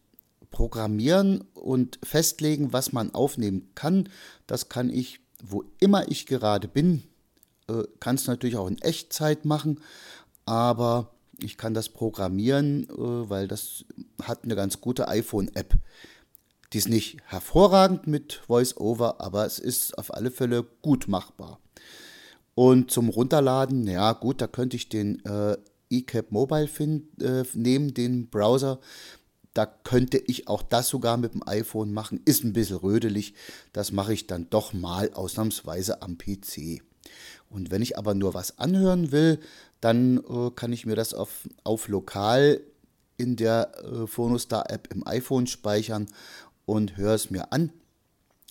programmieren 0.50 1.44
und 1.54 1.98
festlegen, 2.02 2.72
was 2.72 2.92
man 2.92 3.14
aufnehmen 3.14 3.70
kann. 3.74 4.08
Das 4.46 4.68
kann 4.68 4.90
ich, 4.90 5.20
wo 5.42 5.64
immer 5.78 6.08
ich 6.08 6.26
gerade 6.26 6.68
bin, 6.68 7.04
äh, 7.68 7.84
kann 8.00 8.16
es 8.16 8.26
natürlich 8.26 8.56
auch 8.56 8.68
in 8.68 8.80
Echtzeit 8.82 9.44
machen, 9.44 9.80
aber 10.44 11.12
ich 11.38 11.56
kann 11.56 11.74
das 11.74 11.88
programmieren, 11.88 12.84
äh, 12.90 13.30
weil 13.30 13.48
das 13.48 13.84
hat 14.22 14.44
eine 14.44 14.56
ganz 14.56 14.80
gute 14.80 15.08
iPhone-App. 15.08 15.74
Die 16.72 16.78
ist 16.78 16.88
nicht 16.88 17.16
hervorragend 17.26 18.06
mit 18.06 18.42
VoiceOver, 18.46 19.20
aber 19.20 19.44
es 19.44 19.59
ist 19.59 19.98
auf 19.98 20.14
alle 20.14 20.30
Fälle 20.30 20.64
gut 20.83 21.09
machbar. 21.09 21.59
Und 22.54 22.90
zum 22.90 23.09
Runterladen, 23.09 23.87
ja 23.88 24.12
gut, 24.12 24.40
da 24.40 24.46
könnte 24.46 24.76
ich 24.76 24.88
den 24.88 25.24
äh, 25.24 25.56
eCap 25.90 26.30
Mobile 26.30 26.68
find, 26.68 27.20
äh, 27.22 27.44
nehmen, 27.54 27.94
den 27.94 28.28
Browser. 28.28 28.78
Da 29.52 29.66
könnte 29.66 30.18
ich 30.18 30.46
auch 30.46 30.62
das 30.62 30.88
sogar 30.88 31.16
mit 31.16 31.35
dem 31.35 31.46
iPhone 31.46 31.92
machen. 31.92 32.20
Ist 32.24 32.44
ein 32.44 32.52
bisschen 32.52 32.76
rödelig. 32.76 33.35
Das 33.72 33.90
mache 33.90 34.12
ich 34.12 34.28
dann 34.28 34.48
doch 34.50 34.72
mal 34.72 35.12
ausnahmsweise 35.12 36.02
am 36.02 36.18
PC. 36.18 36.83
Und 37.48 37.72
wenn 37.72 37.83
ich 37.83 37.98
aber 37.98 38.14
nur 38.14 38.35
was 38.35 38.59
anhören 38.59 39.11
will, 39.11 39.40
dann 39.80 40.18
äh, 40.18 40.50
kann 40.54 40.72
ich 40.72 40.87
mir 40.87 40.94
das 40.94 41.14
auf, 41.14 41.48
auf 41.64 41.88
lokal 41.88 42.61
in 43.16 43.37
der 43.37 43.72
äh, 43.85 44.06
Phonostar-App 44.06 44.88
im 44.94 45.06
iPhone 45.06 45.46
speichern 45.46 46.06
und 46.70 46.96
höre 46.96 47.14
es 47.14 47.30
mir 47.30 47.52
an 47.52 47.72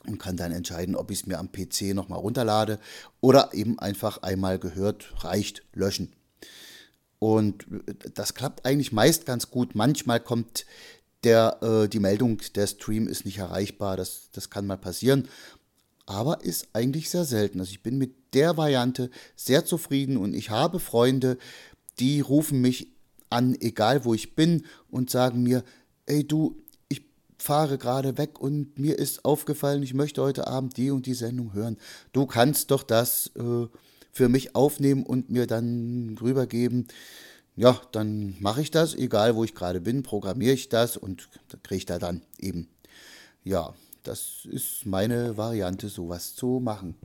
und 0.05 0.17
kann 0.17 0.35
dann 0.35 0.51
entscheiden, 0.51 0.97
ob 0.97 1.09
ich 1.09 1.21
es 1.21 1.25
mir 1.25 1.39
am 1.39 1.53
PC 1.53 1.93
nochmal 1.93 2.19
runterlade 2.19 2.77
oder 3.21 3.53
eben 3.53 3.79
einfach 3.79 4.21
einmal 4.23 4.59
gehört 4.59 5.23
reicht, 5.23 5.63
löschen. 5.73 6.11
Und 7.17 7.65
das 8.15 8.33
klappt 8.33 8.65
eigentlich 8.65 8.91
meist 8.91 9.25
ganz 9.25 9.51
gut. 9.51 9.73
Manchmal 9.73 10.19
kommt 10.19 10.65
der, 11.23 11.59
äh, 11.61 11.87
die 11.87 11.99
Meldung, 11.99 12.41
der 12.55 12.67
Stream 12.67 13.07
ist 13.07 13.23
nicht 13.23 13.37
erreichbar. 13.37 13.95
Das, 13.95 14.29
das 14.33 14.49
kann 14.49 14.67
mal 14.67 14.77
passieren. 14.77 15.29
Aber 16.05 16.43
ist 16.43 16.67
eigentlich 16.73 17.09
sehr 17.09 17.23
selten. 17.23 17.61
Also 17.61 17.71
ich 17.71 17.83
bin 17.83 17.97
mit 17.97 18.33
der 18.33 18.57
Variante 18.57 19.11
sehr 19.37 19.63
zufrieden 19.63 20.17
und 20.17 20.33
ich 20.33 20.49
habe 20.49 20.81
Freunde, 20.81 21.37
die 21.99 22.19
rufen 22.19 22.59
mich 22.59 22.91
an, 23.29 23.55
egal 23.61 24.03
wo 24.03 24.13
ich 24.13 24.35
bin, 24.35 24.65
und 24.89 25.09
sagen 25.09 25.41
mir, 25.43 25.63
ey 26.05 26.27
du, 26.27 26.57
fahre 27.39 27.77
gerade 27.77 28.17
weg 28.17 28.39
und 28.39 28.77
mir 28.77 28.99
ist 28.99 29.25
aufgefallen, 29.25 29.81
ich 29.81 29.93
möchte 29.93 30.21
heute 30.21 30.47
Abend 30.47 30.77
die 30.77 30.91
und 30.91 31.05
die 31.05 31.13
Sendung 31.13 31.53
hören. 31.53 31.77
Du 32.11 32.25
kannst 32.25 32.71
doch 32.71 32.83
das 32.83 33.31
äh, 33.35 33.67
für 34.11 34.29
mich 34.29 34.55
aufnehmen 34.55 35.03
und 35.03 35.29
mir 35.29 35.47
dann 35.47 36.17
rübergeben. 36.21 36.87
Ja, 37.55 37.81
dann 37.91 38.35
mache 38.39 38.61
ich 38.61 38.71
das, 38.71 38.95
egal 38.95 39.35
wo 39.35 39.43
ich 39.43 39.55
gerade 39.55 39.81
bin, 39.81 40.03
programmiere 40.03 40.53
ich 40.53 40.69
das 40.69 40.97
und 40.97 41.29
kriege 41.63 41.77
ich 41.77 41.85
da 41.85 41.99
dann 41.99 42.21
eben. 42.37 42.67
Ja, 43.43 43.73
das 44.03 44.45
ist 44.45 44.85
meine 44.85 45.37
Variante, 45.37 45.89
sowas 45.89 46.35
zu 46.35 46.59
machen. 46.61 46.95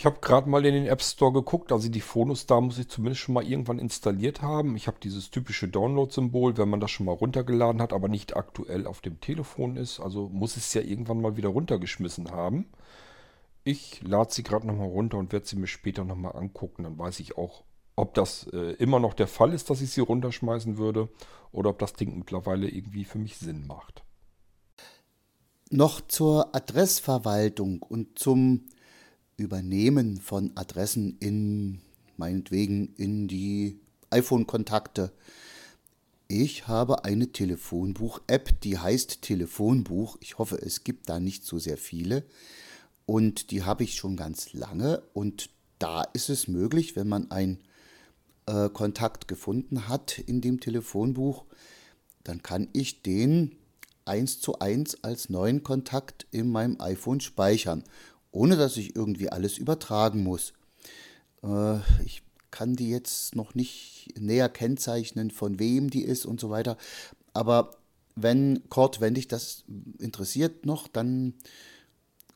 Ich 0.00 0.06
habe 0.06 0.20
gerade 0.22 0.48
mal 0.48 0.64
in 0.64 0.72
den 0.72 0.86
App 0.86 1.02
Store 1.02 1.30
geguckt, 1.30 1.72
also 1.72 1.90
die 1.90 2.00
Phonos 2.00 2.46
da 2.46 2.58
muss 2.58 2.78
ich 2.78 2.88
zumindest 2.88 3.20
schon 3.20 3.34
mal 3.34 3.44
irgendwann 3.44 3.78
installiert 3.78 4.40
haben. 4.40 4.74
Ich 4.74 4.86
habe 4.86 4.96
dieses 4.98 5.30
typische 5.30 5.68
Download-Symbol, 5.68 6.56
wenn 6.56 6.70
man 6.70 6.80
das 6.80 6.90
schon 6.90 7.04
mal 7.04 7.12
runtergeladen 7.12 7.82
hat, 7.82 7.92
aber 7.92 8.08
nicht 8.08 8.34
aktuell 8.34 8.86
auf 8.86 9.02
dem 9.02 9.20
Telefon 9.20 9.76
ist. 9.76 10.00
Also 10.00 10.30
muss 10.30 10.56
es 10.56 10.72
ja 10.72 10.80
irgendwann 10.80 11.20
mal 11.20 11.36
wieder 11.36 11.50
runtergeschmissen 11.50 12.30
haben. 12.30 12.70
Ich 13.62 14.00
lade 14.02 14.32
sie 14.32 14.42
gerade 14.42 14.66
nochmal 14.66 14.88
runter 14.88 15.18
und 15.18 15.34
werde 15.34 15.46
sie 15.46 15.56
mir 15.56 15.66
später 15.66 16.02
nochmal 16.02 16.34
angucken. 16.34 16.84
Dann 16.84 16.98
weiß 16.98 17.20
ich 17.20 17.36
auch, 17.36 17.64
ob 17.94 18.14
das 18.14 18.46
äh, 18.54 18.72
immer 18.76 19.00
noch 19.00 19.12
der 19.12 19.28
Fall 19.28 19.52
ist, 19.52 19.68
dass 19.68 19.82
ich 19.82 19.90
sie 19.90 20.00
runterschmeißen 20.00 20.78
würde 20.78 21.10
oder 21.52 21.68
ob 21.68 21.78
das 21.78 21.92
Ding 21.92 22.16
mittlerweile 22.16 22.70
irgendwie 22.70 23.04
für 23.04 23.18
mich 23.18 23.36
Sinn 23.36 23.66
macht. 23.66 24.02
Noch 25.68 26.00
zur 26.00 26.54
Adressverwaltung 26.56 27.82
und 27.82 28.18
zum 28.18 28.64
Übernehmen 29.40 30.18
von 30.18 30.52
Adressen 30.54 31.16
in, 31.18 31.80
meinetwegen, 32.16 32.94
in 32.96 33.26
die 33.26 33.80
iPhone-Kontakte. 34.10 35.12
Ich 36.28 36.68
habe 36.68 37.04
eine 37.04 37.32
Telefonbuch-App, 37.32 38.60
die 38.60 38.78
heißt 38.78 39.22
Telefonbuch. 39.22 40.18
Ich 40.20 40.38
hoffe, 40.38 40.56
es 40.56 40.84
gibt 40.84 41.08
da 41.08 41.18
nicht 41.18 41.44
so 41.44 41.58
sehr 41.58 41.76
viele. 41.76 42.24
Und 43.06 43.50
die 43.50 43.64
habe 43.64 43.82
ich 43.82 43.94
schon 43.94 44.16
ganz 44.16 44.52
lange. 44.52 45.02
Und 45.12 45.50
da 45.78 46.02
ist 46.02 46.28
es 46.28 46.46
möglich, 46.46 46.94
wenn 46.94 47.08
man 47.08 47.30
einen 47.30 47.58
äh, 48.46 48.68
Kontakt 48.68 49.26
gefunden 49.26 49.88
hat 49.88 50.18
in 50.18 50.40
dem 50.40 50.60
Telefonbuch, 50.60 51.44
dann 52.22 52.42
kann 52.42 52.68
ich 52.72 53.02
den 53.02 53.56
eins 54.04 54.40
zu 54.40 54.58
eins 54.58 55.02
als 55.02 55.30
neuen 55.30 55.62
Kontakt 55.62 56.26
in 56.30 56.50
meinem 56.50 56.80
iPhone 56.80 57.20
speichern, 57.20 57.84
ohne 58.32 58.56
dass 58.56 58.76
ich 58.76 58.96
irgendwie 58.96 59.30
alles 59.30 59.58
übertragen 59.58 60.22
muss. 60.22 60.52
Äh, 61.42 61.78
ich 62.04 62.22
kann 62.50 62.76
die 62.76 62.90
jetzt 62.90 63.36
noch 63.36 63.54
nicht 63.54 64.14
näher 64.18 64.48
kennzeichnen, 64.48 65.30
von 65.30 65.58
wem 65.58 65.90
die 65.90 66.02
ist 66.02 66.26
und 66.26 66.40
so 66.40 66.50
weiter. 66.50 66.76
Aber 67.32 67.70
wenn 68.16 68.62
Kurt, 68.68 69.00
wenn 69.00 69.14
dich 69.14 69.28
das 69.28 69.64
interessiert 69.98 70.66
noch, 70.66 70.88
dann 70.88 71.34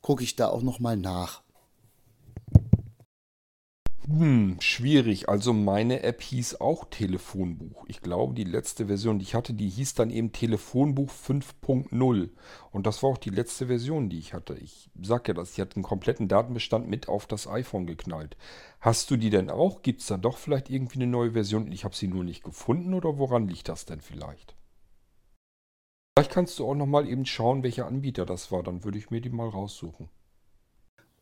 gucke 0.03 0.23
ich 0.23 0.37
da 0.37 0.49
auch 0.49 0.63
noch 0.63 0.81
mal 0.81 0.97
nach. 0.97 1.44
Hm, 4.07 4.59
schwierig. 4.61 5.31
Also 5.31 5.55
meine 5.55 6.03
App 6.03 6.21
hieß 6.21 6.61
auch 6.61 6.85
Telefonbuch. 6.91 7.87
Ich 7.89 8.03
glaube, 8.03 8.35
die 8.35 8.45
letzte 8.45 8.87
Version, 8.87 9.19
die 9.19 9.23
ich 9.23 9.35
hatte, 9.35 9.55
die 9.55 9.69
hieß 9.71 9.95
dann 9.95 10.11
eben 10.11 10.31
Telefonbuch 10.33 11.11
5.0. 11.11 12.29
Und 12.71 12.87
das 12.87 13.03
war 13.03 13.11
auch 13.11 13.19
die 13.19 13.31
letzte 13.31 13.69
Version, 13.69 14.11
die 14.11 14.19
ich 14.19 14.35
hatte. 14.35 14.55
Ich 14.57 14.91
sag 15.01 15.27
ja 15.27 15.33
das, 15.33 15.53
ich 15.53 15.61
hatte 15.61 15.77
einen 15.77 15.85
kompletten 15.85 16.29
Datenbestand 16.29 16.87
mit 16.87 17.09
auf 17.09 17.27
das 17.27 17.49
iPhone 17.49 17.87
geknallt. 17.87 18.37
Hast 18.81 19.11
du 19.11 19.17
die 19.17 19.31
denn 19.31 19.49
auch? 19.49 19.81
Gibt 19.81 20.03
es 20.03 20.09
da 20.09 20.19
doch 20.19 20.37
vielleicht 20.37 20.69
irgendwie 20.69 20.97
eine 20.97 21.07
neue 21.07 21.33
Version? 21.33 21.73
Ich 21.73 21.85
habe 21.85 21.97
sie 21.97 22.09
nur 22.09 22.25
nicht 22.25 22.45
gefunden 22.45 22.93
oder 22.93 23.17
woran 23.17 23.49
liegt 23.49 23.71
das 23.71 23.87
denn 23.87 24.03
vielleicht? 24.03 24.55
Vielleicht 26.15 26.31
kannst 26.31 26.59
du 26.59 26.69
auch 26.69 26.75
noch 26.75 26.87
mal 26.87 27.09
eben 27.09 27.25
schauen, 27.25 27.63
welcher 27.63 27.87
Anbieter 27.87 28.27
das 28.27 28.53
war. 28.53 28.63
Dann 28.63 28.85
würde 28.85 28.99
ich 28.99 29.11
mir 29.11 29.23
die 29.23 29.31
mal 29.31 29.49
raussuchen. 29.49 30.11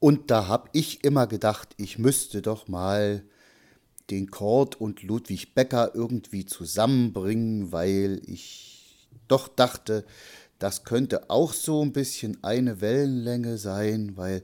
Und 0.02 0.32
da 0.32 0.48
habe 0.48 0.68
ich 0.72 1.04
immer 1.04 1.28
gedacht, 1.28 1.76
ich 1.76 1.96
müsste 1.96 2.42
doch 2.42 2.66
mal 2.66 3.22
den 4.10 4.32
Kord 4.32 4.80
und 4.80 5.04
Ludwig 5.04 5.54
Becker 5.54 5.92
irgendwie 5.94 6.44
zusammenbringen, 6.44 7.70
weil 7.70 8.20
ich 8.26 9.06
doch 9.28 9.46
dachte, 9.46 10.04
das 10.58 10.82
könnte 10.82 11.30
auch 11.30 11.52
so 11.52 11.82
ein 11.82 11.92
bisschen 11.92 12.42
eine 12.42 12.80
Wellenlänge 12.80 13.58
sein, 13.58 14.16
weil 14.16 14.42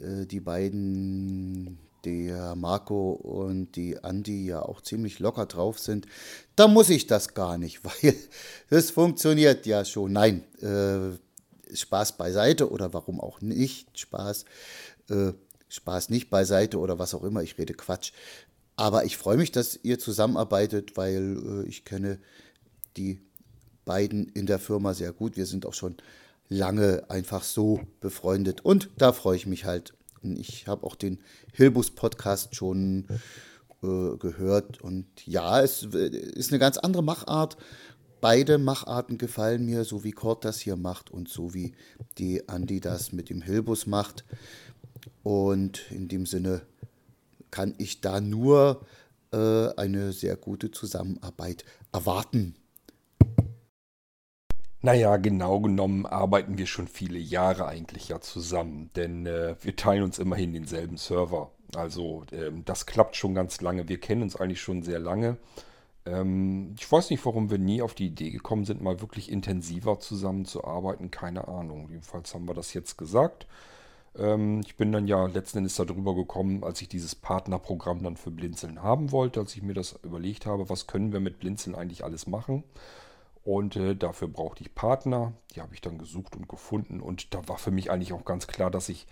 äh, 0.00 0.26
die 0.26 0.40
beiden, 0.40 1.78
der 2.04 2.56
Marco 2.56 3.12
und 3.12 3.76
die 3.76 4.02
Andi 4.02 4.44
ja 4.44 4.62
auch 4.62 4.80
ziemlich 4.80 5.20
locker 5.20 5.46
drauf 5.46 5.78
sind. 5.78 6.06
Da 6.56 6.66
muss 6.66 6.90
ich 6.90 7.06
das 7.06 7.32
gar 7.32 7.58
nicht, 7.58 7.84
weil 7.84 8.12
das 8.70 8.90
funktioniert 8.90 9.66
ja 9.66 9.84
schon. 9.84 10.14
Nein, 10.14 10.42
äh, 10.62 11.16
Spaß 11.72 12.16
beiseite 12.16 12.70
oder 12.70 12.92
warum 12.92 13.20
auch 13.20 13.40
nicht 13.40 13.98
Spaß, 13.98 14.44
äh, 15.10 15.32
Spaß 15.68 16.10
nicht 16.10 16.30
beiseite 16.30 16.78
oder 16.78 16.98
was 16.98 17.14
auch 17.14 17.24
immer, 17.24 17.42
ich 17.42 17.58
rede 17.58 17.74
Quatsch. 17.74 18.12
Aber 18.76 19.04
ich 19.04 19.16
freue 19.16 19.36
mich, 19.36 19.50
dass 19.50 19.78
ihr 19.82 19.98
zusammenarbeitet, 19.98 20.96
weil 20.96 21.64
äh, 21.64 21.68
ich 21.68 21.84
kenne 21.84 22.18
die 22.96 23.20
beiden 23.84 24.28
in 24.28 24.46
der 24.46 24.58
Firma 24.58 24.94
sehr 24.94 25.12
gut. 25.12 25.36
Wir 25.36 25.46
sind 25.46 25.66
auch 25.66 25.74
schon 25.74 25.96
lange 26.48 27.08
einfach 27.08 27.42
so 27.42 27.80
befreundet 28.00 28.64
und 28.64 28.90
da 28.96 29.12
freue 29.12 29.36
ich 29.36 29.46
mich 29.46 29.64
halt. 29.64 29.94
Ich 30.22 30.66
habe 30.66 30.86
auch 30.86 30.96
den 30.96 31.20
Hilbus-Podcast 31.52 32.54
schon 32.54 33.06
äh, 33.82 34.16
gehört 34.16 34.80
und 34.80 35.06
ja, 35.26 35.62
es 35.62 35.84
ist 35.84 36.50
eine 36.50 36.58
ganz 36.58 36.78
andere 36.78 37.02
Machart 37.02 37.56
Beide 38.20 38.58
Macharten 38.58 39.18
gefallen 39.18 39.64
mir, 39.64 39.84
so 39.84 40.02
wie 40.04 40.12
Kurt 40.12 40.44
das 40.44 40.58
hier 40.58 40.76
macht 40.76 41.10
und 41.10 41.28
so 41.28 41.54
wie 41.54 41.74
die 42.18 42.48
Andi 42.48 42.80
das 42.80 43.12
mit 43.12 43.30
dem 43.30 43.42
Hilbus 43.42 43.86
macht. 43.86 44.24
Und 45.22 45.90
in 45.90 46.08
dem 46.08 46.26
Sinne 46.26 46.62
kann 47.50 47.74
ich 47.78 48.00
da 48.00 48.20
nur 48.20 48.84
äh, 49.32 49.68
eine 49.76 50.12
sehr 50.12 50.36
gute 50.36 50.70
Zusammenarbeit 50.70 51.64
erwarten. 51.92 52.54
Naja, 54.80 55.16
genau 55.16 55.60
genommen 55.60 56.06
arbeiten 56.06 56.56
wir 56.56 56.66
schon 56.66 56.86
viele 56.86 57.18
Jahre 57.18 57.66
eigentlich 57.66 58.08
ja 58.08 58.20
zusammen, 58.20 58.90
denn 58.94 59.26
äh, 59.26 59.56
wir 59.60 59.74
teilen 59.74 60.04
uns 60.04 60.18
immerhin 60.18 60.52
denselben 60.52 60.96
Server. 60.96 61.50
Also 61.74 62.24
äh, 62.30 62.52
das 62.64 62.86
klappt 62.86 63.16
schon 63.16 63.34
ganz 63.34 63.60
lange. 63.60 63.88
Wir 63.88 63.98
kennen 63.98 64.22
uns 64.22 64.36
eigentlich 64.36 64.60
schon 64.60 64.82
sehr 64.82 65.00
lange. 65.00 65.36
Ähm, 66.08 66.74
ich 66.78 66.90
weiß 66.90 67.10
nicht, 67.10 67.24
warum 67.24 67.50
wir 67.50 67.58
nie 67.58 67.82
auf 67.82 67.94
die 67.94 68.06
Idee 68.06 68.30
gekommen 68.30 68.64
sind, 68.64 68.82
mal 68.82 69.00
wirklich 69.00 69.30
intensiver 69.30 70.00
zusammenzuarbeiten. 70.00 71.10
Keine 71.10 71.48
Ahnung. 71.48 71.88
Jedenfalls 71.90 72.34
haben 72.34 72.48
wir 72.48 72.54
das 72.54 72.72
jetzt 72.74 72.96
gesagt. 72.98 73.46
Ähm, 74.16 74.60
ich 74.64 74.76
bin 74.76 74.92
dann 74.92 75.06
ja 75.06 75.26
letzten 75.26 75.58
Endes 75.58 75.76
darüber 75.76 76.14
gekommen, 76.14 76.64
als 76.64 76.80
ich 76.82 76.88
dieses 76.88 77.14
Partnerprogramm 77.14 78.02
dann 78.02 78.16
für 78.16 78.30
Blinzeln 78.30 78.82
haben 78.82 79.12
wollte, 79.12 79.40
als 79.40 79.54
ich 79.56 79.62
mir 79.62 79.74
das 79.74 79.98
überlegt 80.02 80.46
habe, 80.46 80.68
was 80.68 80.86
können 80.86 81.12
wir 81.12 81.20
mit 81.20 81.38
Blinzeln 81.40 81.76
eigentlich 81.76 82.04
alles 82.04 82.26
machen. 82.26 82.64
Und 83.44 83.76
äh, 83.76 83.96
dafür 83.96 84.28
brauchte 84.28 84.62
ich 84.62 84.74
Partner. 84.74 85.32
Die 85.54 85.60
habe 85.60 85.74
ich 85.74 85.80
dann 85.80 85.98
gesucht 85.98 86.36
und 86.36 86.48
gefunden. 86.48 87.00
Und 87.00 87.34
da 87.34 87.46
war 87.48 87.58
für 87.58 87.70
mich 87.70 87.90
eigentlich 87.90 88.12
auch 88.12 88.24
ganz 88.24 88.46
klar, 88.46 88.70
dass 88.70 88.88
ich 88.88 89.06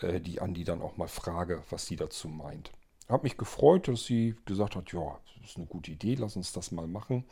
äh, 0.00 0.20
die 0.20 0.40
Andi 0.40 0.64
dann 0.64 0.82
auch 0.82 0.96
mal 0.96 1.08
frage, 1.08 1.62
was 1.70 1.86
sie 1.86 1.96
dazu 1.96 2.28
meint. 2.28 2.72
Habe 3.08 3.24
mich 3.24 3.36
gefreut, 3.36 3.88
dass 3.88 4.04
sie 4.04 4.34
gesagt 4.44 4.76
hat, 4.76 4.92
ja, 4.92 5.18
das 5.40 5.50
ist 5.50 5.56
eine 5.56 5.66
gute 5.66 5.90
Idee, 5.90 6.14
lass 6.14 6.36
uns 6.36 6.52
das 6.52 6.72
mal 6.72 6.86
machen. 6.86 7.24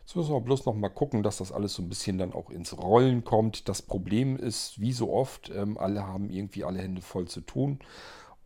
Jetzt 0.00 0.16
müssen 0.16 0.32
wir 0.32 0.40
bloß 0.40 0.66
noch 0.66 0.74
mal 0.74 0.88
gucken, 0.88 1.22
dass 1.22 1.38
das 1.38 1.52
alles 1.52 1.74
so 1.74 1.82
ein 1.82 1.88
bisschen 1.88 2.18
dann 2.18 2.32
auch 2.32 2.50
ins 2.50 2.76
Rollen 2.76 3.22
kommt. 3.22 3.68
Das 3.68 3.82
Problem 3.82 4.36
ist, 4.36 4.80
wie 4.80 4.92
so 4.92 5.12
oft, 5.12 5.50
ähm, 5.50 5.78
alle 5.78 6.06
haben 6.06 6.30
irgendwie 6.30 6.64
alle 6.64 6.80
Hände 6.80 7.00
voll 7.00 7.28
zu 7.28 7.42
tun. 7.42 7.78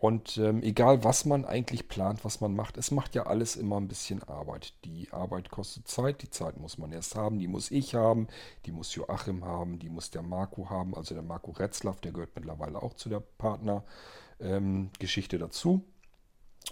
Und 0.04 0.36
ähm, 0.36 0.62
egal, 0.62 1.02
was 1.04 1.24
man 1.24 1.46
eigentlich 1.46 1.88
plant, 1.88 2.26
was 2.26 2.42
man 2.42 2.54
macht, 2.54 2.76
es 2.76 2.90
macht 2.90 3.14
ja 3.14 3.22
alles 3.22 3.56
immer 3.56 3.80
ein 3.80 3.88
bisschen 3.88 4.22
Arbeit. 4.24 4.74
Die 4.84 5.10
Arbeit 5.10 5.50
kostet 5.50 5.88
Zeit, 5.88 6.20
die 6.20 6.28
Zeit 6.28 6.58
muss 6.58 6.76
man 6.76 6.92
erst 6.92 7.14
haben, 7.14 7.38
die 7.38 7.48
muss 7.48 7.70
ich 7.70 7.94
haben, 7.94 8.28
die 8.66 8.72
muss 8.72 8.94
Joachim 8.94 9.46
haben, 9.46 9.78
die 9.78 9.88
muss 9.88 10.10
der 10.10 10.20
Marco 10.20 10.68
haben, 10.68 10.94
also 10.94 11.14
der 11.14 11.22
Marco 11.22 11.52
Retzlaff, 11.52 12.02
der 12.02 12.12
gehört 12.12 12.36
mittlerweile 12.36 12.82
auch 12.82 12.92
zu 12.92 13.08
der 13.08 13.20
Partnergeschichte 13.20 15.36
ähm, 15.36 15.40
dazu. 15.40 15.82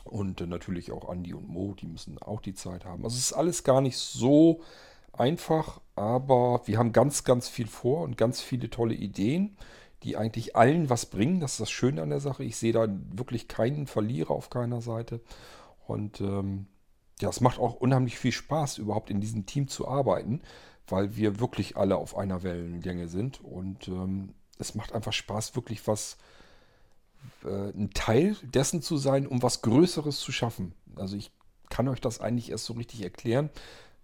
Und 0.05 0.40
äh, 0.40 0.47
natürlich 0.47 0.93
auch 0.93 1.09
Andi 1.09 1.34
und 1.34 1.49
Mo, 1.49 1.74
die 1.74 1.86
müssen 1.86 2.18
auch 2.18 2.40
die 2.40 2.55
Zeit 2.55 2.84
haben. 2.84 3.05
Also 3.05 3.16
es 3.16 3.26
ist 3.26 3.32
alles 3.32 3.64
gar 3.64 3.80
nicht 3.80 3.97
so 3.97 4.62
einfach, 5.12 5.80
aber 5.95 6.62
wir 6.66 6.78
haben 6.78 6.93
ganz, 6.93 7.24
ganz 7.24 7.49
viel 7.49 7.66
vor 7.66 8.03
und 8.03 8.16
ganz 8.16 8.40
viele 8.40 8.70
tolle 8.70 8.95
Ideen, 8.95 9.57
die 10.03 10.16
eigentlich 10.16 10.57
allen 10.57 10.90
was 10.90 11.07
bringen. 11.07 11.40
Das 11.40 11.53
ist 11.53 11.61
das 11.61 11.70
Schöne 11.70 12.03
an 12.03 12.11
der 12.11 12.20
Sache. 12.20 12.45
Ich 12.45 12.57
sehe 12.57 12.72
da 12.72 12.88
wirklich 13.11 13.49
keinen 13.49 13.86
Verlierer 13.86 14.32
auf 14.32 14.51
keiner 14.51 14.80
Seite. 14.80 15.20
Und 15.86 16.20
ähm, 16.20 16.66
ja, 17.20 17.28
es 17.28 17.40
macht 17.40 17.61
auch 17.61 17.74
unheimlich 17.74 18.18
viel 18.18 18.32
Spaß, 18.32 18.78
überhaupt 18.78 19.11
in 19.11 19.20
diesem 19.20 19.47
Team 19.47 19.68
zu 19.68 19.86
arbeiten, 19.86 20.40
weil 20.88 21.14
wir 21.16 21.38
wirklich 21.38 21.76
alle 21.76 21.97
auf 21.97 22.16
einer 22.16 22.43
Wellenlänge 22.43 23.07
sind. 23.09 23.45
Und 23.45 23.86
ähm, 23.88 24.34
es 24.59 24.74
macht 24.74 24.93
einfach 24.93 25.12
Spaß, 25.12 25.55
wirklich 25.55 25.86
was 25.86 26.14
äh, 26.14 26.41
ein 27.45 27.91
Teil 27.95 28.37
dessen 28.43 28.83
zu 28.83 28.97
sein, 28.97 29.27
um 29.27 29.43
was 29.43 29.62
Größeres 29.62 30.20
zu 30.20 30.33
schaffen. 30.33 30.75
Also 30.97 31.16
ich 31.16 31.31
kann 31.70 31.89
euch 31.89 32.01
das 32.01 32.20
eigentlich 32.20 32.51
erst 32.51 32.66
so 32.66 32.75
richtig 32.75 33.03
erklären, 33.03 33.51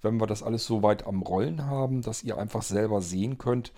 wenn 0.02 0.16
wir 0.20 0.26
das 0.26 0.42
alles 0.42 0.64
so 0.64 0.82
weit 0.82 1.06
am 1.06 1.22
Rollen 1.22 1.66
haben, 1.66 2.02
dass 2.02 2.22
ihr 2.22 2.38
einfach 2.38 2.62
selber 2.62 3.02
sehen 3.02 3.38
könnt, 3.38 3.72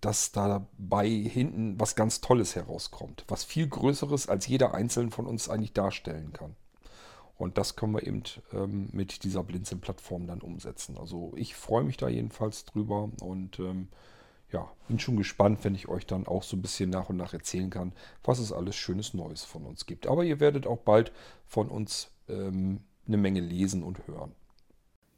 dass 0.00 0.32
dabei 0.32 1.08
hinten 1.08 1.78
was 1.80 1.96
ganz 1.96 2.20
Tolles 2.20 2.54
herauskommt. 2.54 3.24
Was 3.28 3.44
viel 3.44 3.68
Größeres 3.68 4.28
als 4.28 4.46
jeder 4.46 4.74
Einzelne 4.74 5.10
von 5.10 5.26
uns 5.26 5.48
eigentlich 5.48 5.72
darstellen 5.72 6.32
kann. 6.32 6.54
Und 7.38 7.58
das 7.58 7.76
können 7.76 7.94
wir 7.94 8.06
eben 8.06 8.22
ähm, 8.52 8.88
mit 8.92 9.24
dieser 9.24 9.42
Blinzeln-Plattform 9.42 10.26
dann 10.26 10.40
umsetzen. 10.40 10.96
Also 10.98 11.32
ich 11.36 11.54
freue 11.54 11.84
mich 11.84 11.96
da 11.96 12.08
jedenfalls 12.08 12.64
drüber 12.64 13.10
und 13.20 13.58
ähm, 13.58 13.88
ja, 14.52 14.70
bin 14.88 14.98
schon 14.98 15.16
gespannt, 15.16 15.64
wenn 15.64 15.74
ich 15.74 15.88
euch 15.88 16.06
dann 16.06 16.26
auch 16.26 16.42
so 16.42 16.56
ein 16.56 16.62
bisschen 16.62 16.90
nach 16.90 17.08
und 17.08 17.16
nach 17.16 17.32
erzählen 17.32 17.70
kann, 17.70 17.92
was 18.22 18.38
es 18.38 18.52
alles 18.52 18.76
Schönes 18.76 19.14
Neues 19.14 19.42
von 19.44 19.64
uns 19.64 19.86
gibt. 19.86 20.06
Aber 20.06 20.24
ihr 20.24 20.40
werdet 20.40 20.66
auch 20.66 20.78
bald 20.78 21.12
von 21.44 21.68
uns 21.68 22.10
ähm, 22.28 22.80
eine 23.06 23.16
Menge 23.16 23.40
lesen 23.40 23.82
und 23.82 24.06
hören. 24.06 24.32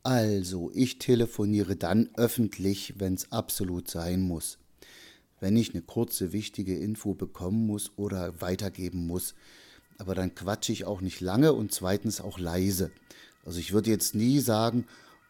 Also, 0.02 0.70
ich 0.72 0.98
telefoniere 0.98 1.76
dann 1.76 2.08
öffentlich, 2.14 2.94
wenn 2.98 3.14
es 3.14 3.30
absolut 3.30 3.90
sein 3.90 4.22
muss. 4.22 4.58
Wenn 5.40 5.56
ich 5.56 5.74
eine 5.74 5.82
kurze, 5.82 6.32
wichtige 6.32 6.78
Info 6.78 7.14
bekommen 7.14 7.66
muss 7.66 7.92
oder 7.96 8.40
weitergeben 8.40 9.06
muss. 9.06 9.34
aber 9.98 10.14
dann 10.14 10.34
quatsche 10.34 10.72
ich 10.72 10.84
auch 10.84 11.00
nicht 11.00 11.20
lange 11.20 11.52
und 11.52 11.72
zweitens 11.72 12.20
auch 12.20 12.38
leise. 12.38 12.92
Also 13.44 13.58
ich 13.58 13.72
würde 13.72 13.90
jetzt 13.90 14.14
nie 14.14 14.38
sagen, 14.38 14.86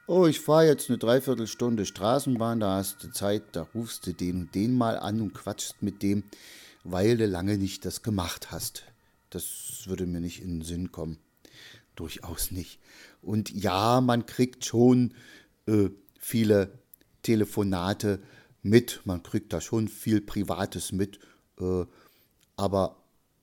oh, 0.09 0.26
ich 0.26 0.40
fahre 0.40 0.66
jetzt 0.66 0.88
eine 0.88 0.98
Dreiviertelstunde 0.98 1.86
Straßenbahn, 1.86 2.61
da 2.61 2.76
hast 2.76 3.04
du 3.04 3.12
Zeit, 3.12 3.42
da 3.52 3.68
rufst 3.74 4.06
du 4.06 4.14
den 4.14 4.40
und 4.42 4.54
den 4.54 4.74
mal 4.74 4.98
an 4.98 5.20
und 5.20 5.34
quatschst 5.34 5.82
mit 5.82 6.02
dem, 6.02 6.24
weil 6.82 7.16
du 7.18 7.26
lange 7.26 7.59
nicht 7.59 7.84
das 7.84 8.02
gemacht 8.02 8.50
hast. 8.50 8.84
Das 9.30 9.82
würde 9.84 10.06
mir 10.06 10.20
nicht 10.20 10.42
in 10.42 10.61
den 10.61 10.62
Sinn 10.62 10.90
kommen. 10.90 11.18
Durchaus 11.94 12.50
nicht. 12.50 12.80
Und 13.20 13.50
ja, 13.50 14.00
man 14.00 14.24
kriegt 14.24 14.64
schon 14.64 15.12
äh, 15.66 15.90
viele 16.18 16.72
Telefonate 17.22 18.20
mit, 18.62 19.02
man 19.04 19.22
kriegt 19.22 19.52
da 19.52 19.61
schon 19.61 19.88
viel 19.88 20.22
Privates 20.22 20.90
mit, 20.90 21.18
äh, 21.61 21.84
aber 22.56 22.96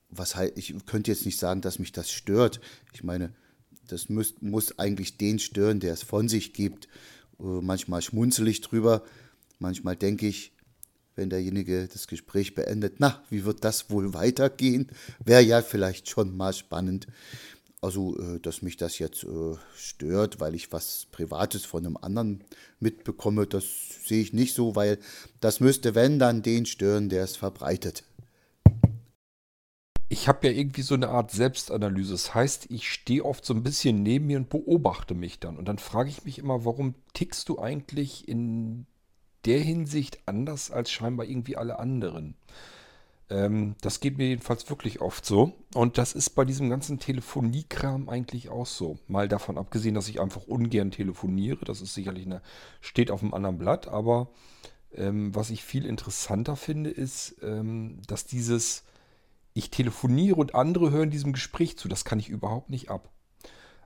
was 0.10 0.36
halt, 0.36 0.58
ich 0.58 0.74
könnte 0.88 1.12
jetzt 1.12 1.26
nicht 1.26 1.38
sagen, 1.38 1.62
dass 1.62 1.78
mich 1.78 1.92
das 1.92 2.10
stört. 2.10 2.60
Ich 2.94 3.04
meine, 3.04 3.34
das 3.88 4.10
muss, 4.10 4.36
muss 4.42 4.78
eigentlich 4.80 5.18
den 5.18 5.40
stören, 5.40 5.80
der 5.80 5.94
es 5.94 6.04
von 6.04 6.28
sich 6.28 6.54
gibt. 6.54 6.88
Äh, 7.40 7.44
manchmal 7.62 8.02
schmunzel 8.02 8.48
ich 8.48 8.62
drüber, 8.62 9.04
manchmal 9.60 9.96
denke 9.96 10.28
ich, 10.28 10.52
wenn 11.16 11.30
derjenige 11.30 11.88
das 11.88 12.08
Gespräch 12.08 12.56
beendet, 12.56 12.96
na, 12.98 13.24
wie 13.30 13.46
wird 13.46 13.64
das 13.64 13.90
wohl 13.90 14.14
weitergehen? 14.14 14.90
Wäre 15.24 15.42
ja 15.42 15.62
vielleicht 15.62 16.10
schon 16.10 16.36
mal 16.36 16.54
spannend. 16.54 17.08
Also, 17.82 18.18
äh, 18.18 18.40
dass 18.40 18.62
mich 18.62 18.78
das 18.78 19.00
jetzt 19.00 19.24
äh, 19.24 19.56
stört, 19.76 20.40
weil 20.40 20.56
ich 20.56 20.72
was 20.72 21.08
Privates 21.12 21.66
von 21.66 21.86
einem 21.86 21.98
anderen 21.98 22.44
mitbekomme, 22.80 23.46
das 23.46 23.66
sehe 24.06 24.22
ich 24.22 24.34
nicht 24.34 24.56
so, 24.56 24.76
weil 24.76 24.98
das 25.40 25.60
müsste, 25.60 25.94
wenn, 25.94 26.20
dann 26.20 26.42
den 26.42 26.66
stören, 26.66 27.10
der 27.10 27.24
es 27.24 27.36
verbreitet 27.36 28.04
habe 30.28 30.48
ja 30.48 30.54
irgendwie 30.54 30.82
so 30.82 30.96
eine 30.96 31.10
Art 31.10 31.32
Selbstanalyse. 31.32 32.14
Das 32.14 32.34
heißt, 32.34 32.72
ich 32.72 32.90
stehe 32.90 33.26
oft 33.26 33.46
so 33.46 33.54
ein 33.54 33.64
bisschen 33.64 34.04
neben 34.04 34.28
mir 34.28 34.38
und 34.38 34.50
beobachte 34.50 35.14
mich 35.14 35.40
dann. 35.40 35.58
Und 35.58 35.68
dann 35.68 35.78
frage 35.78 36.10
ich 36.10 36.26
mich 36.26 36.40
immer, 36.40 36.66
warum 36.66 36.96
tickst 37.14 37.50
du 37.50 37.60
eigentlich 37.60 38.28
in 38.28 38.86
der 39.46 39.60
Hinsicht 39.60 40.20
anders 40.26 40.72
als 40.72 40.92
scheinbar 40.92 41.26
irgendwie 41.26 41.58
alle 41.58 41.80
anderen? 41.80 42.36
Ähm, 43.30 43.76
das 43.82 44.00
geht 44.00 44.18
mir 44.18 44.28
jedenfalls 44.28 44.70
wirklich 44.70 45.02
oft 45.02 45.26
so. 45.26 45.54
Und 45.74 45.98
das 45.98 46.14
ist 46.14 46.32
bei 46.32 46.46
diesem 46.46 46.70
ganzen 46.70 47.00
Telefoniekram 47.00 48.08
eigentlich 48.10 48.50
auch 48.50 48.68
so. 48.68 49.00
Mal 49.08 49.28
davon 49.28 49.58
abgesehen, 49.58 49.96
dass 49.96 50.08
ich 50.08 50.22
einfach 50.22 50.44
ungern 50.48 50.92
telefoniere. 50.92 51.66
Das 51.66 51.82
ist 51.82 51.94
sicherlich 51.94 52.26
eine, 52.26 52.42
steht 52.82 53.12
auf 53.12 53.22
einem 53.22 53.34
anderen 53.34 53.58
Blatt. 53.58 53.88
Aber 53.88 54.30
ähm, 54.94 55.34
was 55.34 55.50
ich 55.50 55.64
viel 55.64 55.86
interessanter 55.86 56.56
finde, 56.56 56.90
ist, 56.90 57.36
ähm, 57.42 58.00
dass 58.08 58.26
dieses 58.26 58.84
ich 59.56 59.72
telefoniere 59.72 60.36
und 60.36 60.54
andere 60.54 60.92
hören 60.92 61.10
diesem 61.10 61.34
Gespräch 61.34 61.78
zu. 61.78 61.88
Das 61.88 62.06
kann 62.06 62.20
ich 62.20 62.30
überhaupt 62.30 62.70
nicht 62.70 62.92
ab. 62.92 63.10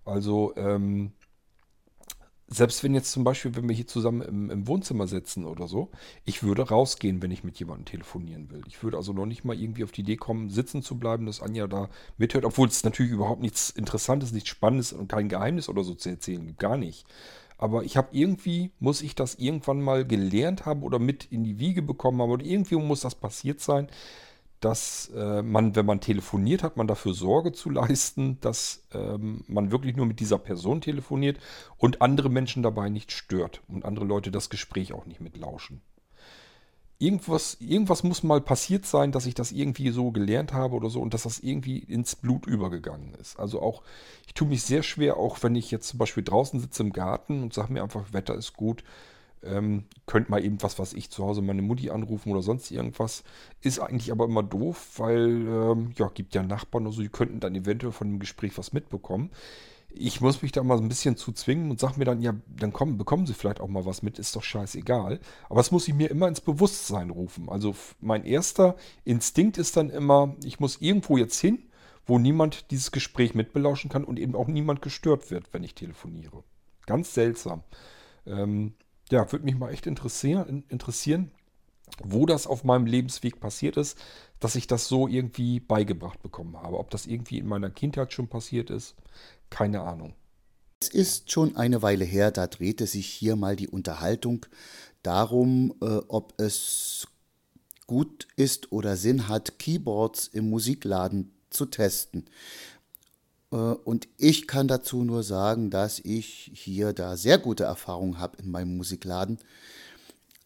Also, 0.03 0.53
ähm, 0.57 1.13
selbst 2.47 2.83
wenn 2.83 2.95
jetzt 2.95 3.11
zum 3.11 3.23
Beispiel, 3.23 3.55
wenn 3.55 3.69
wir 3.69 3.75
hier 3.75 3.85
zusammen 3.85 4.23
im, 4.23 4.49
im, 4.49 4.67
Wohnzimmer 4.67 5.05
sitzen 5.05 5.45
oder 5.45 5.67
so, 5.67 5.91
ich 6.25 6.41
würde 6.41 6.67
rausgehen, 6.67 7.21
wenn 7.21 7.29
ich 7.29 7.43
mit 7.43 7.59
jemandem 7.59 7.85
telefonieren 7.85 8.49
will. 8.49 8.63
Ich 8.67 8.81
würde 8.81 8.97
also 8.97 9.13
noch 9.13 9.27
nicht 9.27 9.45
mal 9.45 9.55
irgendwie 9.55 9.83
auf 9.83 9.91
die 9.91 10.01
Idee 10.01 10.17
kommen, 10.17 10.49
sitzen 10.49 10.81
zu 10.81 10.97
bleiben, 10.97 11.27
dass 11.27 11.41
Anja 11.41 11.67
da 11.67 11.89
mithört, 12.17 12.45
obwohl 12.45 12.67
es 12.67 12.83
natürlich 12.83 13.11
überhaupt 13.11 13.43
nichts 13.43 13.69
Interessantes, 13.69 14.31
nichts 14.31 14.49
Spannendes 14.49 14.91
und 14.91 15.07
kein 15.07 15.29
Geheimnis 15.29 15.69
oder 15.69 15.83
so 15.83 15.93
zu 15.93 16.09
erzählen 16.09 16.47
gibt. 16.47 16.59
Gar 16.59 16.77
nicht. 16.77 17.05
Aber 17.59 17.83
ich 17.83 17.95
habe 17.95 18.07
irgendwie, 18.13 18.71
muss 18.79 19.03
ich 19.03 19.13
das 19.13 19.35
irgendwann 19.35 19.81
mal 19.81 20.03
gelernt 20.03 20.65
haben 20.65 20.81
oder 20.81 20.97
mit 20.97 21.25
in 21.25 21.43
die 21.43 21.59
Wiege 21.59 21.83
bekommen 21.83 22.19
haben 22.19 22.31
oder 22.31 22.45
irgendwie 22.45 22.77
muss 22.77 23.01
das 23.01 23.13
passiert 23.13 23.59
sein, 23.59 23.89
dass 24.59 25.09
äh, 25.15 25.41
man, 25.41 25.75
wenn 25.75 25.85
man 25.85 26.01
telefoniert, 26.01 26.63
hat 26.63 26.77
man 26.77 26.87
dafür 26.87 27.13
Sorge 27.13 27.51
zu 27.51 27.69
leisten, 27.69 28.39
dass 28.41 28.83
ähm, 28.93 29.43
man 29.47 29.71
wirklich 29.71 29.95
nur 29.95 30.05
mit 30.05 30.19
dieser 30.19 30.37
Person 30.37 30.81
telefoniert 30.81 31.37
und 31.77 32.01
andere 32.01 32.29
Menschen 32.29 32.63
dabei 32.63 32.89
nicht 32.89 33.11
stört 33.11 33.61
und 33.67 33.85
andere 33.85 34.05
Leute 34.05 34.31
das 34.31 34.49
Gespräch 34.49 34.93
auch 34.93 35.05
nicht 35.05 35.21
mitlauschen. 35.21 35.81
Irgendwas, 37.01 37.55
irgendwas 37.61 38.03
muss 38.03 38.23
mal 38.23 38.41
passiert 38.41 38.85
sein, 38.85 39.13
dass 39.13 39.25
ich 39.25 39.33
das 39.33 39.53
irgendwie 39.53 39.91
so 39.91 40.11
gelernt 40.11 40.51
habe 40.51 40.75
oder 40.75 40.89
so 40.89 40.99
und 40.99 41.13
dass 41.13 41.23
das 41.23 41.39
irgendwie 41.39 41.77
ins 41.77 42.17
Blut 42.17 42.45
übergegangen 42.45 43.13
ist. 43.15 43.39
Also 43.39 43.61
auch, 43.61 43.83
ich 44.27 44.33
tue 44.33 44.49
mich 44.49 44.63
sehr 44.63 44.83
schwer, 44.83 45.15
auch 45.15 45.41
wenn 45.41 45.55
ich 45.55 45.71
jetzt 45.71 45.87
zum 45.87 45.97
Beispiel 45.97 46.23
draußen 46.23 46.59
sitze 46.59 46.83
im 46.83 46.91
Garten 46.91 47.41
und 47.41 47.53
sage 47.53 47.71
mir 47.71 47.83
einfach, 47.83 48.11
Wetter 48.11 48.35
ist 48.35 48.53
gut, 48.53 48.83
ähm, 49.43 49.85
könnt 50.05 50.29
mal 50.29 50.43
eben 50.43 50.61
was, 50.61 50.79
was 50.79 50.93
ich 50.93 51.09
zu 51.09 51.23
Hause 51.23 51.41
meine 51.41 51.61
Mutti 51.61 51.89
anrufen 51.89 52.31
oder 52.31 52.41
sonst 52.41 52.71
irgendwas. 52.71 53.23
Ist 53.61 53.79
eigentlich 53.79 54.11
aber 54.11 54.25
immer 54.25 54.43
doof, 54.43 54.93
weil, 54.97 55.47
ähm, 55.47 55.91
ja, 55.97 56.09
gibt 56.13 56.35
ja 56.35 56.43
Nachbarn 56.43 56.85
oder 56.85 56.95
so, 56.95 57.01
die 57.01 57.09
könnten 57.09 57.39
dann 57.39 57.55
eventuell 57.55 57.91
von 57.91 58.07
dem 58.09 58.19
Gespräch 58.19 58.57
was 58.57 58.73
mitbekommen. 58.73 59.31
Ich 59.91 60.21
muss 60.21 60.43
mich 60.43 60.51
da 60.51 60.61
mal 60.61 60.77
ein 60.77 60.87
bisschen 60.87 61.17
zu 61.17 61.31
zwingen 61.31 61.71
und 61.71 61.79
sag 61.79 61.97
mir 61.97 62.05
dann, 62.05 62.21
ja, 62.21 62.35
dann 62.47 62.73
kommen, 62.73 62.97
bekommen 62.97 63.25
sie 63.25 63.33
vielleicht 63.33 63.59
auch 63.59 63.67
mal 63.67 63.85
was 63.85 64.03
mit, 64.03 64.19
ist 64.19 64.35
doch 64.35 64.43
scheißegal. 64.43 65.19
Aber 65.49 65.59
das 65.59 65.71
muss 65.71 65.87
ich 65.87 65.95
mir 65.95 66.11
immer 66.11 66.27
ins 66.27 66.41
Bewusstsein 66.41 67.09
rufen. 67.09 67.49
Also 67.49 67.75
mein 67.99 68.23
erster 68.23 68.75
Instinkt 69.03 69.57
ist 69.57 69.77
dann 69.77 69.89
immer, 69.89 70.35
ich 70.43 70.59
muss 70.59 70.79
irgendwo 70.79 71.17
jetzt 71.17 71.39
hin, 71.39 71.63
wo 72.05 72.19
niemand 72.19 72.69
dieses 72.71 72.91
Gespräch 72.91 73.33
mitbelauschen 73.33 73.89
kann 73.89 74.03
und 74.03 74.19
eben 74.19 74.35
auch 74.35 74.47
niemand 74.47 74.81
gestört 74.81 75.31
wird, 75.31 75.53
wenn 75.53 75.63
ich 75.63 75.73
telefoniere. 75.73 76.43
Ganz 76.85 77.13
seltsam. 77.13 77.63
Ähm, 78.25 78.73
ja, 79.11 79.31
würde 79.31 79.45
mich 79.45 79.55
mal 79.55 79.71
echt 79.71 79.87
interessieren, 79.87 80.63
interessieren, 80.69 81.31
wo 82.03 82.25
das 82.25 82.47
auf 82.47 82.63
meinem 82.63 82.85
Lebensweg 82.85 83.39
passiert 83.39 83.77
ist, 83.77 83.97
dass 84.39 84.55
ich 84.55 84.67
das 84.67 84.87
so 84.87 85.07
irgendwie 85.07 85.59
beigebracht 85.59 86.21
bekommen 86.21 86.57
habe. 86.57 86.77
Ob 86.77 86.89
das 86.89 87.07
irgendwie 87.07 87.39
in 87.39 87.47
meiner 87.47 87.69
Kindheit 87.69 88.13
schon 88.13 88.27
passiert 88.27 88.69
ist, 88.69 88.95
keine 89.49 89.81
Ahnung. 89.81 90.13
Es 90.81 90.89
ist 90.89 91.31
schon 91.31 91.57
eine 91.57 91.81
Weile 91.81 92.05
her, 92.05 92.31
da 92.31 92.47
drehte 92.47 92.87
sich 92.87 93.07
hier 93.07 93.35
mal 93.35 93.55
die 93.55 93.67
Unterhaltung 93.67 94.45
darum, 95.03 95.73
äh, 95.81 95.97
ob 96.07 96.39
es 96.39 97.07
gut 97.85 98.27
ist 98.35 98.71
oder 98.71 98.95
Sinn 98.95 99.27
hat, 99.27 99.59
Keyboards 99.59 100.27
im 100.27 100.49
Musikladen 100.49 101.33
zu 101.49 101.65
testen. 101.65 102.25
Äh, 103.51 103.55
und 103.55 104.07
ich 104.17 104.47
kann 104.47 104.67
dazu 104.67 105.03
nur 105.03 105.23
sagen, 105.23 105.69
dass 105.69 105.99
ich 105.99 106.51
hier 106.53 106.93
da 106.93 107.17
sehr 107.17 107.37
gute 107.37 107.63
Erfahrungen 107.63 108.19
habe 108.19 108.37
in 108.41 108.51
meinem 108.51 108.77
Musikladen. 108.77 109.39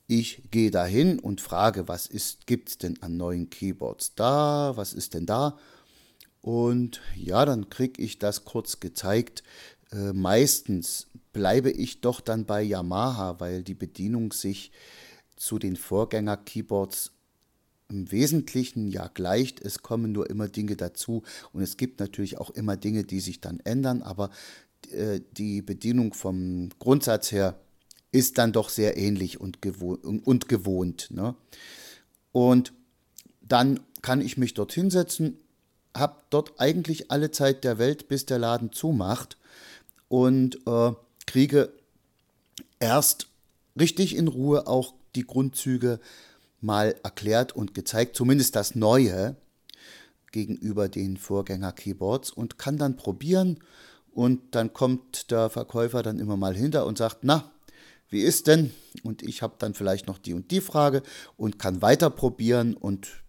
Ich 0.08 0.44
gehe 0.52 0.72
da 0.72 0.86
hin 0.86 1.20
und 1.20 1.42
frage, 1.42 1.88
was 1.88 2.10
gibt 2.46 2.70
es 2.70 2.78
denn 2.78 3.02
an 3.02 3.18
neuen 3.18 3.50
Keyboards 3.50 4.16
da? 4.16 4.74
Was 4.76 4.94
ist 4.94 5.14
denn 5.14 5.26
da? 5.26 5.58
Und 6.42 7.02
ja, 7.16 7.46
dann 7.46 7.70
kriege 7.70 8.02
ich 8.02 8.20
das 8.20 8.44
kurz 8.44 8.82
gezeigt. 8.82 9.44
Äh, 9.92 10.12
meistens 10.12 11.08
bleibe 11.32 11.72
ich 11.72 12.02
doch 12.02 12.20
dann 12.20 12.46
bei 12.46 12.62
Yamaha, 12.62 13.40
weil 13.40 13.64
die 13.64 13.74
Bedienung 13.74 14.34
sich 14.34 14.72
zu 15.38 15.58
den 15.58 15.78
Vorgänger-Keyboards 15.78 17.13
im 17.94 18.12
Wesentlichen 18.12 18.88
ja 18.88 19.08
gleicht. 19.08 19.62
Es 19.62 19.82
kommen 19.84 20.12
nur 20.12 20.30
immer 20.30 20.48
Dinge 20.48 20.76
dazu 20.76 21.24
und 21.54 21.62
es 21.62 21.78
gibt 21.78 22.00
natürlich 22.00 22.38
auch 22.38 22.50
immer 22.50 22.76
Dinge, 22.76 23.04
die 23.04 23.20
sich 23.20 23.40
dann 23.40 23.60
ändern, 23.62 24.02
aber 24.02 24.32
äh, 24.92 25.22
die 25.38 25.62
Bedienung 25.62 26.14
vom 26.14 26.70
Grundsatz 26.80 27.32
her 27.32 27.60
ist 28.12 28.38
dann 28.38 28.52
doch 28.52 28.70
sehr 28.70 28.98
ähnlich 28.98 29.40
und, 29.40 29.62
gewohnt. 29.62 30.04
Und, 30.04 30.50
gewohnt 30.50 31.10
ne? 31.12 31.36
und 32.32 32.74
dann 33.42 33.80
kann 34.02 34.22
ich 34.22 34.38
mich 34.38 34.54
dort 34.54 34.74
hinsetzen, 34.74 35.38
habe 35.96 36.18
dort 36.30 36.60
eigentlich 36.60 37.12
alle 37.12 37.32
Zeit 37.32 37.64
der 37.64 37.78
Welt, 37.78 38.08
bis 38.08 38.26
der 38.26 38.40
Laden 38.40 38.72
zumacht 38.72 39.38
und 40.08 40.58
äh, 40.68 40.92
kriege 41.28 41.72
erst 42.80 43.28
richtig 43.80 44.16
in 44.16 44.28
Ruhe 44.28 44.68
auch 44.68 44.94
die 45.16 45.26
Grundzüge 45.26 46.00
mal 46.64 46.96
erklärt 47.04 47.56
und 47.56 47.74
gezeigt, 47.74 48.16
zumindest 48.16 48.56
das 48.56 48.76
Neue 48.76 49.36
gegenüber 50.32 50.90
den 50.90 51.18
Vorgänger-Keyboards 51.18 52.32
und 52.32 52.58
kann 52.58 52.78
dann 52.78 52.98
probieren 52.98 53.60
und 54.12 54.56
dann 54.56 54.74
kommt 54.74 55.32
der 55.32 55.50
Verkäufer 55.50 56.04
dann 56.04 56.20
immer 56.20 56.38
mal 56.38 56.56
hinter 56.56 56.86
und 56.86 56.98
sagt, 56.98 57.20
na, 57.22 57.52
wie 58.10 58.22
ist 58.22 58.48
denn? 58.48 58.72
Und 59.04 59.24
ich 59.24 59.42
habe 59.42 59.56
dann 59.58 59.74
vielleicht 59.74 60.08
noch 60.08 60.20
die 60.20 60.34
und 60.34 60.52
die 60.52 60.62
Frage 60.62 61.02
und 61.36 61.58
kann 61.58 61.82
weiter 61.82 62.10
probieren 62.10 62.76
und 62.76 63.23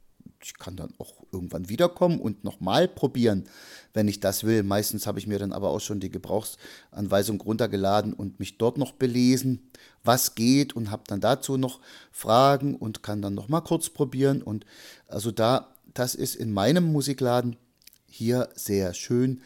ich 0.45 0.59
kann 0.59 0.77
dann 0.77 0.93
auch 0.99 1.25
irgendwann 1.33 1.71
wiederkommen 1.71 2.21
und 2.21 2.45
nochmal 2.45 2.87
probieren, 2.87 3.45
wenn 3.95 4.09
ich 4.09 4.21
das 4.21 4.45
will. 4.45 4.63
Meistens 4.63 5.07
habe 5.07 5.19
ich 5.19 5.27
mir 5.27 5.39
dann 5.39 5.55
aber 5.55 5.71
auch 5.71 5.81
schon 5.81 6.01
die 6.01 6.11
Gebrauchsanweisung 6.11 7.41
runtergeladen 7.41 8.13
und 8.13 8.39
mich 8.41 8.59
dort 8.59 8.77
noch 8.77 8.93
belesen, 8.93 9.71
was 10.05 10.35
geht 10.35 10.77
und 10.77 10.91
habe 10.91 11.05
dann 11.07 11.23
dazu 11.23 11.57
noch 11.57 11.81
Fragen 12.13 12.77
und 12.77 13.03
kann 13.03 13.23
dann 13.23 13.35
nochmal 13.35 13.63
kurz 13.63 13.89
probieren. 13.89 14.43
Und 14.43 14.67
also 15.09 15.31
da, 15.31 15.75
das 15.95 16.15
ist 16.15 16.35
in 16.35 16.53
meinem 16.53 16.93
Musikladen 16.93 17.57
hier 18.07 18.51
sehr 18.55 18.93
schön. 18.93 19.41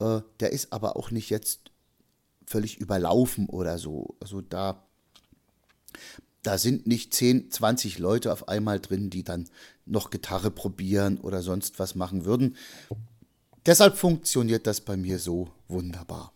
Äh, 0.00 0.22
der 0.40 0.52
ist 0.52 0.72
aber 0.72 0.96
auch 0.96 1.10
nicht 1.10 1.28
jetzt 1.28 1.60
völlig 2.46 2.78
überlaufen 2.78 3.50
oder 3.50 3.76
so. 3.76 4.16
Also 4.20 4.40
da 4.40 4.82
da 6.42 6.58
sind 6.58 6.86
nicht 6.86 7.14
10, 7.14 7.50
20 7.50 7.98
Leute 7.98 8.32
auf 8.32 8.48
einmal 8.48 8.80
drin, 8.80 9.10
die 9.10 9.24
dann 9.24 9.48
noch 9.86 10.10
Gitarre 10.10 10.50
probieren 10.50 11.18
oder 11.18 11.42
sonst 11.42 11.78
was 11.78 11.94
machen 11.94 12.24
würden. 12.24 12.56
Deshalb 13.66 13.96
funktioniert 13.96 14.66
das 14.66 14.80
bei 14.80 14.96
mir 14.96 15.18
so 15.18 15.48
wunderbar. 15.68 16.32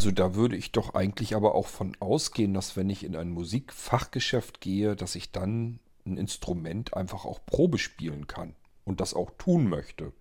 Also 0.00 0.12
da 0.12 0.34
würde 0.34 0.56
ich 0.56 0.72
doch 0.72 0.94
eigentlich 0.94 1.34
aber 1.34 1.54
auch 1.54 1.66
von 1.66 1.96
ausgehen, 2.00 2.54
dass 2.54 2.76
wenn 2.76 2.88
ich 2.88 3.04
in 3.04 3.16
ein 3.16 3.30
Musikfachgeschäft 3.30 4.60
gehe, 4.60 4.96
dass 4.96 5.14
ich 5.14 5.30
dann 5.30 5.78
ein 6.06 6.16
Instrument 6.16 6.94
einfach 6.94 7.24
auch 7.24 7.44
Probe 7.44 7.78
spielen 7.78 8.26
kann 8.26 8.54
und 8.84 9.00
das 9.00 9.12
auch 9.12 9.30
tun 9.36 9.68
möchte. 9.68 10.12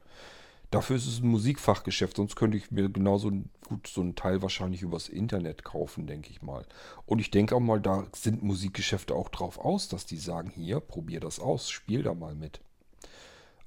Dafür 0.71 0.97
ist 0.97 1.07
es 1.07 1.19
ein 1.19 1.29
Musikfachgeschäft, 1.29 2.17
sonst 2.17 2.35
könnte 2.35 2.57
ich 2.57 2.69
mir 2.69 2.89
genauso 2.89 3.31
gut 3.67 3.87
so 3.87 4.01
ein 4.01 4.15
Teil 4.15 4.43
wahrscheinlich 4.43 4.83
übers 4.83 5.09
Internet 5.09 5.63
kaufen, 5.63 6.05
denke 6.05 6.29
ich 6.29 6.43
mal. 6.43 6.65
Und 7.07 7.19
ich 7.19 7.31
denke 7.31 7.55
auch 7.55 7.59
mal, 7.59 7.81
da 7.81 8.05
sind 8.15 8.43
Musikgeschäfte 8.43 9.15
auch 9.15 9.29
drauf 9.29 9.57
aus, 9.57 9.87
dass 9.87 10.05
die 10.05 10.17
sagen, 10.17 10.51
hier, 10.51 10.79
probier 10.79 11.19
das 11.21 11.39
aus, 11.39 11.71
spiel 11.71 12.03
da 12.03 12.13
mal 12.13 12.35
mit. 12.35 12.59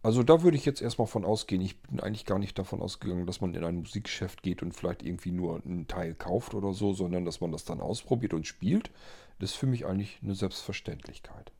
Also 0.04 0.22
da 0.22 0.42
würde 0.42 0.56
ich 0.56 0.64
jetzt 0.64 0.82
erstmal 0.82 1.06
von 1.06 1.24
ausgehen. 1.24 1.62
Ich 1.62 1.80
bin 1.80 2.00
eigentlich 2.00 2.24
gar 2.24 2.38
nicht 2.38 2.58
davon 2.58 2.80
ausgegangen, 2.80 3.26
dass 3.26 3.40
man 3.40 3.54
in 3.54 3.64
ein 3.64 3.76
Musikgeschäft 3.76 4.42
geht 4.42 4.62
und 4.62 4.72
vielleicht 4.72 5.02
irgendwie 5.02 5.30
nur 5.30 5.60
einen 5.64 5.86
Teil 5.86 6.14
kauft 6.14 6.54
oder 6.54 6.72
so, 6.72 6.92
sondern 6.92 7.24
dass 7.24 7.40
man 7.40 7.52
das 7.52 7.64
dann 7.64 7.80
ausprobiert 7.80 8.34
und 8.34 8.46
spielt. 8.46 8.90
Das 9.38 9.50
ist 9.50 9.56
für 9.56 9.66
mich 9.66 9.86
eigentlich 9.86 10.18
eine 10.22 10.34
Selbstverständlichkeit. 10.34 11.52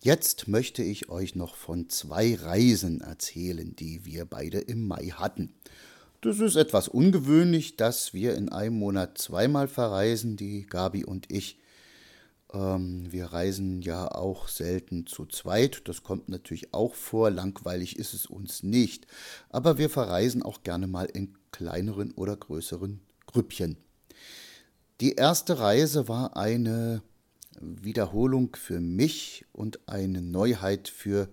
Jetzt 0.00 0.46
möchte 0.46 0.84
ich 0.84 1.08
euch 1.08 1.34
noch 1.34 1.56
von 1.56 1.88
zwei 1.88 2.36
Reisen 2.36 3.00
erzählen, 3.00 3.74
die 3.74 4.04
wir 4.04 4.26
beide 4.26 4.58
im 4.58 4.86
Mai 4.86 5.08
hatten. 5.08 5.52
Das 6.20 6.38
ist 6.38 6.54
etwas 6.54 6.86
ungewöhnlich, 6.86 7.76
dass 7.76 8.14
wir 8.14 8.36
in 8.36 8.48
einem 8.48 8.78
Monat 8.78 9.18
zweimal 9.18 9.66
verreisen, 9.66 10.36
die 10.36 10.66
Gabi 10.66 11.04
und 11.04 11.32
ich. 11.32 11.58
Ähm, 12.52 13.10
wir 13.10 13.26
reisen 13.26 13.82
ja 13.82 14.08
auch 14.08 14.46
selten 14.46 15.06
zu 15.06 15.26
zweit, 15.26 15.82
das 15.86 16.04
kommt 16.04 16.28
natürlich 16.28 16.72
auch 16.72 16.94
vor, 16.94 17.30
langweilig 17.30 17.98
ist 17.98 18.14
es 18.14 18.26
uns 18.26 18.62
nicht, 18.62 19.06
aber 19.50 19.78
wir 19.78 19.90
verreisen 19.90 20.42
auch 20.42 20.62
gerne 20.62 20.86
mal 20.86 21.06
in 21.06 21.36
kleineren 21.50 22.12
oder 22.12 22.36
größeren 22.36 23.00
Grüppchen. 23.26 23.76
Die 25.00 25.14
erste 25.14 25.58
Reise 25.58 26.08
war 26.08 26.36
eine 26.36 27.02
Wiederholung 27.60 28.56
für 28.56 28.80
mich 28.80 29.44
und 29.52 29.88
eine 29.88 30.22
Neuheit 30.22 30.88
für 30.88 31.28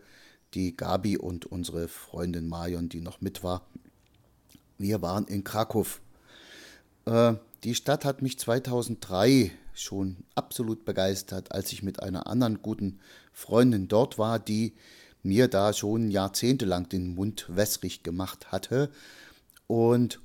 die 0.54 0.76
Gabi 0.76 1.18
und 1.18 1.46
unsere 1.46 1.88
Freundin 1.88 2.48
Marion, 2.48 2.90
die 2.90 3.02
noch 3.02 3.22
mit 3.22 3.44
war. 3.44 3.68
Wir 4.78 5.02
waren 5.02 5.28
in 5.28 5.44
Krakow. 5.44 6.02
Äh, 7.06 7.36
die 7.64 7.76
Stadt 7.76 8.06
hat 8.06 8.22
mich 8.22 8.40
2003 8.40 9.52
schon 9.74 10.18
absolut 10.36 10.86
begeistert, 10.86 11.52
als 11.52 11.72
ich 11.72 11.84
mit 11.84 12.02
einer 12.02 12.28
anderen 12.28 12.62
guten 12.62 13.00
Freundin 13.34 13.88
dort 13.88 14.18
war, 14.18 14.40
die 14.40 14.74
mir 15.24 15.48
da 15.48 15.74
schon 15.74 16.12
jahrzehntelang 16.12 16.88
den 16.88 17.16
Mund 17.16 17.48
wässrig 17.50 18.04
gemacht 18.04 18.52
hatte. 18.52 18.90
Und 19.68 20.22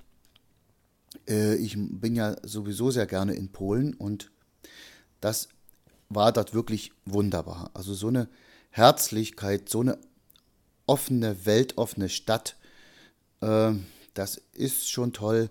äh, 1.29 1.57
ich 1.57 1.77
bin 1.77 2.15
ja 2.15 2.37
sowieso 2.43 2.91
sehr 2.91 3.07
gerne 3.07 3.35
in 3.35 3.51
Polen 3.51 3.95
und 3.95 4.31
das 5.21 5.49
war 6.11 6.33
dort 6.33 6.53
wirklich 6.53 6.93
wunderbar. 7.07 7.71
Also 7.73 7.95
so 7.95 8.09
eine 8.09 8.29
Herzlichkeit, 8.71 9.69
so 9.71 9.81
eine 9.81 9.99
offene, 10.87 11.47
weltoffene 11.47 12.09
Stadt, 12.09 12.57
äh, 13.41 13.73
das 14.15 14.43
ist 14.53 14.91
schon 14.91 15.13
toll. 15.13 15.51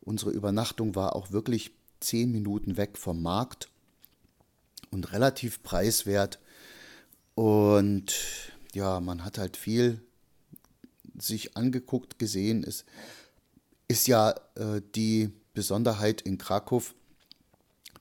Unsere 0.00 0.30
Übernachtung 0.30 0.94
war 0.94 1.14
auch 1.14 1.30
wirklich 1.30 1.72
zehn 2.00 2.32
Minuten 2.32 2.76
weg 2.76 2.96
vom 2.98 3.22
Markt 3.22 3.68
und 4.90 5.12
relativ 5.12 5.62
preiswert. 5.62 6.40
Und 7.34 8.14
ja, 8.72 9.00
man 9.00 9.24
hat 9.24 9.38
halt 9.38 9.56
viel 9.56 10.00
sich 11.18 11.56
angeguckt, 11.56 12.18
gesehen. 12.18 12.64
Es 12.64 12.84
ist 13.88 14.06
ja 14.06 14.34
äh, 14.54 14.80
die 14.94 15.30
Besonderheit 15.54 16.22
in 16.22 16.38
Krakow. 16.38 16.94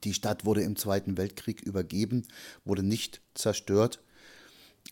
Die 0.04 0.14
Stadt 0.14 0.46
wurde 0.46 0.62
im 0.62 0.76
Zweiten 0.76 1.18
Weltkrieg 1.18 1.62
übergeben, 1.62 2.28
wurde 2.66 2.84
nicht 2.84 3.22
zerstört. 3.34 4.00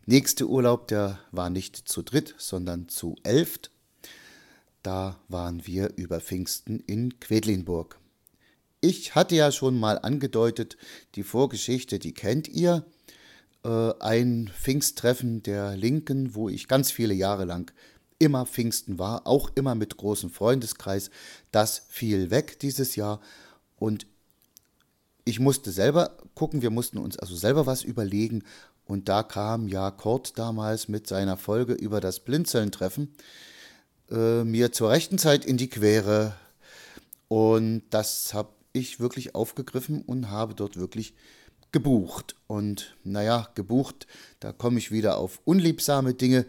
nächste 0.05 0.49
Urlaub, 0.49 0.87
der 0.87 1.19
war 1.31 1.49
nicht 1.49 1.75
zu 1.75 2.01
dritt, 2.01 2.35
sondern 2.37 2.89
zu 2.89 3.15
elft. 3.23 3.71
Da 4.83 5.19
waren 5.27 5.65
wir 5.67 5.93
über 5.95 6.19
Pfingsten 6.19 6.79
in 6.79 7.19
Quedlinburg. 7.19 8.00
Ich 8.81 9.13
hatte 9.13 9.35
ja 9.35 9.51
schon 9.51 9.79
mal 9.79 9.99
angedeutet, 9.99 10.75
die 11.13 11.23
Vorgeschichte, 11.23 11.99
die 11.99 12.13
kennt 12.13 12.47
ihr. 12.47 12.83
Äh, 13.63 13.93
ein 13.99 14.49
Pfingsttreffen 14.59 15.43
der 15.43 15.77
Linken, 15.77 16.33
wo 16.33 16.49
ich 16.49 16.67
ganz 16.67 16.91
viele 16.91 17.13
Jahre 17.13 17.45
lang 17.45 17.71
immer 18.17 18.47
Pfingsten 18.47 18.97
war, 18.97 19.27
auch 19.27 19.51
immer 19.53 19.75
mit 19.75 19.97
großem 19.97 20.31
Freundeskreis. 20.31 21.11
Das 21.51 21.83
fiel 21.89 22.31
weg 22.31 22.59
dieses 22.59 22.95
Jahr 22.95 23.21
und 23.77 24.07
ich 25.25 25.39
musste 25.39 25.71
selber 25.71 26.17
gucken, 26.33 26.63
wir 26.63 26.71
mussten 26.71 26.97
uns 26.97 27.17
also 27.19 27.35
selber 27.35 27.67
was 27.67 27.83
überlegen. 27.83 28.43
Und 28.85 29.09
da 29.09 29.21
kam 29.21 29.67
ja 29.67 29.91
Kurt 29.91 30.37
damals 30.39 30.87
mit 30.87 31.07
seiner 31.07 31.37
Folge 31.37 31.73
über 31.73 32.01
das 32.01 32.19
Blinzeln-Treffen 32.19 33.13
äh, 34.09 34.43
mir 34.43 34.71
zur 34.71 34.89
rechten 34.89 35.19
Zeit 35.19 35.45
in 35.45 35.57
die 35.57 35.69
Quere. 35.69 36.33
Und 37.27 37.83
das 37.91 38.33
habe 38.33 38.49
ich 38.73 38.99
wirklich 38.99 39.35
aufgegriffen 39.35 40.01
und 40.01 40.29
habe 40.29 40.55
dort 40.55 40.77
wirklich 40.77 41.13
gebucht. 41.71 42.35
Und 42.47 42.97
naja, 43.03 43.49
gebucht, 43.55 44.07
da 44.39 44.51
komme 44.51 44.77
ich 44.77 44.91
wieder 44.91 45.17
auf 45.17 45.41
unliebsame 45.45 46.13
Dinge. 46.13 46.45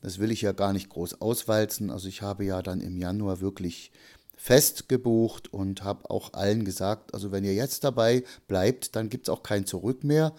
Das 0.00 0.18
will 0.18 0.30
ich 0.30 0.42
ja 0.42 0.52
gar 0.52 0.72
nicht 0.72 0.88
groß 0.88 1.20
auswalzen. 1.20 1.90
Also 1.90 2.08
ich 2.08 2.22
habe 2.22 2.44
ja 2.44 2.62
dann 2.62 2.80
im 2.80 2.98
Januar 2.98 3.40
wirklich 3.40 3.92
fest 4.36 4.88
gebucht 4.88 5.52
und 5.52 5.84
habe 5.84 6.10
auch 6.10 6.32
allen 6.32 6.64
gesagt, 6.64 7.14
also 7.14 7.30
wenn 7.30 7.44
ihr 7.44 7.54
jetzt 7.54 7.84
dabei 7.84 8.24
bleibt, 8.48 8.96
dann 8.96 9.08
gibt 9.08 9.28
es 9.28 9.32
auch 9.32 9.44
kein 9.44 9.66
Zurück 9.66 10.02
mehr. 10.02 10.34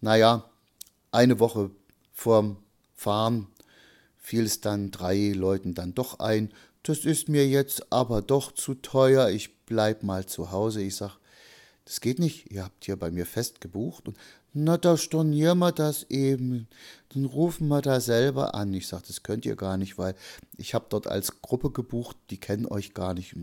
Naja, 0.00 0.50
eine 1.12 1.38
Woche 1.38 1.70
vorm 2.12 2.56
Fahren 2.94 3.46
fiel 4.18 4.44
es 4.44 4.60
dann 4.60 4.90
drei 4.90 5.32
Leuten 5.34 5.74
dann 5.74 5.94
doch 5.94 6.18
ein, 6.18 6.52
das 6.82 7.04
ist 7.04 7.28
mir 7.28 7.46
jetzt 7.46 7.92
aber 7.92 8.22
doch 8.22 8.52
zu 8.52 8.74
teuer, 8.74 9.28
ich 9.28 9.59
bleib 9.70 10.02
mal 10.02 10.26
zu 10.26 10.50
Hause. 10.50 10.82
Ich 10.82 10.96
sag, 10.96 11.16
das 11.84 12.00
geht 12.00 12.18
nicht, 12.18 12.50
ihr 12.50 12.64
habt 12.64 12.84
hier 12.84 12.96
bei 12.96 13.10
mir 13.10 13.24
fest 13.24 13.60
gebucht. 13.60 14.08
Und 14.08 14.18
na, 14.52 14.76
da 14.76 14.96
stornieren 14.96 15.60
wir 15.60 15.70
das 15.70 16.04
eben. 16.10 16.66
Dann 17.14 17.24
rufen 17.24 17.68
wir 17.68 17.80
da 17.80 18.00
selber 18.00 18.54
an. 18.54 18.74
Ich 18.74 18.88
sage, 18.88 19.04
das 19.06 19.22
könnt 19.22 19.46
ihr 19.46 19.54
gar 19.54 19.76
nicht, 19.76 19.96
weil 19.96 20.16
ich 20.56 20.74
habe 20.74 20.86
dort 20.88 21.06
als 21.06 21.40
Gruppe 21.40 21.70
gebucht, 21.70 22.16
die 22.30 22.38
kennen 22.38 22.66
euch 22.66 22.92
gar 22.94 23.14
nicht. 23.14 23.36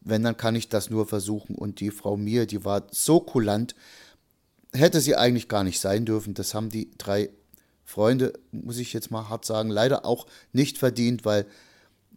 Wenn, 0.00 0.24
dann 0.24 0.38
kann 0.38 0.56
ich 0.56 0.70
das 0.70 0.88
nur 0.88 1.06
versuchen. 1.06 1.54
Und 1.54 1.80
die 1.80 1.90
Frau 1.90 2.16
Mir, 2.16 2.46
die 2.46 2.64
war 2.64 2.86
so 2.90 3.20
kulant, 3.20 3.76
hätte 4.72 5.02
sie 5.02 5.16
eigentlich 5.16 5.48
gar 5.48 5.64
nicht 5.64 5.80
sein 5.80 6.06
dürfen. 6.06 6.32
Das 6.32 6.54
haben 6.54 6.70
die 6.70 6.90
drei 6.96 7.28
Freunde, 7.84 8.32
muss 8.52 8.78
ich 8.78 8.94
jetzt 8.94 9.10
mal 9.10 9.28
hart 9.28 9.44
sagen, 9.44 9.68
leider 9.68 10.06
auch 10.06 10.26
nicht 10.52 10.78
verdient, 10.78 11.26
weil 11.26 11.46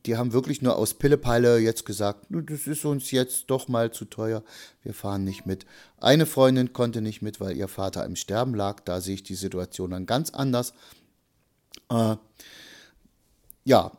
die 0.06 0.18
haben 0.18 0.34
wirklich 0.34 0.62
nur 0.62 0.76
aus 0.76 0.94
Pillepalle 0.94 1.58
jetzt 1.60 1.86
gesagt, 1.86 2.28
das 2.30 2.68
ist 2.68 2.86
uns 2.86 3.12
jetzt 3.12 3.46
doch 3.48 3.68
mal 3.68 3.92
zu 3.92 4.06
teuer, 4.06 4.44
wir 4.84 4.94
fahren 4.94 5.24
nicht 5.24 5.46
mit. 5.46 5.66
Eine 5.98 6.26
Freundin 6.26 6.74
konnte 6.74 7.02
nicht 7.02 7.22
mit, 7.22 7.40
weil 7.40 7.58
ihr 7.58 7.68
Vater 7.68 8.06
im 8.06 8.16
Sterben 8.16 8.54
lag, 8.54 8.82
da 8.82 9.02
sehe 9.02 9.16
ich 9.16 9.24
die 9.24 9.36
Situation 9.36 9.92
dann 9.92 10.06
ganz 10.06 10.30
anders. 10.32 10.74
Äh, 11.90 12.16
ja, 13.64 13.92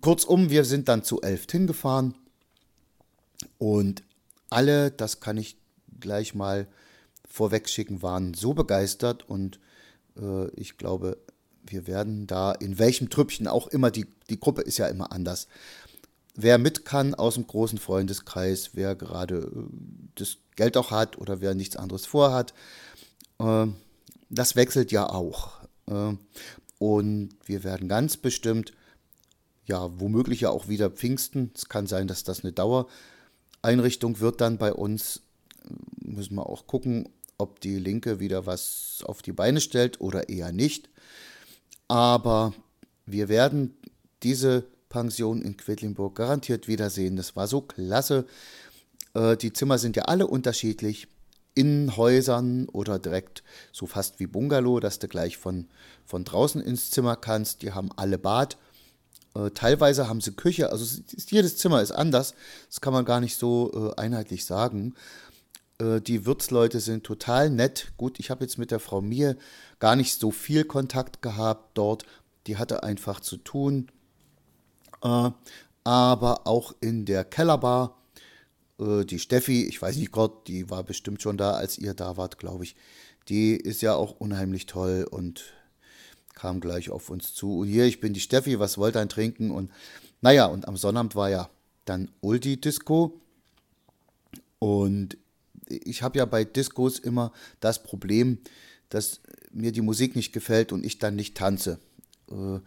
kurzum, 0.00 0.50
wir 0.50 0.64
sind 0.64 0.88
dann 0.88 1.04
zu 1.04 1.20
elf 1.22 1.46
hingefahren 1.50 2.14
und 3.58 4.02
alle, 4.50 4.90
das 4.90 5.20
kann 5.20 5.36
ich 5.36 5.56
gleich 6.00 6.34
mal 6.34 6.66
vorwegschicken, 7.28 8.02
waren 8.02 8.34
so 8.34 8.52
begeistert 8.52 9.28
und 9.28 9.58
äh, 10.16 10.48
ich 10.50 10.76
glaube, 10.76 11.16
wir 11.64 11.86
werden 11.86 12.26
da 12.26 12.52
in 12.52 12.78
welchem 12.78 13.10
Trüppchen 13.10 13.46
auch 13.46 13.66
immer, 13.68 13.90
die, 13.90 14.06
die 14.28 14.40
Gruppe 14.40 14.62
ist 14.62 14.78
ja 14.78 14.86
immer 14.86 15.12
anders. 15.12 15.48
Wer 16.34 16.58
mit 16.58 16.84
kann 16.84 17.14
aus 17.14 17.34
dem 17.34 17.46
großen 17.46 17.78
Freundeskreis, 17.78 18.70
wer 18.72 18.94
gerade 18.94 19.36
äh, 19.36 19.62
das 20.14 20.38
Geld 20.56 20.76
auch 20.76 20.90
hat 20.90 21.18
oder 21.18 21.40
wer 21.40 21.54
nichts 21.54 21.76
anderes 21.76 22.06
vorhat, 22.06 22.54
äh, 23.38 23.66
das 24.30 24.56
wechselt 24.56 24.92
ja 24.92 25.08
auch. 25.08 25.60
Äh, 25.86 26.14
und 26.78 27.30
wir 27.44 27.64
werden 27.64 27.88
ganz 27.88 28.16
bestimmt, 28.16 28.72
ja, 29.66 30.00
womöglich 30.00 30.40
ja 30.40 30.50
auch 30.50 30.68
wieder 30.68 30.90
Pfingsten. 30.90 31.52
Es 31.54 31.68
kann 31.68 31.86
sein, 31.86 32.08
dass 32.08 32.24
das 32.24 32.42
eine 32.42 32.52
Dauereinrichtung 32.52 34.18
wird 34.20 34.40
dann 34.40 34.58
bei 34.58 34.72
uns. 34.72 35.22
Müssen 36.00 36.34
wir 36.34 36.46
auch 36.46 36.66
gucken, 36.66 37.08
ob 37.38 37.60
die 37.60 37.78
Linke 37.78 38.20
wieder 38.20 38.46
was 38.46 39.04
auf 39.06 39.22
die 39.22 39.32
Beine 39.32 39.60
stellt 39.60 40.00
oder 40.00 40.28
eher 40.28 40.50
nicht. 40.50 40.88
Aber 41.88 42.54
wir 43.06 43.28
werden 43.28 43.76
diese 44.22 44.64
Pension 44.88 45.42
in 45.42 45.56
Quedlinburg 45.56 46.14
garantiert 46.14 46.68
wiedersehen. 46.68 47.16
Das 47.16 47.34
war 47.34 47.48
so 47.48 47.62
klasse. 47.62 48.26
Äh, 49.14 49.36
die 49.36 49.52
Zimmer 49.52 49.78
sind 49.78 49.96
ja 49.96 50.04
alle 50.04 50.26
unterschiedlich. 50.26 51.08
In 51.54 51.96
Häusern 51.98 52.66
oder 52.70 52.98
direkt 52.98 53.42
so 53.72 53.86
fast 53.86 54.20
wie 54.20 54.26
Bungalow, 54.26 54.80
dass 54.80 54.98
du 54.98 55.08
gleich 55.08 55.36
von, 55.36 55.68
von 56.06 56.24
draußen 56.24 56.62
ins 56.62 56.90
Zimmer 56.90 57.16
kannst. 57.16 57.60
Die 57.62 57.72
haben 57.72 57.90
alle 57.96 58.16
Bad. 58.16 58.56
Äh, 59.34 59.50
teilweise 59.50 60.08
haben 60.08 60.22
sie 60.22 60.32
Küche. 60.32 60.70
Also 60.70 61.02
jedes 61.28 61.58
Zimmer 61.58 61.82
ist 61.82 61.92
anders. 61.92 62.34
Das 62.68 62.80
kann 62.80 62.94
man 62.94 63.04
gar 63.04 63.20
nicht 63.20 63.36
so 63.38 63.92
äh, 63.96 64.00
einheitlich 64.00 64.44
sagen. 64.44 64.94
Die 65.80 66.26
Wirtsleute 66.26 66.78
sind 66.78 67.02
total 67.02 67.50
nett. 67.50 67.92
Gut, 67.96 68.20
ich 68.20 68.30
habe 68.30 68.44
jetzt 68.44 68.56
mit 68.56 68.70
der 68.70 68.78
Frau 68.78 69.00
Mir 69.00 69.36
gar 69.82 69.96
nicht 69.96 70.20
so 70.20 70.30
viel 70.30 70.62
Kontakt 70.62 71.22
gehabt 71.22 71.76
dort. 71.76 72.06
Die 72.46 72.56
hatte 72.56 72.84
einfach 72.84 73.18
zu 73.18 73.36
tun. 73.36 73.90
Äh, 75.02 75.30
aber 75.82 76.46
auch 76.46 76.76
in 76.80 77.04
der 77.04 77.24
Kellerbar, 77.24 78.00
äh, 78.78 79.04
die 79.04 79.18
Steffi, 79.18 79.64
ich 79.64 79.82
weiß 79.82 79.96
nicht 79.96 80.12
Gott, 80.12 80.46
die 80.46 80.70
war 80.70 80.84
bestimmt 80.84 81.20
schon 81.20 81.36
da, 81.36 81.54
als 81.54 81.78
ihr 81.78 81.94
da 81.94 82.16
wart, 82.16 82.38
glaube 82.38 82.62
ich. 82.62 82.76
Die 83.28 83.56
ist 83.56 83.82
ja 83.82 83.96
auch 83.96 84.20
unheimlich 84.20 84.66
toll 84.66 85.04
und 85.10 85.52
kam 86.32 86.60
gleich 86.60 86.90
auf 86.90 87.10
uns 87.10 87.34
zu. 87.34 87.58
Und 87.58 87.66
hier, 87.66 87.84
ich 87.84 87.98
bin 87.98 88.12
die 88.12 88.20
Steffi, 88.20 88.60
was 88.60 88.78
wollt 88.78 88.94
ihr 88.94 89.08
trinken? 89.08 89.50
Und 89.50 89.72
naja, 90.20 90.46
und 90.46 90.68
am 90.68 90.76
Sonnabend 90.76 91.16
war 91.16 91.28
ja 91.28 91.50
dann 91.86 92.08
Ulti-Disco. 92.20 93.20
Und 94.60 95.16
ich 95.66 96.04
habe 96.04 96.18
ja 96.18 96.24
bei 96.24 96.44
Discos 96.44 97.00
immer 97.00 97.32
das 97.58 97.82
Problem, 97.82 98.38
dass 98.92 99.20
mir 99.52 99.72
die 99.72 99.80
Musik 99.80 100.16
nicht 100.16 100.32
gefällt 100.32 100.70
und 100.70 100.84
ich 100.84 100.98
dann 100.98 101.16
nicht 101.16 101.36
tanze. 101.36 101.78
Äh, 102.30 102.60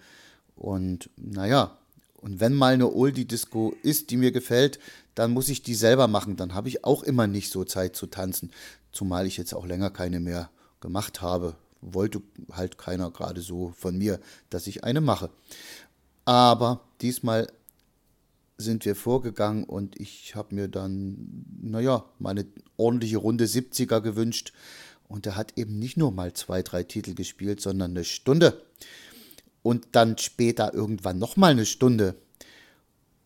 und 0.56 1.10
naja, 1.18 1.78
und 2.16 2.40
wenn 2.40 2.54
mal 2.54 2.74
eine 2.74 2.92
Oldie-Disco 2.92 3.76
ist, 3.84 4.10
die 4.10 4.18
mir 4.18 4.32
gefällt, 4.32 4.80
dann 5.14 5.32
muss 5.32 5.50
ich 5.50 5.62
die 5.62 5.76
selber 5.76 6.08
machen. 6.08 6.38
Dann 6.38 6.56
habe 6.56 6.68
ich 6.68 6.84
auch 6.84 7.04
immer 7.04 7.28
nicht 7.28 7.52
so 7.52 7.64
Zeit 7.64 7.96
zu 7.96 8.08
tanzen. 8.08 8.52
Zumal 8.92 9.28
ich 9.28 9.38
jetzt 9.38 9.54
auch 9.54 9.68
länger 9.68 9.92
keine 9.92 10.20
mehr 10.20 10.50
gemacht 10.82 11.22
habe. 11.22 11.56
Wollte 11.82 12.24
halt 12.52 12.80
keiner 12.80 13.12
gerade 13.12 13.42
so 13.42 13.74
von 13.78 13.96
mir, 13.96 14.20
dass 14.50 14.66
ich 14.66 14.84
eine 14.84 15.02
mache. 15.02 15.30
Aber 16.26 16.82
diesmal 17.02 17.48
sind 18.58 18.86
wir 18.86 18.96
vorgegangen 18.96 19.64
und 19.64 20.00
ich 20.00 20.36
habe 20.36 20.56
mir 20.56 20.68
dann, 20.68 21.46
naja, 21.62 22.06
meine 22.18 22.48
ordentliche 22.78 23.18
Runde 23.18 23.46
70er 23.46 24.02
gewünscht. 24.02 24.54
Und 25.08 25.26
er 25.26 25.36
hat 25.36 25.58
eben 25.58 25.80
nicht 25.80 25.98
nur 25.98 26.12
mal 26.12 26.34
zwei, 26.34 26.62
drei 26.62 26.84
Titel 26.84 27.14
gespielt, 27.14 27.62
sondern 27.62 27.92
eine 27.92 28.04
Stunde. 28.04 28.62
Und 29.62 29.88
dann 29.92 30.18
später 30.18 30.74
irgendwann 30.74 31.20
nochmal 31.20 31.52
eine 31.52 31.66
Stunde. 31.66 32.16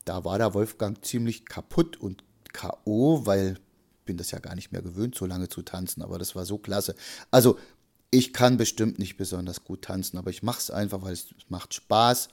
Da 0.06 0.24
war 0.26 0.38
der 0.38 0.54
Wolfgang 0.54 1.04
ziemlich 1.04 1.46
kaputt 1.46 1.98
und 1.98 2.24
K.O., 2.54 3.26
weil 3.26 3.60
ich 4.00 4.06
bin 4.06 4.18
das 4.18 4.32
ja 4.32 4.40
gar 4.40 4.56
nicht 4.56 4.72
mehr 4.72 4.82
gewöhnt, 4.82 5.16
so 5.16 5.26
lange 5.26 5.50
zu 5.50 5.62
tanzen, 5.62 6.02
aber 6.02 6.18
das 6.18 6.36
war 6.36 6.46
so 6.46 6.58
klasse. 6.58 6.96
Also, 7.30 7.60
ich 8.12 8.34
kann 8.34 8.58
bestimmt 8.58 8.98
nicht 8.98 9.18
besonders 9.18 9.64
gut 9.64 9.84
tanzen, 9.84 10.18
aber 10.18 10.32
ich 10.32 10.42
mache 10.42 10.60
es 10.60 10.72
einfach, 10.72 11.04
weil 11.04 11.14
es 11.14 11.28
macht 11.48 11.76
Spaß. 11.76 12.30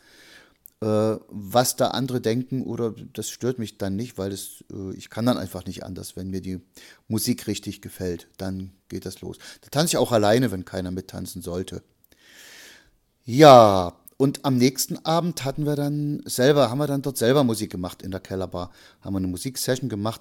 Äh, 0.82 1.16
was 1.28 1.76
da 1.76 1.88
andere 1.88 2.20
denken 2.20 2.62
oder 2.62 2.94
das 3.14 3.30
stört 3.30 3.58
mich 3.58 3.78
dann 3.78 3.96
nicht, 3.96 4.18
weil 4.18 4.30
es, 4.30 4.62
äh, 4.70 4.94
ich 4.94 5.08
kann 5.08 5.24
dann 5.24 5.38
einfach 5.38 5.64
nicht 5.64 5.84
anders, 5.84 6.16
wenn 6.16 6.28
mir 6.28 6.42
die 6.42 6.60
Musik 7.08 7.46
richtig 7.46 7.80
gefällt, 7.80 8.28
dann 8.36 8.72
geht 8.90 9.06
das 9.06 9.22
los. 9.22 9.38
Da 9.62 9.68
tanze 9.70 9.94
ich 9.94 9.96
auch 9.96 10.12
alleine, 10.12 10.50
wenn 10.50 10.66
keiner 10.66 10.90
mittanzen 10.90 11.40
sollte. 11.40 11.82
Ja, 13.24 13.96
und 14.18 14.44
am 14.44 14.56
nächsten 14.56 15.02
Abend 15.04 15.44
hatten 15.46 15.64
wir 15.64 15.76
dann 15.76 16.22
selber, 16.26 16.70
haben 16.70 16.78
wir 16.78 16.86
dann 16.86 17.02
dort 17.02 17.16
selber 17.16 17.42
Musik 17.42 17.70
gemacht 17.70 18.02
in 18.02 18.10
der 18.10 18.20
Kellerbar, 18.20 18.70
haben 19.00 19.14
wir 19.14 19.18
eine 19.18 19.26
Musiksession 19.28 19.88
gemacht. 19.88 20.20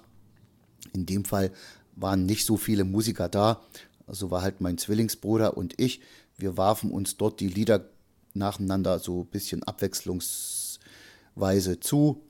In 0.94 1.04
dem 1.04 1.26
Fall 1.26 1.52
waren 1.96 2.24
nicht 2.24 2.46
so 2.46 2.56
viele 2.56 2.84
Musiker 2.84 3.28
da, 3.28 3.60
also 4.06 4.30
war 4.30 4.40
halt 4.40 4.60
mein 4.62 4.78
Zwillingsbruder 4.78 5.56
und 5.56 5.78
ich. 5.78 6.00
Wir 6.38 6.56
warfen 6.56 6.90
uns 6.90 7.16
dort 7.16 7.40
die 7.40 7.48
Lieder 7.48 7.88
nacheinander 8.36 8.98
so 8.98 9.22
ein 9.22 9.26
bisschen 9.26 9.62
abwechslungsweise 9.62 11.80
zu 11.80 12.22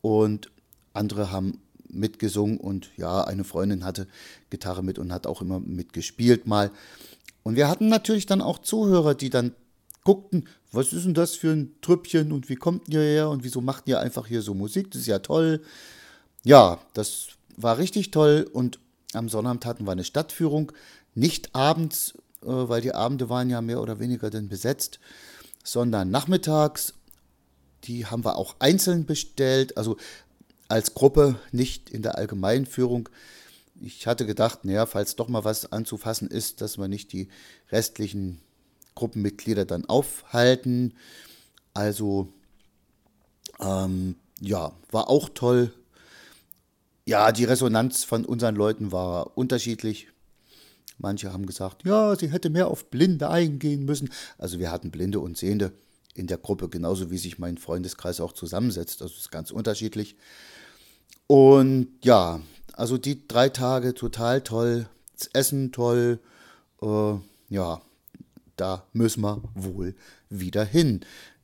und 0.00 0.50
andere 0.92 1.30
haben 1.30 1.60
mitgesungen 1.88 2.58
und 2.58 2.90
ja, 2.96 3.24
eine 3.24 3.44
Freundin 3.44 3.84
hatte 3.84 4.06
Gitarre 4.50 4.82
mit 4.82 4.98
und 4.98 5.12
hat 5.12 5.26
auch 5.26 5.42
immer 5.42 5.60
mitgespielt 5.60 6.46
mal. 6.46 6.70
Und 7.42 7.56
wir 7.56 7.68
hatten 7.68 7.88
natürlich 7.88 8.26
dann 8.26 8.40
auch 8.40 8.58
Zuhörer, 8.58 9.14
die 9.14 9.30
dann 9.30 9.54
guckten, 10.02 10.48
was 10.72 10.92
ist 10.92 11.04
denn 11.04 11.14
das 11.14 11.34
für 11.34 11.52
ein 11.52 11.74
Trüppchen 11.80 12.32
und 12.32 12.48
wie 12.48 12.56
kommt 12.56 12.88
ihr 12.88 13.00
her 13.00 13.30
und 13.30 13.44
wieso 13.44 13.60
macht 13.60 13.88
ihr 13.88 14.00
einfach 14.00 14.26
hier 14.26 14.42
so 14.42 14.54
Musik? 14.54 14.90
Das 14.90 15.02
ist 15.02 15.06
ja 15.06 15.20
toll. 15.20 15.62
Ja, 16.44 16.80
das 16.92 17.28
war 17.56 17.78
richtig 17.78 18.10
toll 18.10 18.48
und 18.52 18.80
am 19.14 19.28
Sonnabend 19.28 19.64
hatten 19.64 19.86
wir 19.86 19.92
eine 19.92 20.04
Stadtführung, 20.04 20.72
nicht 21.14 21.54
abends, 21.54 22.14
äh, 22.42 22.46
weil 22.46 22.80
die 22.80 22.94
Abende 22.94 23.28
waren 23.28 23.48
ja 23.48 23.60
mehr 23.60 23.80
oder 23.80 24.00
weniger 24.00 24.30
dann 24.30 24.48
besetzt, 24.48 24.98
sondern 25.64 26.10
nachmittags. 26.10 26.94
Die 27.84 28.06
haben 28.06 28.24
wir 28.24 28.36
auch 28.36 28.54
einzeln 28.60 29.04
bestellt, 29.04 29.76
also 29.76 29.96
als 30.68 30.94
Gruppe, 30.94 31.36
nicht 31.50 31.90
in 31.90 32.02
der 32.02 32.16
Allgemeinführung. 32.16 33.08
Ich 33.80 34.06
hatte 34.06 34.24
gedacht, 34.24 34.64
naja, 34.64 34.86
falls 34.86 35.16
doch 35.16 35.28
mal 35.28 35.44
was 35.44 35.72
anzufassen 35.72 36.28
ist, 36.28 36.60
dass 36.60 36.78
wir 36.78 36.88
nicht 36.88 37.12
die 37.12 37.28
restlichen 37.72 38.40
Gruppenmitglieder 38.94 39.64
dann 39.64 39.84
aufhalten. 39.86 40.94
Also, 41.74 42.28
ähm, 43.60 44.16
ja, 44.40 44.72
war 44.90 45.08
auch 45.08 45.28
toll. 45.28 45.72
Ja, 47.04 47.32
die 47.32 47.44
Resonanz 47.44 48.04
von 48.04 48.24
unseren 48.24 48.54
Leuten 48.54 48.92
war 48.92 49.36
unterschiedlich. 49.36 50.08
Manche 50.98 51.32
haben 51.32 51.46
gesagt, 51.46 51.84
ja, 51.84 52.16
sie 52.16 52.30
hätte 52.30 52.50
mehr 52.50 52.68
auf 52.68 52.90
Blinde 52.90 53.28
eingehen 53.28 53.84
müssen. 53.84 54.10
Also 54.38 54.58
wir 54.58 54.70
hatten 54.70 54.90
Blinde 54.90 55.20
und 55.20 55.36
Sehende 55.36 55.72
in 56.14 56.26
der 56.26 56.38
Gruppe, 56.38 56.68
genauso 56.68 57.10
wie 57.10 57.18
sich 57.18 57.38
mein 57.38 57.58
Freundeskreis 57.58 58.20
auch 58.20 58.32
zusammensetzt. 58.32 59.00
Das 59.00 59.12
ist 59.12 59.30
ganz 59.30 59.50
unterschiedlich. 59.50 60.16
Und 61.26 61.88
ja, 62.02 62.40
also 62.72 62.98
die 62.98 63.26
drei 63.26 63.48
Tage 63.48 63.94
total 63.94 64.40
toll. 64.42 64.88
Das 65.16 65.28
Essen 65.32 65.72
toll. 65.72 66.20
Äh, 66.82 67.14
ja, 67.48 67.82
da 68.56 68.86
müssen 68.92 69.22
wir 69.22 69.42
wohl 69.54 69.94
wieder 70.28 70.64
hin. 70.64 71.00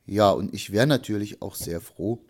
Ja, 0.06 0.30
und 0.30 0.54
ich 0.54 0.72
wäre 0.72 0.86
natürlich 0.86 1.42
auch 1.42 1.54
sehr 1.54 1.80
froh, 1.80 2.20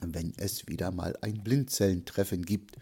wenn 0.00 0.32
es 0.36 0.66
wieder 0.68 0.90
mal 0.90 1.16
ein 1.20 1.42
Blindzellentreffen 1.42 2.44
gibt. 2.44 2.76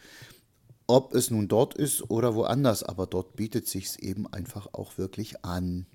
Ob 0.89 1.15
es 1.15 1.31
nun 1.31 1.47
dort 1.47 1.75
ist 1.75 2.11
oder 2.11 2.35
woanders, 2.35 2.83
aber 2.83 3.07
dort 3.07 3.37
bietet 3.37 3.69
sich 3.69 3.85
es 3.85 3.97
eben 3.99 4.27
einfach 4.27 4.67
auch 4.73 4.99
wirklich 4.99 5.45
an. 5.45 5.87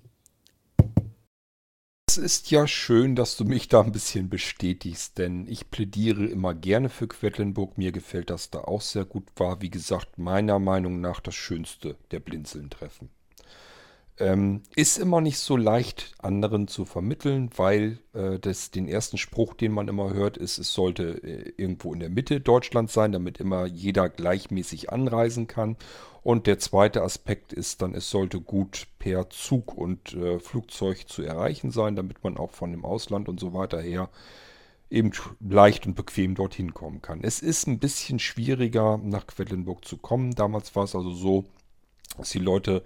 Es 2.08 2.16
ist 2.16 2.52
ja 2.52 2.68
schön, 2.68 3.16
dass 3.16 3.36
du 3.36 3.44
mich 3.44 3.68
da 3.68 3.80
ein 3.80 3.90
bisschen 3.90 4.30
bestätigst, 4.30 5.18
denn 5.18 5.48
ich 5.48 5.70
plädiere 5.70 6.26
immer 6.26 6.54
gerne 6.54 6.88
für 6.88 7.08
Quedlinburg. 7.08 7.76
Mir 7.76 7.90
gefällt 7.90 8.30
das 8.30 8.50
da 8.50 8.60
auch 8.60 8.82
sehr 8.82 9.04
gut. 9.04 9.24
War, 9.34 9.60
wie 9.60 9.70
gesagt, 9.70 10.16
meiner 10.16 10.60
Meinung 10.60 11.00
nach 11.00 11.18
das 11.18 11.34
Schönste 11.34 11.96
der 12.12 12.20
Blinzeln-Treffen. 12.20 13.10
Ähm, 14.16 14.62
ist 14.76 14.98
immer 14.98 15.20
nicht 15.20 15.40
so 15.40 15.56
leicht, 15.56 16.14
anderen 16.18 16.68
zu 16.68 16.84
vermitteln, 16.84 17.50
weil 17.56 17.98
äh, 18.12 18.38
das, 18.38 18.70
den 18.70 18.86
ersten 18.86 19.18
Spruch, 19.18 19.54
den 19.54 19.72
man 19.72 19.88
immer 19.88 20.14
hört, 20.14 20.36
ist, 20.36 20.58
es 20.58 20.72
sollte 20.72 21.20
äh, 21.24 21.52
irgendwo 21.56 21.92
in 21.92 21.98
der 21.98 22.10
Mitte 22.10 22.40
Deutschlands 22.40 22.92
sein, 22.92 23.10
damit 23.10 23.40
immer 23.40 23.66
jeder 23.66 24.08
gleichmäßig 24.08 24.90
anreisen 24.90 25.48
kann. 25.48 25.76
Und 26.22 26.46
der 26.46 26.60
zweite 26.60 27.02
Aspekt 27.02 27.52
ist 27.52 27.82
dann, 27.82 27.94
es 27.94 28.08
sollte 28.08 28.40
gut 28.40 28.86
per 29.00 29.30
Zug 29.30 29.76
und 29.76 30.14
äh, 30.14 30.38
Flugzeug 30.38 31.08
zu 31.08 31.22
erreichen 31.22 31.72
sein, 31.72 31.96
damit 31.96 32.22
man 32.22 32.36
auch 32.36 32.52
von 32.52 32.70
dem 32.70 32.84
Ausland 32.84 33.28
und 33.28 33.40
so 33.40 33.52
weiter 33.52 33.80
her 33.80 34.10
eben 34.90 35.10
leicht 35.40 35.86
und 35.86 35.96
bequem 35.96 36.36
dorthin 36.36 36.72
kommen 36.72 37.02
kann. 37.02 37.20
Es 37.22 37.40
ist 37.40 37.66
ein 37.66 37.80
bisschen 37.80 38.20
schwieriger, 38.20 38.96
nach 39.02 39.26
Quedlinburg 39.26 39.84
zu 39.84 39.96
kommen. 39.96 40.36
Damals 40.36 40.76
war 40.76 40.84
es 40.84 40.94
also 40.94 41.10
so, 41.10 41.44
dass 42.16 42.30
die 42.30 42.38
Leute 42.38 42.84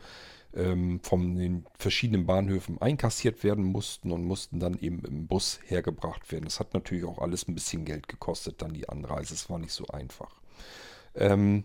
ähm, 0.54 1.00
von 1.02 1.36
den 1.36 1.66
verschiedenen 1.78 2.26
Bahnhöfen 2.26 2.80
einkassiert 2.80 3.44
werden 3.44 3.64
mussten 3.64 4.12
und 4.12 4.24
mussten 4.24 4.60
dann 4.60 4.78
eben 4.78 5.04
im 5.04 5.26
Bus 5.26 5.60
hergebracht 5.66 6.30
werden. 6.32 6.44
Das 6.44 6.60
hat 6.60 6.74
natürlich 6.74 7.04
auch 7.04 7.18
alles 7.18 7.48
ein 7.48 7.54
bisschen 7.54 7.84
Geld 7.84 8.08
gekostet, 8.08 8.62
dann 8.62 8.74
die 8.74 8.88
Anreise. 8.88 9.34
Es 9.34 9.50
war 9.50 9.58
nicht 9.58 9.72
so 9.72 9.86
einfach. 9.88 10.40
Ähm, 11.14 11.64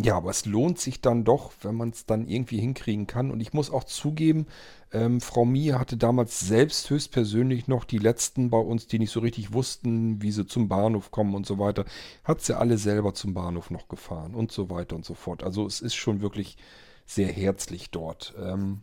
ja, 0.00 0.16
aber 0.16 0.30
es 0.30 0.46
lohnt 0.46 0.78
sich 0.78 1.00
dann 1.00 1.24
doch, 1.24 1.52
wenn 1.62 1.74
man 1.74 1.90
es 1.90 2.06
dann 2.06 2.28
irgendwie 2.28 2.60
hinkriegen 2.60 3.08
kann. 3.08 3.32
Und 3.32 3.40
ich 3.40 3.52
muss 3.52 3.68
auch 3.68 3.82
zugeben, 3.82 4.46
ähm, 4.92 5.20
Frau 5.20 5.44
Mie 5.44 5.72
hatte 5.72 5.96
damals 5.96 6.38
selbst 6.38 6.88
höchstpersönlich 6.88 7.66
noch 7.66 7.84
die 7.84 7.98
letzten 7.98 8.48
bei 8.48 8.58
uns, 8.58 8.86
die 8.86 9.00
nicht 9.00 9.10
so 9.10 9.18
richtig 9.18 9.52
wussten, 9.52 10.22
wie 10.22 10.30
sie 10.30 10.46
zum 10.46 10.68
Bahnhof 10.68 11.10
kommen 11.10 11.34
und 11.34 11.46
so 11.46 11.58
weiter, 11.58 11.84
hat 12.22 12.42
sie 12.42 12.56
alle 12.56 12.78
selber 12.78 13.12
zum 13.12 13.34
Bahnhof 13.34 13.70
noch 13.70 13.88
gefahren 13.88 14.36
und 14.36 14.52
so 14.52 14.70
weiter 14.70 14.94
und 14.94 15.04
so 15.04 15.14
fort. 15.14 15.42
Also 15.42 15.66
es 15.66 15.80
ist 15.80 15.96
schon 15.96 16.20
wirklich 16.20 16.56
sehr 17.08 17.28
herzlich 17.28 17.90
dort. 17.90 18.34
Ähm, 18.38 18.82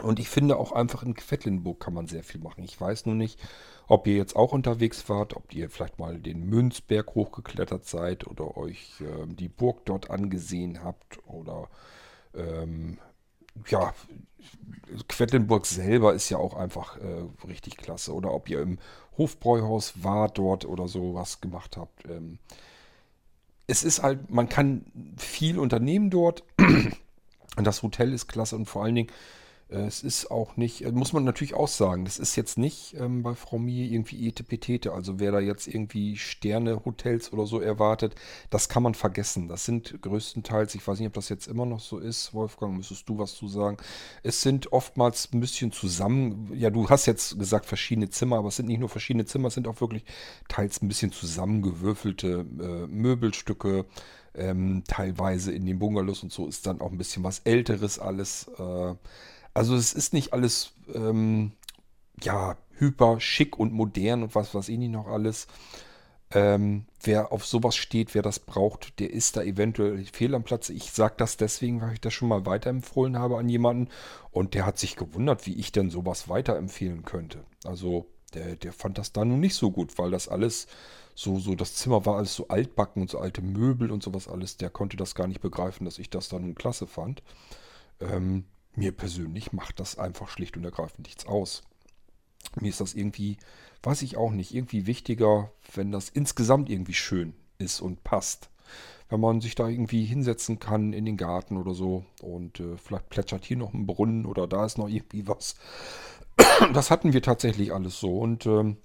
und 0.00 0.18
ich 0.18 0.30
finde 0.30 0.56
auch 0.56 0.72
einfach 0.72 1.02
in 1.02 1.14
Quedlinburg 1.14 1.80
kann 1.80 1.92
man 1.92 2.06
sehr 2.06 2.22
viel 2.22 2.40
machen. 2.40 2.64
Ich 2.64 2.80
weiß 2.80 3.04
nur 3.04 3.14
nicht, 3.14 3.38
ob 3.88 4.06
ihr 4.06 4.16
jetzt 4.16 4.36
auch 4.36 4.52
unterwegs 4.52 5.06
wart, 5.10 5.36
ob 5.36 5.52
ihr 5.52 5.68
vielleicht 5.68 5.98
mal 5.98 6.18
den 6.18 6.46
Münzberg 6.46 7.14
hochgeklettert 7.14 7.84
seid 7.84 8.26
oder 8.26 8.56
euch 8.56 9.00
äh, 9.00 9.26
die 9.26 9.48
Burg 9.48 9.84
dort 9.84 10.08
angesehen 10.08 10.82
habt 10.82 11.18
oder 11.26 11.68
ähm, 12.34 12.98
ja, 13.68 13.92
Quedlinburg 15.08 15.66
selber 15.66 16.14
ist 16.14 16.30
ja 16.30 16.38
auch 16.38 16.54
einfach 16.54 16.96
äh, 16.96 17.24
richtig 17.46 17.76
klasse. 17.76 18.14
Oder 18.14 18.32
ob 18.32 18.48
ihr 18.48 18.62
im 18.62 18.78
Hofbräuhaus 19.18 20.02
wart 20.02 20.38
dort 20.38 20.64
oder 20.64 20.88
sowas 20.88 21.40
gemacht 21.40 21.76
habt. 21.76 22.08
Ähm, 22.08 22.38
es 23.66 23.84
ist 23.84 24.02
halt, 24.02 24.30
man 24.30 24.48
kann 24.48 24.86
viel 25.18 25.58
unternehmen 25.58 26.08
dort. 26.08 26.44
Und 27.56 27.66
das 27.66 27.82
Hotel 27.82 28.12
ist 28.12 28.28
klasse 28.28 28.56
und 28.56 28.66
vor 28.66 28.84
allen 28.84 28.94
Dingen, 28.94 29.10
äh, 29.72 29.86
es 29.86 30.02
ist 30.02 30.30
auch 30.30 30.56
nicht, 30.56 30.84
äh, 30.84 30.92
muss 30.92 31.12
man 31.12 31.24
natürlich 31.24 31.54
auch 31.54 31.68
sagen, 31.68 32.04
das 32.04 32.18
ist 32.18 32.36
jetzt 32.36 32.58
nicht 32.58 32.94
ähm, 32.98 33.22
bei 33.22 33.34
Frau 33.34 33.58
Mie 33.58 33.92
irgendwie 33.92 34.28
Etepetete. 34.28 34.92
Also 34.92 35.18
wer 35.18 35.32
da 35.32 35.40
jetzt 35.40 35.66
irgendwie 35.66 36.16
Sterne-Hotels 36.16 37.32
oder 37.32 37.46
so 37.46 37.60
erwartet, 37.60 38.14
das 38.50 38.68
kann 38.68 38.82
man 38.82 38.94
vergessen. 38.94 39.48
Das 39.48 39.64
sind 39.64 40.00
größtenteils, 40.02 40.74
ich 40.74 40.86
weiß 40.86 40.98
nicht, 40.98 41.08
ob 41.08 41.14
das 41.14 41.28
jetzt 41.28 41.46
immer 41.46 41.66
noch 41.66 41.80
so 41.80 41.98
ist, 41.98 42.34
Wolfgang, 42.34 42.76
müsstest 42.76 43.08
du 43.08 43.18
was 43.18 43.34
zu 43.34 43.48
sagen. 43.48 43.78
Es 44.22 44.42
sind 44.42 44.72
oftmals 44.72 45.28
ein 45.32 45.40
bisschen 45.40 45.72
zusammen, 45.72 46.50
ja, 46.54 46.70
du 46.70 46.88
hast 46.88 47.06
jetzt 47.06 47.38
gesagt 47.38 47.66
verschiedene 47.66 48.10
Zimmer, 48.10 48.38
aber 48.38 48.48
es 48.48 48.56
sind 48.56 48.66
nicht 48.68 48.80
nur 48.80 48.88
verschiedene 48.88 49.24
Zimmer, 49.24 49.48
es 49.48 49.54
sind 49.54 49.68
auch 49.68 49.80
wirklich 49.80 50.04
teils 50.48 50.82
ein 50.82 50.88
bisschen 50.88 51.12
zusammengewürfelte 51.12 52.46
äh, 52.60 52.86
Möbelstücke 52.86 53.86
ähm, 54.34 54.84
teilweise 54.86 55.52
in 55.52 55.66
den 55.66 55.78
Bungalows 55.78 56.22
und 56.22 56.32
so 56.32 56.46
ist 56.46 56.66
dann 56.66 56.80
auch 56.80 56.90
ein 56.90 56.98
bisschen 56.98 57.24
was 57.24 57.40
Älteres 57.40 57.98
alles. 57.98 58.50
Äh, 58.58 58.94
also 59.54 59.74
es 59.74 59.92
ist 59.92 60.12
nicht 60.12 60.32
alles 60.32 60.72
ähm, 60.94 61.52
ja 62.22 62.56
hyper 62.78 63.20
schick 63.20 63.58
und 63.58 63.72
modern 63.72 64.22
und 64.22 64.34
was 64.34 64.54
weiß 64.54 64.68
ich 64.68 64.78
nicht 64.78 64.92
noch 64.92 65.06
alles. 65.06 65.46
Ähm, 66.34 66.86
wer 67.02 67.30
auf 67.30 67.44
sowas 67.44 67.76
steht, 67.76 68.14
wer 68.14 68.22
das 68.22 68.38
braucht, 68.38 68.98
der 69.00 69.10
ist 69.10 69.36
da 69.36 69.42
eventuell 69.42 70.02
fehl 70.10 70.34
am 70.34 70.44
Platz. 70.44 70.70
Ich 70.70 70.90
sage 70.90 71.14
das 71.18 71.36
deswegen, 71.36 71.82
weil 71.82 71.92
ich 71.92 72.00
das 72.00 72.14
schon 72.14 72.28
mal 72.28 72.46
weiterempfohlen 72.46 73.18
habe 73.18 73.36
an 73.36 73.50
jemanden 73.50 73.88
und 74.30 74.54
der 74.54 74.64
hat 74.64 74.78
sich 74.78 74.96
gewundert, 74.96 75.46
wie 75.46 75.54
ich 75.54 75.72
denn 75.72 75.90
sowas 75.90 76.30
weiterempfehlen 76.30 77.04
könnte. 77.04 77.44
Also 77.64 78.06
der, 78.32 78.56
der 78.56 78.72
fand 78.72 78.96
das 78.96 79.12
da 79.12 79.26
nun 79.26 79.40
nicht 79.40 79.56
so 79.56 79.70
gut, 79.70 79.98
weil 79.98 80.10
das 80.10 80.28
alles 80.28 80.68
so, 81.14 81.38
so, 81.38 81.54
das 81.54 81.74
Zimmer 81.74 82.06
war 82.06 82.16
alles 82.16 82.34
so 82.34 82.48
altbacken 82.48 83.02
und 83.02 83.10
so 83.10 83.18
alte 83.18 83.42
Möbel 83.42 83.90
und 83.90 84.02
sowas 84.02 84.28
alles. 84.28 84.56
Der 84.56 84.70
konnte 84.70 84.96
das 84.96 85.14
gar 85.14 85.26
nicht 85.26 85.40
begreifen, 85.40 85.84
dass 85.84 85.98
ich 85.98 86.10
das 86.10 86.28
da 86.28 86.38
nun 86.38 86.54
klasse 86.54 86.86
fand. 86.86 87.22
Ähm, 88.00 88.44
mir 88.74 88.92
persönlich 88.92 89.52
macht 89.52 89.80
das 89.80 89.98
einfach 89.98 90.28
schlicht 90.28 90.56
und 90.56 90.64
ergreifend 90.64 91.06
nichts 91.06 91.26
aus. 91.26 91.62
Mir 92.60 92.68
ist 92.68 92.80
das 92.80 92.94
irgendwie, 92.94 93.36
weiß 93.82 94.02
ich 94.02 94.16
auch 94.16 94.30
nicht, 94.30 94.54
irgendwie 94.54 94.86
wichtiger, 94.86 95.52
wenn 95.74 95.92
das 95.92 96.08
insgesamt 96.08 96.70
irgendwie 96.70 96.94
schön 96.94 97.34
ist 97.58 97.80
und 97.80 98.02
passt. 98.04 98.50
Wenn 99.08 99.20
man 99.20 99.42
sich 99.42 99.54
da 99.54 99.68
irgendwie 99.68 100.04
hinsetzen 100.04 100.58
kann 100.58 100.94
in 100.94 101.04
den 101.04 101.18
Garten 101.18 101.58
oder 101.58 101.74
so 101.74 102.06
und 102.22 102.60
äh, 102.60 102.78
vielleicht 102.78 103.10
plätschert 103.10 103.44
hier 103.44 103.58
noch 103.58 103.74
ein 103.74 103.86
Brunnen 103.86 104.24
oder 104.24 104.46
da 104.46 104.64
ist 104.64 104.78
noch 104.78 104.88
irgendwie 104.88 105.28
was. 105.28 105.56
Das 106.72 106.90
hatten 106.90 107.12
wir 107.12 107.22
tatsächlich 107.22 107.74
alles 107.74 107.98
so 108.00 108.18
und 108.18 108.46
ähm, 108.46 108.78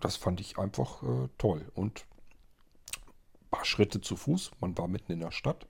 das 0.00 0.16
fand 0.16 0.40
ich 0.40 0.58
einfach 0.58 1.02
äh, 1.02 1.28
toll. 1.38 1.70
Und 1.74 2.04
ein 3.42 3.50
paar 3.50 3.64
Schritte 3.64 4.00
zu 4.00 4.16
Fuß, 4.16 4.52
man 4.60 4.76
war 4.76 4.88
mitten 4.88 5.12
in 5.12 5.20
der 5.20 5.32
Stadt. 5.32 5.66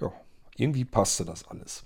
Ja, 0.00 0.12
irgendwie 0.56 0.84
passte 0.84 1.24
das 1.24 1.46
alles. 1.48 1.84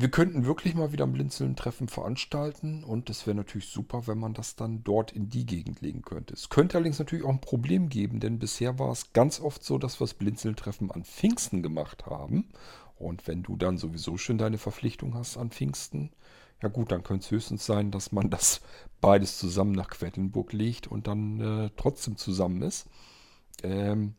Wir 0.00 0.12
könnten 0.12 0.46
wirklich 0.46 0.76
mal 0.76 0.92
wieder 0.92 1.06
ein 1.06 1.12
Blinzeln-Treffen 1.12 1.88
veranstalten 1.88 2.84
und 2.84 3.10
es 3.10 3.26
wäre 3.26 3.34
natürlich 3.34 3.66
super, 3.66 4.06
wenn 4.06 4.18
man 4.18 4.32
das 4.32 4.54
dann 4.54 4.84
dort 4.84 5.10
in 5.10 5.28
die 5.28 5.44
Gegend 5.44 5.80
legen 5.80 6.02
könnte. 6.02 6.34
Es 6.34 6.50
könnte 6.50 6.76
allerdings 6.76 7.00
natürlich 7.00 7.24
auch 7.24 7.30
ein 7.30 7.40
Problem 7.40 7.88
geben, 7.88 8.20
denn 8.20 8.38
bisher 8.38 8.78
war 8.78 8.92
es 8.92 9.12
ganz 9.12 9.40
oft 9.40 9.64
so, 9.64 9.76
dass 9.76 9.98
wir 9.98 10.06
das 10.06 10.14
Blinzeln-Treffen 10.14 10.92
an 10.92 11.02
Pfingsten 11.02 11.64
gemacht 11.64 12.06
haben. 12.06 12.48
Und 12.94 13.26
wenn 13.26 13.42
du 13.42 13.56
dann 13.56 13.76
sowieso 13.76 14.18
schon 14.18 14.38
deine 14.38 14.58
Verpflichtung 14.58 15.14
hast 15.14 15.36
an 15.36 15.50
Pfingsten, 15.50 16.12
ja 16.62 16.68
gut, 16.68 16.90
dann 16.92 17.02
könnte 17.02 17.24
es 17.24 17.30
höchstens 17.30 17.64
sein, 17.64 17.90
dass 17.90 18.12
man 18.12 18.30
das 18.30 18.60
beides 19.00 19.38
zusammen 19.38 19.72
nach 19.72 19.88
Quedlinburg 19.88 20.52
legt 20.52 20.86
und 20.86 21.06
dann 21.06 21.40
äh, 21.40 21.70
trotzdem 21.76 22.16
zusammen 22.16 22.62
ist. 22.62 22.86
Ähm, 23.62 24.14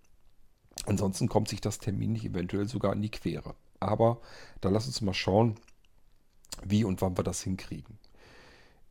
ansonsten 0.86 1.28
kommt 1.28 1.50
sich 1.50 1.62
das 1.62 1.80
Termin 1.80 2.14
nicht 2.14 2.26
eventuell 2.26 2.68
sogar 2.68 2.94
in 2.94 3.02
die 3.02 3.12
Quere. 3.12 3.56
Aber 3.80 4.20
da 4.62 4.70
lass 4.70 4.88
uns 4.88 5.02
mal 5.02 5.14
schauen, 5.14 5.56
wie 6.64 6.84
und 6.84 7.02
wann 7.02 7.18
wir 7.18 7.24
das 7.24 7.42
hinkriegen. 7.42 7.98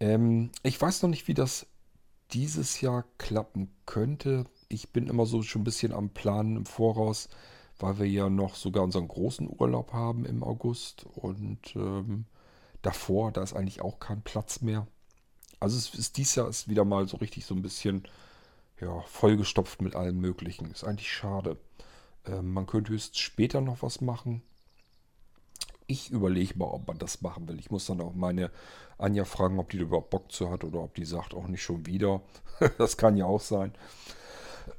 Ähm, 0.01 0.51
ich 0.63 0.81
weiß 0.81 1.03
noch 1.03 1.11
nicht, 1.11 1.29
wie 1.29 1.35
das 1.35 1.67
dieses 2.33 2.81
Jahr 2.81 3.05
klappen 3.17 3.71
könnte. 3.87 4.45
Ich 4.69 4.91
bin 4.91 5.09
immer 5.09 5.27
so 5.27 5.43
schon 5.43 5.63
ein 5.63 5.65
bisschen 5.65 5.93
am 5.93 6.11
Planen 6.11 6.57
im 6.57 6.67
Voraus, 6.67 7.29
weil 7.79 7.99
wir 7.99 8.07
ja 8.07 8.29
noch 8.29 8.55
sogar 8.55 8.85
unseren 8.85 9.09
großen 9.09 9.49
Urlaub 9.49 9.93
haben 9.93 10.25
im 10.27 10.43
August 10.43 11.07
und 11.15 11.75
ähm, 11.77 12.27
davor, 12.83 13.33
da 13.33 13.43
ist 13.43 13.55
eigentlich 13.55 13.81
auch 13.81 13.99
kein 14.01 14.23
Platz 14.23 14.61
mehr. 14.61 14.87
Also 15.61 15.77
es 15.77 15.95
ist 15.95 16.17
dieses 16.17 16.35
Jahr 16.37 16.49
ist 16.49 16.69
wieder 16.69 16.85
mal 16.85 17.09
so 17.09 17.17
richtig 17.17 17.45
so 17.45 17.55
ein 17.55 17.63
bisschen 17.63 18.07
ja, 18.81 19.01
vollgestopft 19.03 19.83
mit 19.83 19.97
allem 19.97 20.21
Möglichen. 20.21 20.71
Ist 20.71 20.85
eigentlich 20.85 21.11
schade. 21.13 21.59
Ähm, 22.27 22.53
man 22.53 22.67
könnte 22.67 22.93
höchstens 22.93 23.19
später 23.19 23.61
noch 23.61 23.83
was 23.83 24.01
machen. 24.01 24.43
Ich 25.87 26.11
überlege 26.11 26.57
mal, 26.59 26.67
ob 26.67 26.87
man 26.87 26.99
das 26.99 27.23
machen 27.23 27.49
will. 27.49 27.59
Ich 27.59 27.71
muss 27.71 27.87
dann 27.87 28.01
auch 28.01 28.15
meine 28.15 28.51
Anja 28.99 29.25
fragen, 29.25 29.59
ob 29.59 29.71
die 29.71 29.79
überhaupt 29.79 30.11
Bock 30.11 30.31
zu 30.31 30.51
hat 30.51 30.63
oder 30.63 30.81
ob 30.81 30.95
die 30.95 31.07
sagt, 31.07 31.35
auch 31.35 31.49
nicht 31.49 31.63
schon 31.63 31.87
wieder. 31.87 32.21
das 32.79 32.97
kann 32.97 33.17
ja 33.17 33.25
auch 33.25 33.41
sein. 33.41 33.73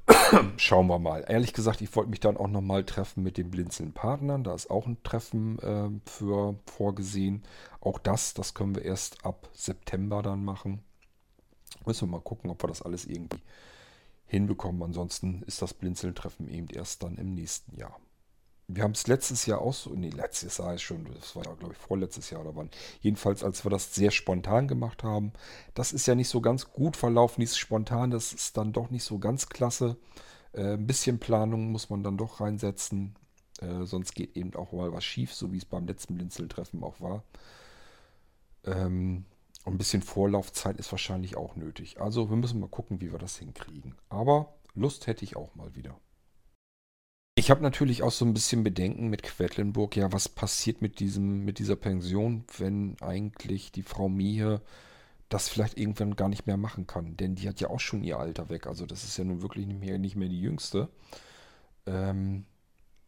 Schauen 0.58 0.88
wir 0.88 1.00
mal. 1.00 1.26
Ehrlich 1.28 1.54
gesagt, 1.54 1.82
ich 1.82 1.96
wollte 1.96 2.10
mich 2.10 2.20
dann 2.20 2.38
auch 2.38 2.48
nochmal 2.48 2.84
treffen 2.84 3.24
mit 3.24 3.38
den 3.38 3.50
Blinzeln-Partnern. 3.52 4.44
Da 4.44 4.54
ist 4.54 4.70
auch 4.70 4.88
ein 4.88 5.02
Treffen 5.04 5.60
äh, 5.60 6.10
für 6.10 6.56
vorgesehen. 6.66 7.44
Auch 7.82 8.00
das, 8.00 8.34
das 8.34 8.54
können 8.54 8.76
wir 8.76 8.84
erst 8.84 9.26
ab 9.26 9.50
September 9.54 10.22
dann 10.22 10.44
machen. 10.44 10.84
Müssen 11.86 12.08
wir 12.08 12.18
mal 12.18 12.24
gucken, 12.24 12.50
ob 12.50 12.64
wir 12.64 12.68
das 12.68 12.82
alles 12.82 13.06
irgendwie 13.06 13.42
hinbekommen. 14.26 14.84
Ansonsten 14.84 15.44
ist 15.44 15.62
das 15.62 15.74
Blinzeln-Treffen 15.74 16.48
eben 16.50 16.68
erst 16.68 17.04
dann 17.04 17.18
im 17.18 17.34
nächsten 17.34 17.76
Jahr 17.78 18.00
wir 18.72 18.84
haben 18.84 18.92
es 18.92 19.08
letztes 19.08 19.48
Jahr 19.48 19.62
auch 19.62 19.74
so, 19.74 19.90
nee, 19.96 20.12
letztes 20.12 20.60
Jahr 20.60 20.76
ist 20.76 20.84
schon, 20.84 21.06
das 21.16 21.36
war 21.36 21.44
glaube 21.44 21.74
ich 21.74 21.78
vorletztes 21.78 22.30
Jahr 22.30 22.42
oder 22.42 22.56
wann. 22.56 22.70
Jedenfalls, 23.02 23.44
als 23.44 23.66
wir 23.66 23.72
das 23.72 23.96
sehr 23.96 24.12
spontan 24.12 24.68
gemacht 24.68 25.04
haben. 25.04 25.34
Das 25.74 25.92
ist 25.92 26.06
ja 26.06 26.14
nicht 26.14 26.30
so 26.30 26.40
ganz 26.40 26.72
gut 26.72 26.96
verlaufen, 26.96 27.42
dieses 27.42 27.58
spontan, 27.58 28.12
das 28.12 28.32
ist 28.32 28.58
dann 28.58 28.72
doch 28.72 28.92
nicht 28.92 29.04
so 29.04 29.18
ganz 29.18 29.50
klasse. 29.50 29.98
Äh, 30.54 30.74
ein 30.74 30.86
bisschen 30.86 31.20
Planung 31.20 31.72
muss 31.72 31.90
man 31.90 32.04
dann 32.04 32.18
doch 32.18 32.42
reinsetzen. 32.42 33.16
Äh, 33.60 33.86
sonst 33.86 34.14
geht 34.14 34.38
eben 34.38 34.54
auch 34.54 34.72
mal 34.72 34.94
was 34.94 35.04
schief, 35.04 35.34
so 35.34 35.52
wie 35.52 35.58
es 35.58 35.66
beim 35.66 35.88
letzten 35.88 36.14
Blinzeltreffen 36.14 36.84
auch 36.84 37.02
war. 37.02 37.24
Ähm, 38.66 39.26
ein 39.66 39.78
bisschen 39.80 40.04
Vorlaufzeit 40.04 40.78
ist 40.78 40.92
wahrscheinlich 40.92 41.38
auch 41.38 41.56
nötig. 41.56 42.00
Also 42.00 42.30
wir 42.30 42.38
müssen 42.38 42.60
mal 42.60 42.70
gucken, 42.70 43.02
wie 43.02 43.12
wir 43.12 43.20
das 43.20 43.38
hinkriegen. 43.38 43.96
Aber 44.10 44.54
Lust 44.76 45.08
hätte 45.08 45.26
ich 45.26 45.36
auch 45.36 45.56
mal 45.56 45.76
wieder. 45.76 46.00
Ich 47.40 47.50
habe 47.50 47.62
natürlich 47.62 48.04
auch 48.04 48.12
so 48.12 48.26
ein 48.26 48.34
bisschen 48.34 48.66
Bedenken 48.66 49.08
mit 49.08 49.24
Quedlinburg. 49.24 49.96
Ja, 49.96 50.12
was 50.12 50.28
passiert 50.28 50.82
mit, 50.82 51.00
diesem, 51.00 51.46
mit 51.46 51.58
dieser 51.58 51.78
Pension, 51.78 52.44
wenn 52.58 52.98
eigentlich 53.00 53.72
die 53.72 53.82
Frau 53.82 54.10
Mie 54.10 54.58
das 55.30 55.48
vielleicht 55.48 55.78
irgendwann 55.78 56.18
gar 56.18 56.28
nicht 56.28 56.48
mehr 56.48 56.58
machen 56.58 56.86
kann? 56.86 57.16
Denn 57.16 57.36
die 57.36 57.48
hat 57.48 57.62
ja 57.62 57.70
auch 57.70 57.80
schon 57.80 58.04
ihr 58.04 58.20
Alter 58.20 58.50
weg. 58.50 58.68
Also 58.68 58.86
das 58.86 59.06
ist 59.06 59.18
ja 59.18 59.24
nun 59.24 59.42
wirklich 59.42 59.68
nicht 59.68 59.80
mehr, 59.80 59.98
nicht 60.00 60.18
mehr 60.18 60.28
die 60.28 60.42
Jüngste. 60.42 60.90
Ähm, 61.86 62.44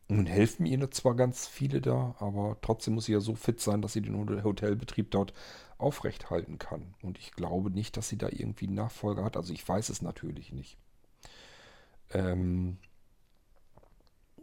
nun 0.08 0.26
helfen 0.28 0.66
ihr 0.66 0.90
zwar 0.92 1.16
ganz 1.16 1.46
viele 1.46 1.82
da, 1.82 2.16
aber 2.20 2.58
trotzdem 2.62 2.94
muss 2.94 3.08
sie 3.08 3.12
ja 3.12 3.20
so 3.20 3.36
fit 3.36 3.60
sein, 3.60 3.82
dass 3.82 3.92
sie 3.92 4.02
den 4.02 4.16
Hotelbetrieb 4.46 5.12
dort 5.12 5.34
aufrechthalten 5.78 6.58
kann. 6.58 6.94
Und 7.02 7.18
ich 7.18 7.34
glaube 7.34 7.70
nicht, 7.70 7.98
dass 7.98 8.08
sie 8.08 8.18
da 8.18 8.30
irgendwie 8.32 8.68
einen 8.68 8.76
Nachfolger 8.76 9.26
hat. 9.26 9.36
Also 9.36 9.52
ich 9.52 9.68
weiß 9.68 9.90
es 9.90 10.02
natürlich 10.02 10.54
nicht. 10.54 10.78
Ähm, 12.14 12.78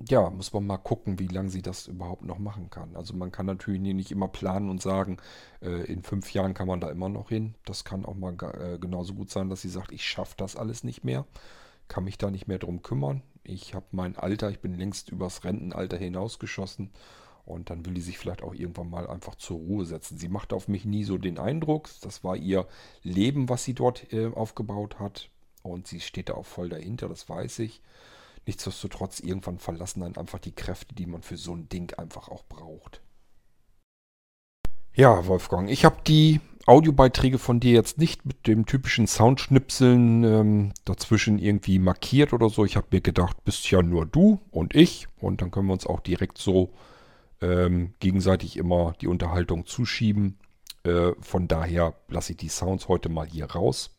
ja, 0.07 0.30
muss 0.30 0.53
man 0.53 0.66
mal 0.66 0.78
gucken, 0.78 1.18
wie 1.18 1.26
lange 1.26 1.51
sie 1.51 1.62
das 1.62 1.86
überhaupt 1.88 2.24
noch 2.24 2.38
machen 2.38 2.70
kann. 2.70 2.94
Also 2.94 3.14
man 3.14 3.32
kann 3.32 3.46
natürlich 3.46 3.80
nicht 3.80 4.12
immer 4.12 4.28
planen 4.28 4.70
und 4.70 4.80
sagen, 4.80 5.18
äh, 5.61 5.84
in 5.90 6.03
fünf 6.03 6.32
Jahren 6.32 6.55
kann 6.55 6.68
man 6.68 6.80
da 6.80 6.90
immer 6.90 7.09
noch 7.09 7.30
hin. 7.30 7.55
Das 7.64 7.84
kann 7.84 8.05
auch 8.05 8.14
mal 8.14 8.36
äh, 8.61 8.78
genauso 8.78 9.14
gut 9.14 9.30
sein, 9.30 9.49
dass 9.49 9.62
sie 9.62 9.68
sagt, 9.68 9.92
ich 9.92 10.07
schaffe 10.07 10.34
das 10.36 10.57
alles 10.57 10.84
nicht 10.84 11.05
mehr, 11.05 11.26
kann 11.88 12.05
mich 12.05 12.18
da 12.18 12.30
nicht 12.30 12.46
mehr 12.46 12.59
drum 12.59 12.82
kümmern. 12.82 13.22
Ich 13.42 13.74
habe 13.74 13.86
mein 13.92 14.16
Alter, 14.16 14.51
ich 14.51 14.61
bin 14.61 14.74
längst 14.74 15.11
übers 15.11 15.44
Rentenalter 15.44 15.96
hinausgeschossen 15.96 16.90
und 17.44 17.70
dann 17.70 17.84
will 17.84 17.94
die 17.94 18.01
sich 18.01 18.18
vielleicht 18.18 18.42
auch 18.42 18.55
irgendwann 18.55 18.90
mal 18.90 19.09
einfach 19.09 19.34
zur 19.34 19.57
Ruhe 19.57 19.84
setzen. 19.84 20.18
Sie 20.18 20.28
macht 20.28 20.53
auf 20.53 20.68
mich 20.68 20.84
nie 20.84 21.03
so 21.03 21.18
den 21.18 21.38
Eindruck, 21.38 21.88
das 22.03 22.22
war 22.22 22.36
ihr 22.36 22.66
Leben, 23.03 23.49
was 23.49 23.64
sie 23.64 23.74
dort 23.74 24.12
äh, 24.12 24.26
aufgebaut 24.26 25.01
hat 25.01 25.30
und 25.62 25.86
sie 25.88 26.01
steht 26.01 26.28
da 26.28 26.34
auch 26.34 26.46
voll 26.46 26.68
dahinter, 26.68 27.09
das 27.09 27.28
weiß 27.28 27.61
ich. 27.61 27.82
Nichtsdestotrotz, 28.49 29.20
irgendwann 29.20 29.59
verlassen 29.59 30.01
dann 30.01 30.16
einfach 30.16 30.38
die 30.38 30.55
Kräfte, 30.55 30.94
die 30.94 31.05
man 31.05 31.20
für 31.20 31.36
so 31.36 31.55
ein 31.55 31.68
Ding 31.68 31.92
einfach 31.99 32.30
auch 32.30 32.44
braucht. 32.49 33.03
Ja, 34.94 35.26
Wolfgang, 35.26 35.68
ich 35.68 35.84
habe 35.84 35.99
die 36.07 36.40
Audiobeiträge 36.64 37.38
von 37.38 37.61
dir 37.61 37.72
jetzt 37.72 37.99
nicht 37.99 38.24
mit 38.24 38.46
dem 38.46 38.64
typischen 38.64 39.07
Soundschnipseln 39.07 40.24
ähm, 40.24 40.72
dazwischen 40.86 41.38
irgendwie 41.38 41.78
markiert 41.78 42.32
oder 42.32 42.49
so. 42.49 42.64
Ich 42.64 42.76
habe 42.76 42.86
mir 42.90 43.03
gedacht, 43.03 43.44
bist 43.44 43.70
ja 43.70 43.82
nur 43.82 44.07
du 44.07 44.40
und 44.51 44.74
ich 44.74 45.09
und 45.20 45.42
dann 45.42 45.51
können 45.51 45.66
wir 45.66 45.74
uns 45.74 45.86
auch 45.86 46.01
direkt 46.01 46.38
so 46.38 46.70
ähm, 47.42 47.92
gegenseitig 48.01 48.57
immer 48.57 48.94
die 49.03 49.09
Unterhaltung 49.09 49.66
zuschieben. 49.66 50.38
Äh, 50.84 51.12
von 51.20 51.49
daher 51.49 51.96
lasse 52.09 52.32
ich 52.32 52.38
die 52.38 52.49
Sounds 52.49 52.88
heute 52.88 53.11
mal 53.11 53.26
hier 53.26 53.51
raus. 53.51 53.94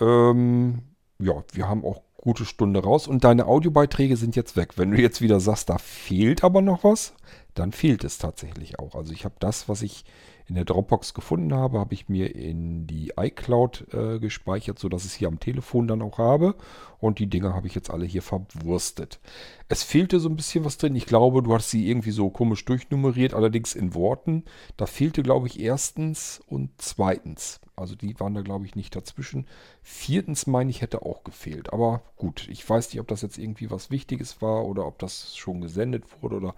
Ähm, 0.00 0.80
ja, 1.18 1.44
wir 1.52 1.68
haben 1.68 1.84
auch 1.84 2.00
gute 2.24 2.44
Stunde 2.44 2.82
raus 2.82 3.06
und 3.06 3.22
deine 3.22 3.46
Audiobeiträge 3.46 4.16
sind 4.16 4.34
jetzt 4.34 4.56
weg. 4.56 4.72
Wenn 4.76 4.90
du 4.90 5.00
jetzt 5.00 5.20
wieder 5.20 5.40
sagst, 5.40 5.68
da 5.68 5.78
fehlt 5.78 6.42
aber 6.42 6.62
noch 6.62 6.82
was, 6.82 7.12
dann 7.54 7.70
fehlt 7.70 8.02
es 8.02 8.18
tatsächlich 8.18 8.78
auch. 8.78 8.94
Also 8.94 9.12
ich 9.12 9.24
habe 9.24 9.34
das, 9.38 9.68
was 9.68 9.82
ich 9.82 10.04
in 10.46 10.56
der 10.56 10.64
Dropbox 10.64 11.14
gefunden 11.14 11.54
habe, 11.54 11.78
habe 11.78 11.94
ich 11.94 12.08
mir 12.08 12.34
in 12.34 12.86
die 12.86 13.12
iCloud 13.16 13.86
äh, 13.94 14.18
gespeichert, 14.18 14.78
sodass 14.78 15.04
ich 15.04 15.12
es 15.12 15.14
hier 15.14 15.28
am 15.28 15.40
Telefon 15.40 15.88
dann 15.88 16.02
auch 16.02 16.18
habe. 16.18 16.54
Und 17.00 17.18
die 17.18 17.28
Dinger 17.28 17.54
habe 17.54 17.66
ich 17.66 17.74
jetzt 17.74 17.90
alle 17.90 18.04
hier 18.04 18.22
verwurstet. 18.22 19.20
Es 19.68 19.82
fehlte 19.82 20.20
so 20.20 20.28
ein 20.28 20.36
bisschen 20.36 20.64
was 20.64 20.76
drin. 20.76 20.96
Ich 20.96 21.06
glaube, 21.06 21.42
du 21.42 21.54
hast 21.54 21.70
sie 21.70 21.88
irgendwie 21.88 22.10
so 22.10 22.28
komisch 22.28 22.64
durchnummeriert, 22.64 23.34
allerdings 23.34 23.74
in 23.74 23.94
Worten. 23.94 24.44
Da 24.76 24.86
fehlte, 24.86 25.22
glaube 25.22 25.46
ich, 25.46 25.60
erstens 25.60 26.42
und 26.46 26.70
zweitens. 26.78 27.60
Also 27.76 27.94
die 27.96 28.18
waren 28.20 28.34
da, 28.34 28.42
glaube 28.42 28.66
ich, 28.66 28.76
nicht 28.76 28.94
dazwischen. 28.94 29.46
Viertens, 29.82 30.46
meine 30.46 30.70
ich, 30.70 30.82
hätte 30.82 31.02
auch 31.02 31.24
gefehlt. 31.24 31.72
Aber 31.72 32.02
gut, 32.16 32.48
ich 32.48 32.68
weiß 32.68 32.90
nicht, 32.90 33.00
ob 33.00 33.08
das 33.08 33.22
jetzt 33.22 33.38
irgendwie 33.38 33.70
was 33.70 33.90
Wichtiges 33.90 34.40
war 34.42 34.64
oder 34.64 34.86
ob 34.86 34.98
das 34.98 35.36
schon 35.36 35.60
gesendet 35.60 36.04
wurde 36.22 36.36
oder 36.36 36.54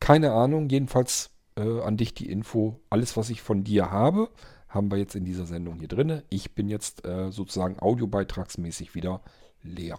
keine 0.00 0.32
Ahnung. 0.32 0.68
Jedenfalls 0.68 1.30
äh, 1.56 1.80
an 1.80 1.96
dich 1.96 2.14
die 2.14 2.30
Info. 2.30 2.80
Alles, 2.90 3.16
was 3.16 3.30
ich 3.30 3.42
von 3.42 3.64
dir 3.64 3.90
habe, 3.90 4.30
haben 4.68 4.90
wir 4.90 4.98
jetzt 4.98 5.14
in 5.14 5.24
dieser 5.24 5.46
Sendung 5.46 5.78
hier 5.78 5.88
drin. 5.88 6.22
Ich 6.28 6.54
bin 6.54 6.68
jetzt 6.68 7.04
äh, 7.04 7.30
sozusagen 7.30 7.78
audiobeitragsmäßig 7.78 8.94
wieder 8.94 9.20
leer. 9.62 9.98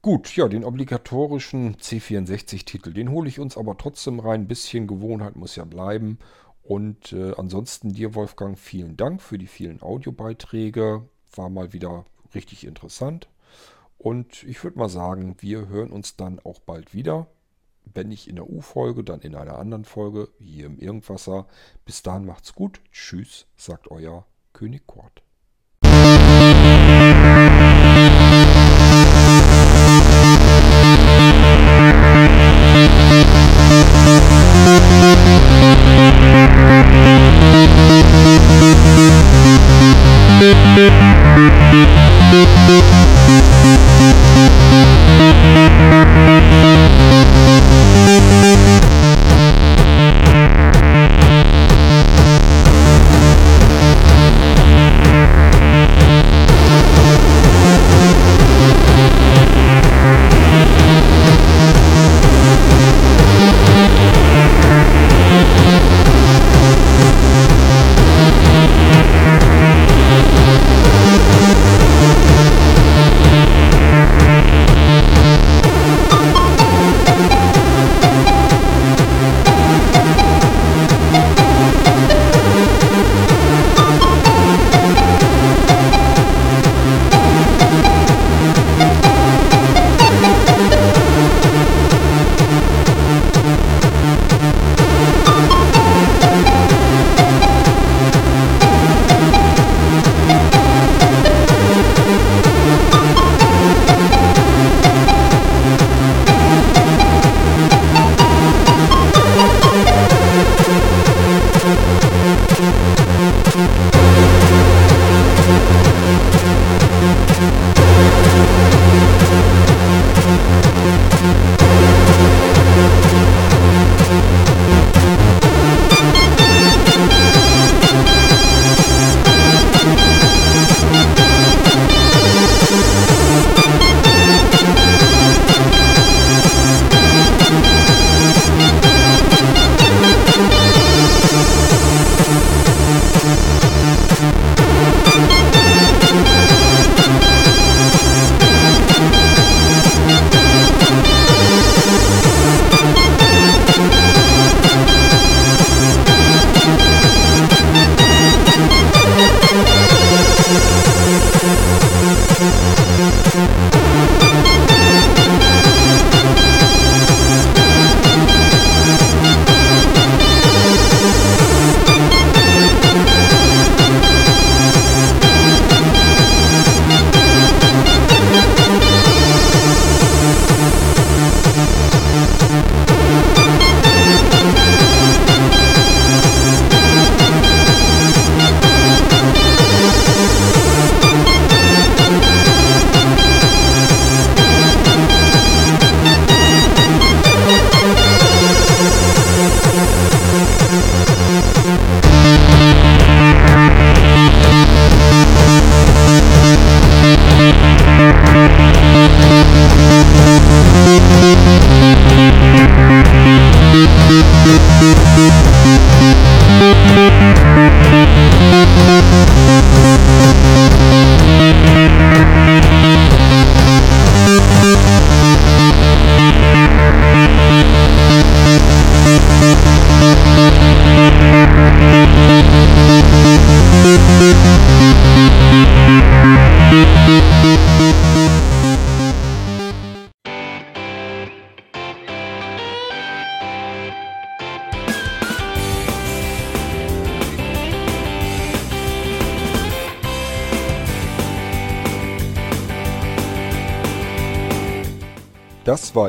Gut, 0.00 0.34
ja, 0.34 0.48
den 0.48 0.64
obligatorischen 0.64 1.76
C64-Titel, 1.76 2.92
den 2.92 3.10
hole 3.10 3.28
ich 3.28 3.38
uns 3.38 3.56
aber 3.56 3.78
trotzdem 3.78 4.18
rein. 4.18 4.42
Ein 4.42 4.48
bisschen 4.48 4.88
Gewohnheit 4.88 5.36
muss 5.36 5.54
ja 5.54 5.64
bleiben. 5.64 6.18
Und 6.64 7.12
äh, 7.12 7.34
ansonsten 7.36 7.92
dir, 7.92 8.14
Wolfgang, 8.14 8.58
vielen 8.58 8.96
Dank 8.96 9.22
für 9.22 9.38
die 9.38 9.46
vielen 9.46 9.80
Audiobeiträge. 9.80 11.06
War 11.36 11.50
mal 11.50 11.72
wieder 11.72 12.04
richtig 12.34 12.66
interessant. 12.66 13.28
Und 13.98 14.42
ich 14.42 14.64
würde 14.64 14.78
mal 14.78 14.88
sagen, 14.88 15.36
wir 15.38 15.68
hören 15.68 15.92
uns 15.92 16.16
dann 16.16 16.40
auch 16.40 16.58
bald 16.58 16.94
wieder. 16.94 17.28
Wenn 17.84 18.08
nicht 18.08 18.28
in 18.28 18.36
der 18.36 18.48
U-Folge, 18.48 19.04
dann 19.04 19.20
in 19.20 19.34
einer 19.34 19.58
anderen 19.58 19.84
Folge 19.84 20.28
hier 20.38 20.66
im 20.66 20.78
Irgendwasser. 20.78 21.46
Bis 21.84 22.02
dahin 22.02 22.24
macht's 22.24 22.54
gut. 22.54 22.80
Tschüss, 22.90 23.46
sagt 23.56 23.90
euer 23.90 24.26
König 24.52 24.86
Kurt. 24.86 25.22